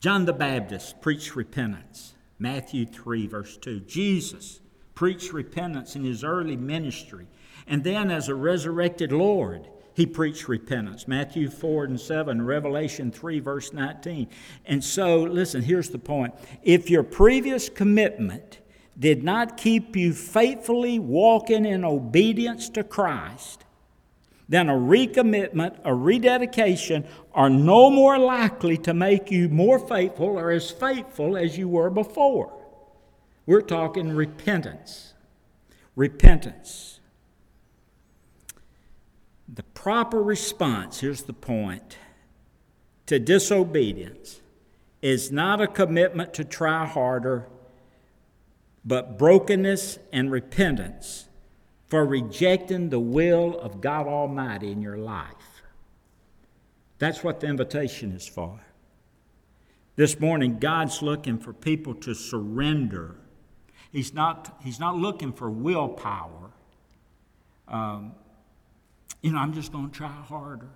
John 0.00 0.24
the 0.24 0.32
Baptist 0.32 1.00
preached 1.00 1.36
repentance. 1.36 2.14
Matthew 2.38 2.86
3, 2.86 3.28
verse 3.28 3.56
2. 3.56 3.80
Jesus 3.80 4.60
preached 5.02 5.32
repentance 5.32 5.96
in 5.96 6.04
his 6.04 6.22
early 6.22 6.54
ministry. 6.54 7.26
And 7.66 7.82
then, 7.82 8.08
as 8.08 8.28
a 8.28 8.36
resurrected 8.36 9.10
Lord, 9.10 9.66
he 9.94 10.06
preached 10.06 10.46
repentance. 10.46 11.08
Matthew 11.08 11.50
4 11.50 11.86
and 11.86 12.00
7, 12.00 12.40
Revelation 12.40 13.10
3, 13.10 13.40
verse 13.40 13.72
19. 13.72 14.28
And 14.64 14.84
so, 14.84 15.24
listen, 15.24 15.60
here's 15.60 15.88
the 15.88 15.98
point. 15.98 16.34
If 16.62 16.88
your 16.88 17.02
previous 17.02 17.68
commitment 17.68 18.60
did 18.96 19.24
not 19.24 19.56
keep 19.56 19.96
you 19.96 20.12
faithfully 20.12 21.00
walking 21.00 21.66
in 21.66 21.84
obedience 21.84 22.68
to 22.68 22.84
Christ, 22.84 23.64
then 24.48 24.68
a 24.68 24.74
recommitment, 24.74 25.80
a 25.84 25.92
rededication 25.92 27.04
are 27.34 27.50
no 27.50 27.90
more 27.90 28.18
likely 28.18 28.76
to 28.76 28.94
make 28.94 29.32
you 29.32 29.48
more 29.48 29.80
faithful 29.80 30.38
or 30.38 30.52
as 30.52 30.70
faithful 30.70 31.36
as 31.36 31.58
you 31.58 31.68
were 31.68 31.90
before. 31.90 32.61
We're 33.46 33.62
talking 33.62 34.12
repentance. 34.12 35.14
Repentance. 35.96 37.00
The 39.52 39.62
proper 39.62 40.22
response, 40.22 41.00
here's 41.00 41.24
the 41.24 41.32
point, 41.32 41.98
to 43.06 43.18
disobedience 43.18 44.40
is 45.02 45.32
not 45.32 45.60
a 45.60 45.66
commitment 45.66 46.32
to 46.34 46.44
try 46.44 46.86
harder 46.86 47.48
but 48.84 49.18
brokenness 49.18 49.98
and 50.12 50.30
repentance 50.30 51.28
for 51.86 52.04
rejecting 52.04 52.88
the 52.88 53.00
will 53.00 53.58
of 53.58 53.80
God 53.80 54.06
Almighty 54.06 54.72
in 54.72 54.82
your 54.82 54.96
life. 54.96 55.62
That's 56.98 57.22
what 57.22 57.40
the 57.40 57.48
invitation 57.48 58.12
is 58.12 58.26
for. 58.26 58.60
This 59.96 60.18
morning, 60.18 60.58
God's 60.58 61.02
looking 61.02 61.38
for 61.38 61.52
people 61.52 61.94
to 61.96 62.14
surrender. 62.14 63.16
He's 63.92 64.14
not, 64.14 64.58
he's 64.62 64.80
not 64.80 64.96
looking 64.96 65.32
for 65.32 65.50
willpower. 65.50 66.50
Um, 67.68 68.12
you 69.20 69.32
know, 69.32 69.38
I'm 69.38 69.52
just 69.52 69.70
going 69.70 69.90
to 69.90 69.96
try 69.96 70.08
harder. 70.08 70.70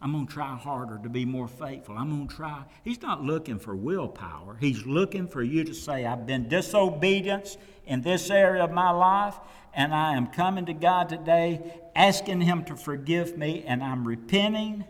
I'm 0.00 0.12
going 0.12 0.26
to 0.26 0.32
try 0.32 0.56
harder 0.56 0.98
to 1.02 1.08
be 1.08 1.24
more 1.24 1.48
faithful. 1.48 1.96
I'm 1.96 2.10
going 2.10 2.28
to 2.28 2.34
try. 2.34 2.62
He's 2.84 3.02
not 3.02 3.22
looking 3.22 3.58
for 3.58 3.74
willpower. 3.74 4.56
He's 4.60 4.86
looking 4.86 5.26
for 5.26 5.42
you 5.42 5.64
to 5.64 5.74
say, 5.74 6.06
I've 6.06 6.26
been 6.26 6.48
disobedient 6.48 7.58
in 7.84 8.02
this 8.02 8.30
area 8.30 8.62
of 8.62 8.70
my 8.70 8.90
life, 8.90 9.36
and 9.74 9.92
I 9.92 10.14
am 10.14 10.28
coming 10.28 10.66
to 10.66 10.72
God 10.72 11.08
today 11.08 11.80
asking 11.96 12.42
Him 12.42 12.64
to 12.66 12.76
forgive 12.76 13.36
me, 13.36 13.64
and 13.66 13.82
I'm 13.82 14.06
repenting. 14.06 14.84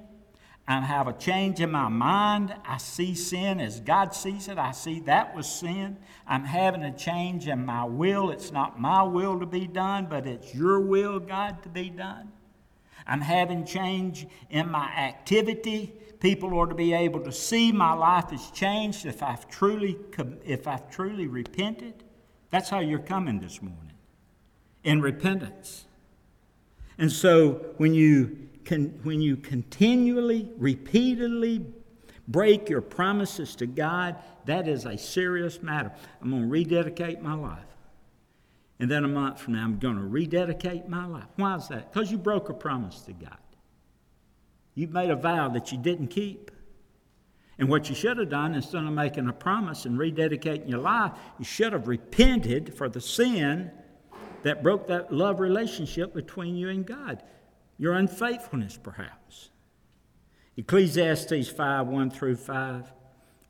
I 0.69 0.83
have 0.83 1.09
a 1.09 1.15
change 1.15 1.61
in 1.61 1.71
my 1.71 1.89
mind. 1.89 2.55
I 2.67 2.77
see 2.77 3.15
sin 3.15 3.59
as 3.59 3.81
God 3.81 4.15
sees 4.15 4.49
it. 4.49 4.59
I 4.59 4.73
see 4.73 5.01
that 5.01 5.35
was 5.35 5.49
sin. 5.49 5.97
I'm 6.27 6.45
having 6.45 6.83
a 6.83 6.95
change 6.95 7.49
in 7.49 7.65
my 7.65 7.85
will. 7.85 8.31
It's 8.31 8.53
not 8.53 8.79
my 8.79 9.03
will 9.03 9.41
to 9.41 9.47
be 9.47 9.67
done, 9.67 10.09
but 10.11 10.27
it's 10.27 10.55
your 10.55 10.79
will, 10.79 11.21
God, 11.21 11.63
to 11.63 11.71
be 11.71 11.89
done. 11.89 12.31
I'm 13.07 13.23
having 13.23 13.65
change 13.65 14.27
in 14.51 14.71
my 14.71 14.87
activity. 14.89 15.95
People 16.21 16.59
are 16.59 16.67
to 16.67 16.75
be 16.75 16.93
able 16.93 17.21
to 17.21 17.33
see 17.33 17.73
my 17.73 17.95
life 17.95 18.29
has 18.29 18.51
changed 18.51 19.07
if 19.07 19.23
I've 19.23 19.49
truly, 19.49 19.97
if 20.45 20.69
I've 20.69 20.91
truly 20.91 21.29
repented. 21.29 22.05
That's 22.51 22.69
how 22.69 22.81
you're 22.81 22.99
coming 22.99 23.41
this 23.41 23.63
morning 23.63 23.95
in 24.85 25.01
repentance. 25.01 25.87
And 26.99 27.11
so 27.11 27.73
when 27.79 27.95
you, 27.95 28.48
can, 28.69 29.01
when 29.03 29.23
you 29.23 29.39
continually, 29.39 30.51
repeatedly 30.59 31.65
break 32.29 32.69
your 32.69 32.83
promises 32.83 33.57
to 33.57 33.67
God, 33.67 34.17
that 34.45 34.69
is 34.69 34.85
a 34.85 34.99
serious 34.99 35.63
matter. 35.63 35.91
I'm 36.21 36.29
going 36.31 36.43
to 36.43 36.49
rededicate 36.49 37.23
my 37.23 37.33
life. 37.33 37.65
And 38.79 38.91
then 38.91 39.05
a 39.05 39.09
month 39.09 39.41
from 39.41 39.55
now, 39.55 39.65
I'm 39.65 39.79
going 39.79 39.97
to 39.97 40.05
rededicate 40.05 40.87
my 40.87 41.07
life. 41.07 41.25
Why 41.37 41.57
is 41.57 41.67
that? 41.69 41.91
Because 41.91 42.13
you 42.13 42.19
broke 42.19 42.51
a 42.51 42.55
promise 42.55 43.01
to 43.03 43.15
God. 43.15 43.39
You 44.75 44.87
made 44.89 45.09
a 45.09 45.17
vow 45.17 45.49
that 45.49 45.73
you 45.73 45.79
didn't 45.79 46.09
keep. 46.09 46.51
And 47.59 47.71
what 47.71 47.89
you 47.89 47.95
should 47.95 48.19
have 48.19 48.29
done, 48.29 48.55
instead 48.55 48.85
of 48.85 48.93
making 48.93 49.29
a 49.29 49.33
promise 49.33 49.87
and 49.87 49.99
rededicating 49.99 50.69
your 50.69 50.81
life, 50.81 51.13
you 51.39 51.47
should 51.47 51.73
have 51.73 51.89
repented 51.89 52.75
for 52.77 52.91
the 52.91 53.01
sin 53.01 53.71
that 54.43 54.63
broke 54.63 54.87
that 54.89 55.11
love 55.11 55.41
relationship 55.41 56.13
between 56.13 56.55
you 56.55 56.69
and 56.69 56.85
God. 56.85 57.23
Your 57.79 57.95
unfaithfulness, 57.95 58.77
perhaps. 58.77 59.51
Ecclesiastes 60.57 61.49
5 61.49 61.87
1 61.87 62.11
through 62.11 62.37
5 62.37 62.93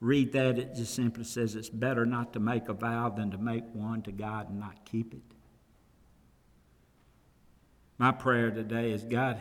read 0.01 0.33
that, 0.33 0.59
it 0.59 0.75
just 0.75 0.95
simply 0.95 1.25
says 1.25 1.55
it's 1.55 1.69
better 1.69 2.07
not 2.07 2.33
to 2.33 2.41
make 2.41 2.69
a 2.69 2.73
vow 2.73 3.09
than 3.09 3.31
to 3.31 3.39
make 3.39 3.65
one 3.73 4.03
to 4.03 4.13
God 4.13 4.49
and 4.49 4.61
not 4.61 4.85
keep 4.85 5.13
it. 5.13 5.23
My 7.99 8.13
prayer 8.13 8.51
today 8.51 8.93
is 8.93 9.03
God, 9.03 9.41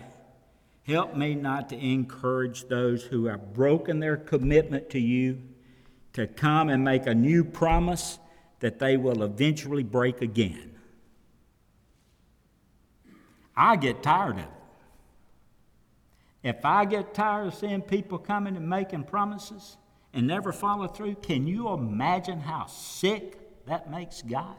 help 0.84 1.16
me 1.16 1.36
not 1.36 1.70
to 1.70 1.78
encourage 1.78 2.68
those 2.68 3.04
who 3.04 3.26
have 3.26 3.54
broken 3.54 4.00
their 4.00 4.18
commitment 4.18 4.90
to 4.92 5.00
you 5.00 5.44
to 6.14 6.26
come 6.26 6.70
and 6.70 6.84
make 6.84 7.06
a 7.06 7.14
new 7.14 7.44
promise 7.44 8.18
that 8.60 8.80
they 8.80 8.98
will 8.98 9.22
eventually 9.22 9.84
break 9.84 10.22
again. 10.24 10.72
I 13.56 13.76
get 13.76 14.02
tired 14.02 14.38
of 14.38 14.40
it. 14.40 14.57
If 16.44 16.64
I 16.64 16.86
get 16.86 17.14
tired 17.14 17.48
of 17.48 17.56
seeing 17.56 17.82
people 17.82 18.18
coming 18.18 18.56
and 18.56 18.70
making 18.70 19.06
promises, 19.06 19.78
and 20.14 20.26
never 20.26 20.52
follow 20.52 20.88
through, 20.88 21.16
can 21.16 21.46
you 21.46 21.70
imagine 21.70 22.40
how 22.40 22.66
sick 22.66 23.66
that 23.68 23.92
makes 23.92 24.24
God? 24.24 24.56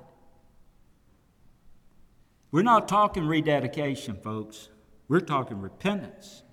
We're 2.53 2.63
not 2.63 2.87
talking 2.87 3.27
rededication, 3.27 4.17
folks. 4.23 4.69
We're 5.09 5.21
talking 5.21 5.61
repentance. 5.61 6.45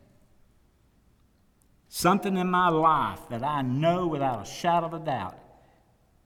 Something 1.88 2.36
in 2.36 2.50
my 2.50 2.70
life 2.70 3.20
that 3.30 3.44
I 3.44 3.62
know 3.62 4.08
without 4.08 4.42
a 4.42 4.46
shadow 4.50 4.88
of 4.88 4.94
a 4.94 5.00
doubt 5.00 5.38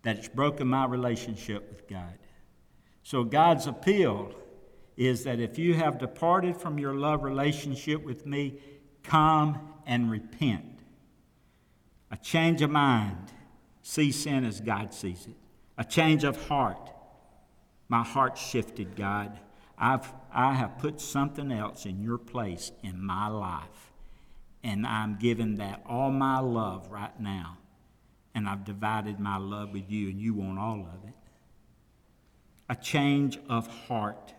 that 0.04 0.18
it's 0.18 0.30
broken 0.30 0.68
my 0.68 0.86
relationship 0.86 1.70
with 1.70 1.88
God. 1.88 2.18
So 3.04 3.24
God's 3.24 3.68
appeal 3.68 4.34
is 4.96 5.26
that 5.26 5.40
if 5.40 5.60
you 5.60 5.74
have 5.74 6.00
departed 6.00 6.56
from 6.56 6.80
your 6.80 6.96
love 6.96 7.24
relationship 7.24 8.04
with 8.04 8.26
me, 8.26 8.60
come 9.10 9.60
and 9.88 10.12
repent. 10.12 10.66
A 12.12 12.18
change 12.18 12.62
of 12.62 12.70
mind. 12.70 13.32
See 13.82 14.12
sin 14.12 14.46
as 14.46 14.62
God 14.62 14.94
sees 14.94 15.26
it. 15.26 15.36
A 15.78 15.84
change 15.84 16.24
of 16.24 16.48
heart. 16.48 16.92
My 17.88 18.04
heart 18.04 18.38
shifted, 18.38 18.96
God. 18.96 19.40
I've, 19.78 20.14
I 20.32 20.54
have 20.54 20.78
put 20.78 21.02
something 21.02 21.52
else 21.52 21.86
in 21.86 22.04
your 22.04 22.20
place 22.20 22.72
in 22.84 23.04
my 23.04 23.28
life. 23.28 23.92
And 24.64 24.86
I'm 24.86 25.18
giving 25.18 25.56
that 25.56 25.82
all 25.88 26.12
my 26.12 26.40
love 26.40 26.92
right 26.92 27.20
now. 27.20 27.58
And 28.36 28.48
I've 28.48 28.64
divided 28.64 29.20
my 29.20 29.38
love 29.38 29.72
with 29.72 29.90
you, 29.90 30.10
and 30.10 30.20
you 30.20 30.36
want 30.36 30.60
all 30.60 30.82
of 30.82 31.08
it. 31.08 31.16
A 32.70 32.76
change 32.76 33.40
of 33.50 33.66
heart. 33.88 34.34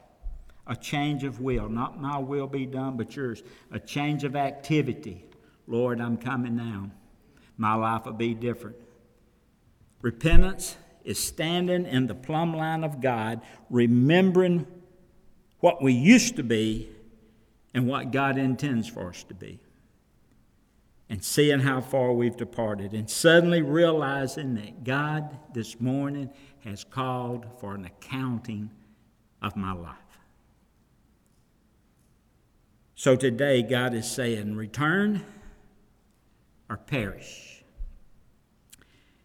A 0.66 0.76
change 0.76 1.24
of 1.24 1.40
will. 1.40 1.68
Not 1.68 2.00
my 2.00 2.18
will 2.18 2.46
be 2.46 2.66
done, 2.66 2.96
but 2.96 3.16
yours. 3.16 3.42
A 3.72 3.78
change 3.78 4.24
of 4.24 4.36
activity. 4.36 5.24
Lord, 5.66 6.00
I'm 6.00 6.16
coming 6.16 6.56
now 6.56 6.90
my 7.60 7.74
life 7.74 8.06
will 8.06 8.14
be 8.14 8.32
different. 8.32 8.74
Repentance 10.00 10.78
is 11.04 11.18
standing 11.18 11.84
in 11.84 12.06
the 12.06 12.14
plumb 12.14 12.56
line 12.56 12.82
of 12.82 13.02
God, 13.02 13.42
remembering 13.68 14.66
what 15.60 15.82
we 15.82 15.92
used 15.92 16.36
to 16.36 16.42
be 16.42 16.88
and 17.74 17.86
what 17.86 18.12
God 18.12 18.38
intends 18.38 18.88
for 18.88 19.10
us 19.10 19.22
to 19.24 19.34
be. 19.34 19.60
And 21.10 21.22
seeing 21.22 21.60
how 21.60 21.82
far 21.82 22.12
we've 22.14 22.36
departed, 22.36 22.94
and 22.94 23.10
suddenly 23.10 23.60
realizing 23.60 24.54
that 24.54 24.84
God 24.84 25.36
this 25.52 25.78
morning 25.80 26.30
has 26.64 26.82
called 26.82 27.44
for 27.58 27.74
an 27.74 27.84
accounting 27.84 28.70
of 29.42 29.54
my 29.54 29.72
life. 29.72 29.96
So 33.00 33.16
today, 33.16 33.62
God 33.62 33.94
is 33.94 34.06
saying, 34.06 34.56
Return 34.56 35.24
or 36.68 36.76
perish. 36.76 37.64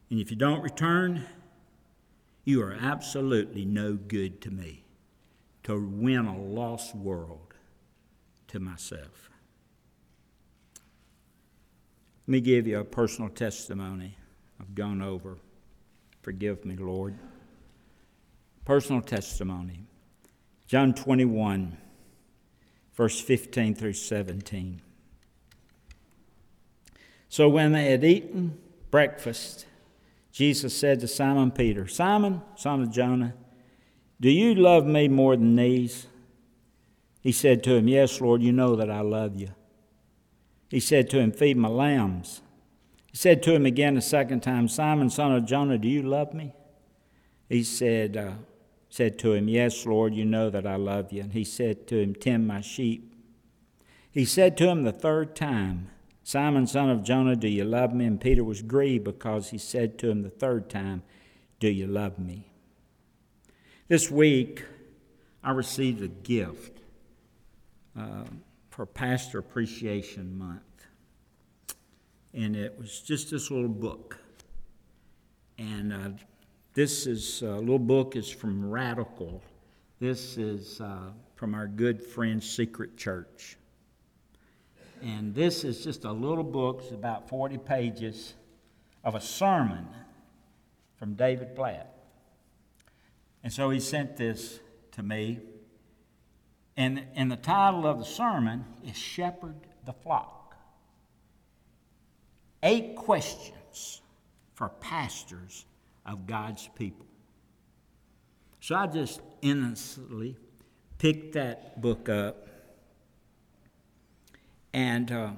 And 0.09 0.17
if 0.17 0.31
you 0.31 0.37
don't 0.37 0.61
return, 0.61 1.25
you 2.45 2.63
are 2.63 2.71
absolutely 2.71 3.65
no 3.65 3.95
good 3.95 4.39
to 4.43 4.49
me 4.49 4.85
to 5.63 5.77
win 5.77 6.25
a 6.25 6.41
lost 6.41 6.95
world 6.95 7.53
to 8.47 8.61
myself. 8.61 9.29
Let 12.27 12.31
me 12.31 12.39
give 12.39 12.67
you 12.67 12.79
a 12.79 12.85
personal 12.85 13.29
testimony, 13.29 14.15
I've 14.57 14.73
gone 14.73 15.01
over. 15.01 15.37
Forgive 16.21 16.63
me, 16.63 16.77
Lord. 16.77 17.19
Personal 18.63 19.01
testimony 19.01 19.81
John 20.65 20.93
21, 20.93 21.77
verse 22.95 23.19
15 23.19 23.75
through 23.75 23.93
17. 23.93 24.81
So 27.29 27.49
when 27.49 27.73
they 27.73 27.91
had 27.91 28.03
eaten 28.03 28.57
breakfast, 28.91 29.65
Jesus 30.31 30.77
said 30.77 30.99
to 31.01 31.07
Simon 31.07 31.51
Peter, 31.51 31.87
Simon, 31.87 32.41
son 32.55 32.81
of 32.81 32.91
Jonah, 32.91 33.33
do 34.19 34.29
you 34.29 34.55
love 34.55 34.85
me 34.85 35.07
more 35.07 35.35
than 35.35 35.55
these? 35.55 36.07
He 37.21 37.31
said 37.31 37.63
to 37.63 37.75
him, 37.75 37.87
Yes, 37.87 38.21
Lord, 38.21 38.41
you 38.41 38.51
know 38.51 38.75
that 38.75 38.89
I 38.89 39.01
love 39.01 39.35
you. 39.35 39.49
He 40.69 40.79
said 40.79 41.09
to 41.09 41.19
him, 41.19 41.31
Feed 41.31 41.57
my 41.57 41.67
lambs. 41.67 42.41
He 43.11 43.17
said 43.17 43.43
to 43.43 43.53
him 43.53 43.65
again 43.65 43.97
a 43.97 44.01
second 44.01 44.41
time, 44.41 44.67
Simon, 44.67 45.09
son 45.09 45.33
of 45.33 45.45
Jonah, 45.45 45.77
do 45.77 45.87
you 45.87 46.03
love 46.03 46.33
me? 46.33 46.53
He 47.49 47.63
said, 47.63 48.15
uh, 48.17 48.31
said 48.95 49.19
to 49.19 49.33
him, 49.33 49.49
Yes, 49.49 49.85
Lord, 49.85 50.15
you 50.15 50.23
know 50.23 50.49
that 50.49 50.65
I 50.65 50.77
love 50.77 51.11
you. 51.11 51.21
And 51.21 51.33
he 51.33 51.43
said 51.43 51.85
to 51.87 51.99
him, 51.99 52.15
Tend 52.15 52.47
my 52.47 52.61
sheep. 52.61 53.13
He 54.09 54.23
said 54.23 54.55
to 54.57 54.69
him 54.69 54.83
the 54.83 54.93
third 54.93 55.35
time, 55.35 55.89
Simon, 56.23 56.65
son 56.65 56.89
of 56.89 57.03
Jonah, 57.03 57.35
do 57.35 57.49
you 57.49 57.65
love 57.65 57.93
me? 57.93 58.05
And 58.05 58.21
Peter 58.21 58.41
was 58.41 58.61
grieved 58.61 59.03
because 59.03 59.49
he 59.49 59.57
said 59.57 59.99
to 59.99 60.09
him 60.09 60.23
the 60.23 60.29
third 60.29 60.69
time, 60.69 61.03
Do 61.59 61.67
you 61.67 61.87
love 61.87 62.17
me? 62.17 62.47
This 63.89 64.09
week, 64.09 64.63
I 65.43 65.51
received 65.51 66.01
a 66.01 66.07
gift 66.07 66.79
uh, 67.99 68.23
for 68.69 68.85
Pastor 68.85 69.39
Appreciation 69.39 70.37
Month. 70.37 70.61
And 72.33 72.55
it 72.55 72.79
was 72.79 73.01
just 73.01 73.29
this 73.29 73.51
little 73.51 73.67
book. 73.67 74.17
And 75.57 75.91
uh, 75.91 76.09
this 76.75 77.07
is 77.07 77.41
a 77.41 77.53
uh, 77.53 77.55
little 77.55 77.79
book 77.79 78.17
is 78.17 78.29
from 78.29 78.69
Radical. 78.69 79.41
This 80.01 80.37
is 80.37 80.81
uh, 80.81 81.11
from 81.35 81.55
our 81.55 81.67
good 81.67 82.03
friend 82.03 82.43
Secret 82.43 82.97
Church. 82.97 83.55
And 85.01 85.33
this 85.33 85.63
is 85.63 85.85
just 85.85 86.03
a 86.03 86.11
little 86.11 86.43
book, 86.43 86.81
it's 86.83 86.91
about 86.91 87.29
40 87.29 87.59
pages 87.59 88.33
of 89.05 89.15
a 89.15 89.21
sermon 89.21 89.87
from 90.99 91.13
David 91.13 91.55
Platt. 91.55 91.95
And 93.41 93.53
so 93.53 93.69
he 93.69 93.79
sent 93.79 94.17
this 94.17 94.59
to 94.91 95.03
me. 95.03 95.39
And, 96.75 97.05
and 97.15 97.31
the 97.31 97.37
title 97.37 97.87
of 97.87 97.99
the 97.99 98.05
sermon 98.05 98.65
is 98.85 98.97
Shepherd 98.97 99.55
the 99.85 99.93
Flock. 99.93 100.57
Eight 102.61 102.97
questions 102.97 104.01
for 104.55 104.67
pastors 104.67 105.63
of 106.05 106.27
God's 106.27 106.69
people. 106.75 107.05
So 108.59 108.75
I 108.75 108.87
just 108.87 109.21
innocently 109.41 110.37
picked 110.97 111.33
that 111.33 111.81
book 111.81 112.09
up. 112.09 112.47
And 114.73 115.11
uh, 115.11 115.31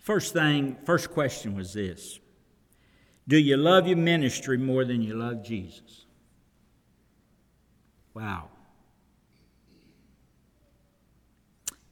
first 0.00 0.32
thing, 0.32 0.76
first 0.84 1.10
question 1.10 1.54
was 1.54 1.72
this 1.72 2.20
do 3.28 3.36
you 3.38 3.56
love 3.56 3.86
your 3.86 3.96
ministry 3.96 4.58
more 4.58 4.84
than 4.84 5.02
you 5.02 5.14
love 5.14 5.44
Jesus? 5.44 6.06
Wow. 8.14 8.48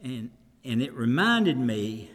And, 0.02 0.30
and 0.64 0.82
it 0.82 0.92
reminded 0.94 1.58
me 1.58 2.10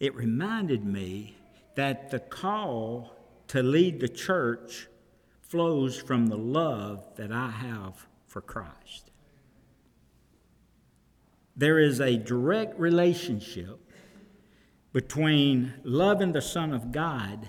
it 0.00 0.14
reminded 0.14 0.84
me 0.84 1.36
that 1.74 2.10
the 2.10 2.20
call 2.20 3.16
to 3.48 3.62
lead 3.62 4.00
the 4.00 4.08
church 4.08 4.88
flows 5.40 5.96
from 5.98 6.26
the 6.26 6.38
love 6.38 7.06
that 7.16 7.30
I 7.30 7.50
have 7.50 8.06
for 8.26 8.40
Christ 8.40 9.10
there 11.56 11.78
is 11.78 12.00
a 12.00 12.16
direct 12.16 12.78
relationship 12.78 13.80
between 14.92 15.72
loving 15.82 16.32
the 16.32 16.42
Son 16.42 16.72
of 16.72 16.92
God 16.92 17.48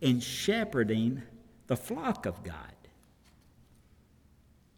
and 0.00 0.22
shepherding 0.22 1.22
the 1.66 1.76
flock 1.76 2.26
of 2.26 2.42
God. 2.42 2.56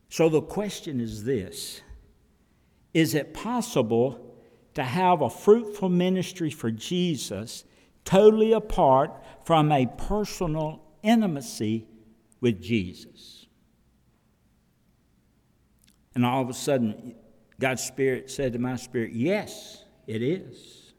So 0.09 0.29
the 0.29 0.43
question 0.43 1.01
is 1.01 1.25
this 1.25 1.83
Is 2.93 3.15
it 3.15 3.33
possible 3.33 4.24
to 4.75 4.83
have 4.83 5.23
a 5.23 5.31
fruitful 5.31 5.89
ministry 5.89 6.51
for 6.51 6.71
Jesus 6.71 7.65
totally 8.05 8.53
apart 8.53 9.13
from 9.45 9.73
a 9.73 9.87
personal 9.87 10.83
intimacy 11.03 11.87
with 12.41 12.63
Jesus? 12.63 13.47
And 16.15 16.25
all 16.25 16.43
of 16.43 16.49
a 16.49 16.55
sudden, 16.55 17.15
God's 17.59 17.83
Spirit 17.83 18.31
said 18.31 18.53
to 18.53 18.59
my 18.59 18.77
spirit, 18.77 19.13
Yes, 19.13 19.85
it 20.07 20.23
is. 20.23 20.93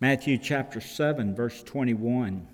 Matthew 0.00 0.38
chapter 0.38 0.80
7, 0.80 1.34
verse 1.34 1.62
21. 1.62 2.46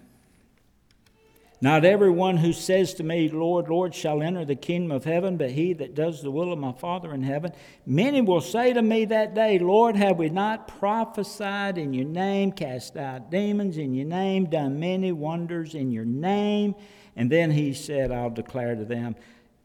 Not 1.64 1.86
everyone 1.86 2.36
who 2.36 2.52
says 2.52 2.92
to 2.92 3.02
me, 3.02 3.30
Lord, 3.30 3.70
Lord, 3.70 3.94
shall 3.94 4.20
enter 4.20 4.44
the 4.44 4.54
kingdom 4.54 4.90
of 4.90 5.04
heaven, 5.04 5.38
but 5.38 5.52
he 5.52 5.72
that 5.72 5.94
does 5.94 6.20
the 6.20 6.30
will 6.30 6.52
of 6.52 6.58
my 6.58 6.72
Father 6.72 7.14
in 7.14 7.22
heaven. 7.22 7.52
Many 7.86 8.20
will 8.20 8.42
say 8.42 8.74
to 8.74 8.82
me 8.82 9.06
that 9.06 9.34
day, 9.34 9.58
Lord, 9.58 9.96
have 9.96 10.18
we 10.18 10.28
not 10.28 10.68
prophesied 10.68 11.78
in 11.78 11.94
your 11.94 12.04
name, 12.04 12.52
cast 12.52 12.98
out 12.98 13.30
demons 13.30 13.78
in 13.78 13.94
your 13.94 14.04
name, 14.04 14.44
done 14.50 14.78
many 14.78 15.10
wonders 15.10 15.74
in 15.74 15.90
your 15.90 16.04
name? 16.04 16.74
And 17.16 17.32
then 17.32 17.50
he 17.50 17.72
said, 17.72 18.12
I'll 18.12 18.28
declare 18.28 18.74
to 18.74 18.84
them, 18.84 19.16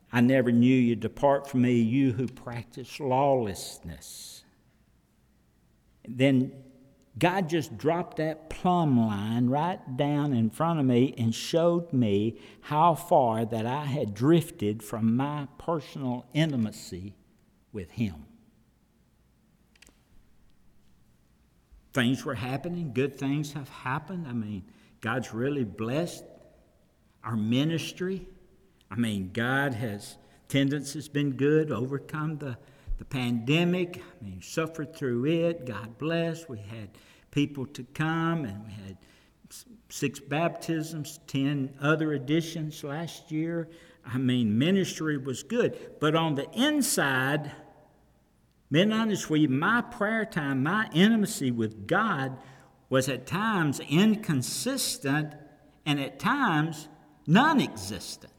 I 0.10 0.22
never 0.22 0.54
knew 0.54 0.74
you. 0.74 0.96
Depart 0.96 1.50
from 1.50 1.64
me, 1.64 1.82
you 1.82 2.14
who 2.14 2.28
practice 2.28 3.02
lawlessness. 3.02 4.46
Then 6.08 6.54
God 7.18 7.50
just 7.50 7.78
dropped 7.78 8.18
that 8.18 8.50
plumb 8.50 9.00
line 9.00 9.48
right 9.48 9.98
down 9.98 10.34
in 10.34 10.50
front 10.50 10.80
of 10.80 10.86
me 10.86 11.14
and 11.18 11.34
showed 11.34 11.92
me 11.92 12.40
how 12.62 12.96
far 12.96 13.46
that 13.46 13.66
I 13.66 13.86
had 13.86 14.14
drifted 14.14 14.84
from 14.84 15.18
my 15.18 15.48
personal 15.58 16.26
intimacy 16.34 17.16
with 17.74 17.92
Him. 17.92 18.26
Things 21.94 22.24
were 22.24 22.36
happening, 22.36 22.94
good 22.94 23.18
things 23.18 23.54
have 23.54 23.70
happened. 23.70 24.28
I 24.28 24.34
mean, 24.34 24.64
God's 25.02 25.34
really 25.34 25.64
blessed 25.64 26.24
our 27.24 27.36
ministry. 27.36 28.28
I 28.92 28.96
mean, 28.96 29.32
God 29.34 29.74
has, 29.74 30.18
attendance 30.46 30.94
has 30.94 31.10
been 31.10 31.32
good, 31.32 31.72
overcome 31.72 32.38
the, 32.38 32.58
the 33.00 33.06
pandemic. 33.06 34.02
I 34.22 34.24
mean, 34.24 34.42
suffered 34.42 34.96
through 34.96 35.26
it. 35.26 35.66
God 35.66 35.98
bless. 35.98 36.48
We 36.48 36.60
had 36.60 36.90
people 37.32 37.66
to 37.68 37.84
come, 37.94 38.46
and 38.46 38.66
we 38.66 38.74
had 38.74 38.98
six 39.88 40.20
baptisms, 40.20 41.20
10 41.26 41.76
other 41.82 42.14
additions 42.14 42.84
last 42.84 43.32
year. 43.32 43.70
I 44.06 44.18
mean, 44.18 44.58
ministry 44.60 45.18
was 45.18 45.44
good. 45.44 45.78
But 46.00 46.16
on 46.16 46.36
the 46.36 46.50
inside, 46.52 47.52
being 48.70 48.92
honest 48.92 49.30
with 49.30 49.42
you, 49.42 49.50
my 49.50 49.82
prayer 49.82 50.26
time, 50.26 50.62
my 50.64 50.90
intimacy 50.94 51.52
with 51.52 51.88
God 51.88 52.38
was 52.90 53.08
at 53.08 53.26
times 53.26 53.80
inconsistent 53.80 55.34
and 55.86 56.00
at 56.00 56.20
times 56.20 56.90
non 57.26 57.62
existent 57.62 58.34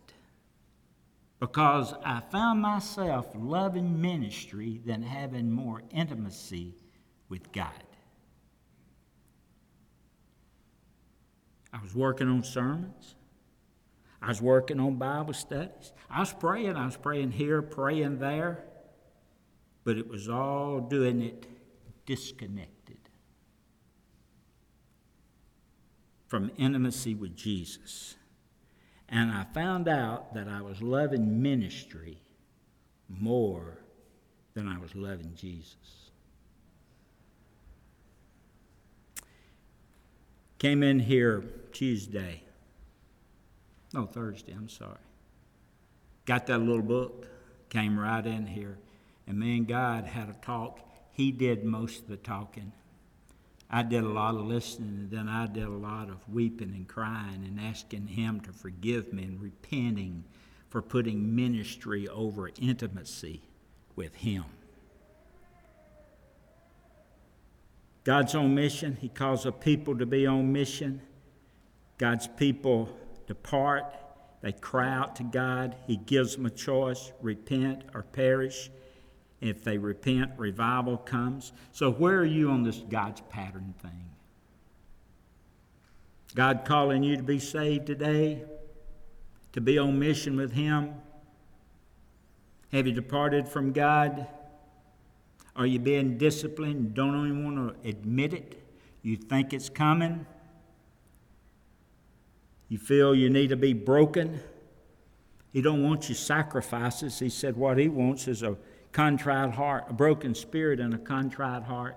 because 1.40 1.94
I 2.04 2.20
found 2.30 2.60
myself 2.60 3.26
loving 3.34 4.00
ministry 4.00 4.80
than 4.84 5.02
having 5.02 5.50
more 5.50 5.82
intimacy 5.90 6.74
with 7.30 7.50
God. 7.50 7.82
I 11.72 11.82
was 11.82 11.94
working 11.94 12.28
on 12.28 12.44
sermons. 12.44 13.14
I 14.20 14.28
was 14.28 14.42
working 14.42 14.78
on 14.80 14.96
Bible 14.96 15.32
studies. 15.32 15.92
I 16.10 16.20
was 16.20 16.32
praying. 16.32 16.76
I 16.76 16.84
was 16.84 16.96
praying 16.96 17.30
here, 17.30 17.62
praying 17.62 18.18
there. 18.18 18.64
But 19.82 19.96
it 19.96 20.08
was 20.08 20.28
all 20.28 20.80
doing 20.80 21.22
it 21.22 21.46
disconnected 22.04 22.98
from 26.26 26.50
intimacy 26.58 27.14
with 27.14 27.34
Jesus. 27.34 28.16
And 29.10 29.32
I 29.32 29.44
found 29.52 29.88
out 29.88 30.34
that 30.34 30.48
I 30.48 30.62
was 30.62 30.80
loving 30.80 31.42
ministry 31.42 32.22
more 33.08 33.78
than 34.54 34.68
I 34.68 34.78
was 34.78 34.94
loving 34.94 35.32
Jesus. 35.34 36.10
Came 40.58 40.82
in 40.82 41.00
here 41.00 41.42
Tuesday. 41.72 42.42
No, 43.92 44.06
Thursday, 44.06 44.52
I'm 44.52 44.68
sorry. 44.68 44.98
Got 46.26 46.46
that 46.46 46.58
little 46.58 46.82
book, 46.82 47.26
came 47.70 47.98
right 47.98 48.24
in 48.24 48.46
here. 48.46 48.78
And 49.26 49.38
me 49.38 49.56
and 49.56 49.66
God 49.66 50.04
had 50.04 50.28
a 50.28 50.34
talk. 50.44 50.80
He 51.12 51.32
did 51.32 51.64
most 51.64 52.02
of 52.02 52.08
the 52.08 52.16
talking. 52.16 52.72
I 53.72 53.82
did 53.82 54.02
a 54.02 54.08
lot 54.08 54.34
of 54.34 54.46
listening, 54.46 54.88
and 54.88 55.10
then 55.10 55.28
I 55.28 55.46
did 55.46 55.64
a 55.64 55.70
lot 55.70 56.08
of 56.10 56.28
weeping 56.28 56.72
and 56.74 56.88
crying 56.88 57.44
and 57.46 57.60
asking 57.60 58.08
Him 58.08 58.40
to 58.40 58.52
forgive 58.52 59.12
me 59.12 59.22
and 59.24 59.40
repenting 59.40 60.24
for 60.68 60.82
putting 60.82 61.36
ministry 61.36 62.08
over 62.08 62.50
intimacy 62.60 63.42
with 63.94 64.14
Him. 64.16 64.44
God's 68.02 68.34
on 68.34 68.54
mission. 68.54 68.96
He 69.00 69.08
calls 69.08 69.46
a 69.46 69.52
people 69.52 69.96
to 69.98 70.06
be 70.06 70.26
on 70.26 70.52
mission. 70.52 71.02
God's 71.98 72.26
people 72.26 72.88
depart. 73.26 73.84
They 74.40 74.52
cry 74.52 74.92
out 74.92 75.14
to 75.16 75.22
God. 75.22 75.76
He 75.86 75.96
gives 75.96 76.34
them 76.34 76.46
a 76.46 76.50
choice 76.50 77.12
repent 77.20 77.84
or 77.94 78.02
perish. 78.02 78.70
If 79.40 79.64
they 79.64 79.78
repent, 79.78 80.32
revival 80.36 80.98
comes. 80.98 81.52
So, 81.72 81.90
where 81.90 82.18
are 82.18 82.24
you 82.24 82.50
on 82.50 82.62
this 82.62 82.82
God's 82.88 83.22
pattern 83.30 83.74
thing? 83.80 84.10
God 86.34 86.64
calling 86.64 87.02
you 87.02 87.16
to 87.16 87.22
be 87.22 87.38
saved 87.38 87.86
today, 87.86 88.44
to 89.52 89.60
be 89.60 89.78
on 89.78 89.98
mission 89.98 90.36
with 90.36 90.52
Him? 90.52 90.94
Have 92.72 92.86
you 92.86 92.92
departed 92.92 93.48
from 93.48 93.72
God? 93.72 94.26
Are 95.56 95.66
you 95.66 95.78
being 95.78 96.18
disciplined? 96.18 96.94
Don't 96.94 97.26
even 97.26 97.44
want 97.44 97.82
to 97.82 97.88
admit 97.88 98.32
it? 98.32 98.62
You 99.02 99.16
think 99.16 99.52
it's 99.52 99.68
coming? 99.68 100.26
You 102.68 102.78
feel 102.78 103.14
you 103.14 103.30
need 103.30 103.48
to 103.48 103.56
be 103.56 103.72
broken? 103.72 104.40
He 105.52 105.60
don't 105.62 105.82
want 105.82 106.08
your 106.08 106.16
sacrifices. 106.16 107.18
He 107.18 107.28
said 107.28 107.56
what 107.56 107.78
he 107.78 107.88
wants 107.88 108.28
is 108.28 108.42
a 108.44 108.56
contrite 108.92 109.54
heart, 109.54 109.84
a 109.88 109.92
broken 109.92 110.34
spirit 110.34 110.80
and 110.80 110.94
a 110.94 110.98
contrite 110.98 111.64
heart. 111.64 111.96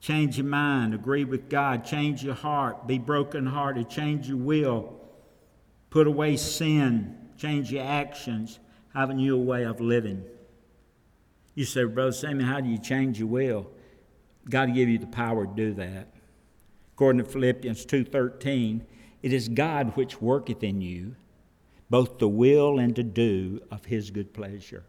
Change 0.00 0.38
your 0.38 0.46
mind, 0.46 0.94
agree 0.94 1.24
with 1.24 1.48
God, 1.48 1.84
change 1.84 2.22
your 2.22 2.34
heart, 2.34 2.86
be 2.86 2.98
brokenhearted, 2.98 3.88
change 3.88 4.28
your 4.28 4.36
will, 4.36 5.00
put 5.90 6.06
away 6.06 6.36
sin, 6.36 7.16
change 7.36 7.72
your 7.72 7.84
actions, 7.84 8.60
have 8.94 9.10
a 9.10 9.14
new 9.14 9.36
way 9.36 9.64
of 9.64 9.80
living. 9.80 10.22
You 11.54 11.64
say, 11.64 11.84
Brother 11.84 12.12
Sammy, 12.12 12.44
how 12.44 12.60
do 12.60 12.68
you 12.68 12.78
change 12.78 13.18
your 13.18 13.28
will? 13.28 13.66
God 14.48 14.74
give 14.74 14.88
you 14.88 14.98
the 14.98 15.06
power 15.06 15.46
to 15.46 15.52
do 15.54 15.74
that. 15.74 16.08
According 16.94 17.24
to 17.24 17.30
Philippians 17.30 17.84
2:13, 17.84 18.82
it 19.22 19.32
is 19.32 19.48
God 19.48 19.96
which 19.96 20.22
worketh 20.22 20.62
in 20.62 20.80
you 20.80 21.16
both 21.88 22.18
the 22.18 22.28
will 22.28 22.78
and 22.78 22.96
to 22.96 23.02
do 23.02 23.60
of 23.70 23.84
his 23.84 24.10
good 24.10 24.32
pleasure. 24.32 24.84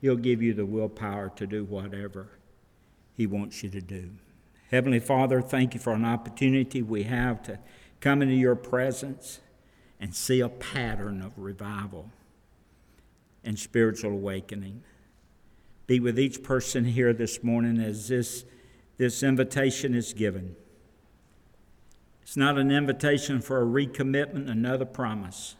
He'll 0.00 0.16
give 0.16 0.42
you 0.42 0.54
the 0.54 0.66
willpower 0.66 1.30
to 1.36 1.46
do 1.46 1.64
whatever 1.64 2.28
he 3.16 3.26
wants 3.26 3.62
you 3.62 3.70
to 3.70 3.80
do. 3.80 4.10
Heavenly 4.70 5.00
Father, 5.00 5.40
thank 5.40 5.74
you 5.74 5.80
for 5.80 5.94
an 5.94 6.04
opportunity 6.04 6.82
we 6.82 7.04
have 7.04 7.42
to 7.44 7.58
come 8.00 8.22
into 8.22 8.34
your 8.34 8.54
presence 8.54 9.40
and 10.00 10.14
see 10.14 10.40
a 10.40 10.48
pattern 10.48 11.22
of 11.22 11.32
revival 11.36 12.10
and 13.42 13.58
spiritual 13.58 14.12
awakening. 14.12 14.82
Be 15.86 16.00
with 16.00 16.18
each 16.18 16.42
person 16.42 16.84
here 16.84 17.12
this 17.12 17.42
morning 17.42 17.80
as 17.80 18.08
this, 18.08 18.44
this 18.98 19.22
invitation 19.22 19.94
is 19.94 20.12
given. 20.12 20.54
It's 22.22 22.36
not 22.36 22.58
an 22.58 22.70
invitation 22.70 23.40
for 23.40 23.62
a 23.62 23.64
recommitment, 23.64 24.50
another 24.50 24.84
promise, 24.84 25.56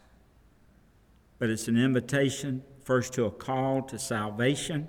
but 1.39 1.51
it's 1.51 1.69
an 1.69 1.77
invitation 1.77 2.63
first 2.83 3.13
to 3.15 3.25
a 3.25 3.31
call 3.31 3.83
to 3.83 3.99
salvation, 3.99 4.89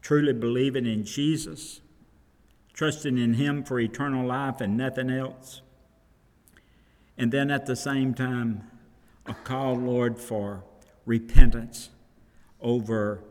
truly 0.00 0.32
believing 0.32 0.86
in 0.86 1.04
Jesus, 1.04 1.80
trusting 2.72 3.18
in 3.18 3.34
Him 3.34 3.64
for 3.64 3.78
eternal 3.80 4.26
life 4.26 4.60
and 4.60 4.76
nothing 4.76 5.10
else. 5.10 5.62
And 7.16 7.32
then 7.32 7.50
at 7.50 7.66
the 7.66 7.76
same 7.76 8.14
time, 8.14 8.70
a 9.26 9.34
call, 9.34 9.74
Lord, 9.74 10.18
for 10.18 10.64
repentance 11.06 11.90
over 12.60 13.22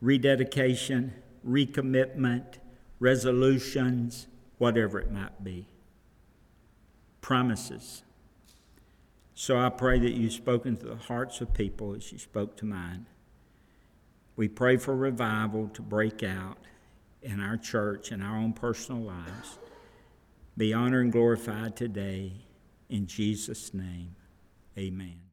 rededication, 0.00 1.14
recommitment, 1.46 2.58
resolutions, 2.98 4.26
whatever 4.58 4.98
it 4.98 5.10
might 5.10 5.42
be. 5.42 5.66
Promises. 7.20 8.02
So 9.38 9.58
I 9.58 9.68
pray 9.68 9.98
that 9.98 10.14
you've 10.14 10.32
spoken 10.32 10.78
to 10.78 10.86
the 10.86 10.96
hearts 10.96 11.42
of 11.42 11.52
people 11.52 11.94
as 11.94 12.10
you 12.10 12.16
spoke 12.16 12.56
to 12.56 12.64
mine. 12.64 13.04
We 14.34 14.48
pray 14.48 14.78
for 14.78 14.96
revival 14.96 15.68
to 15.74 15.82
break 15.82 16.22
out 16.22 16.56
in 17.20 17.38
our 17.38 17.58
church 17.58 18.10
and 18.10 18.22
our 18.22 18.38
own 18.38 18.54
personal 18.54 19.02
lives. 19.02 19.58
Be 20.56 20.72
honored 20.72 21.04
and 21.04 21.12
glorified 21.12 21.76
today. 21.76 22.32
In 22.88 23.06
Jesus' 23.06 23.74
name, 23.74 24.16
amen. 24.78 25.25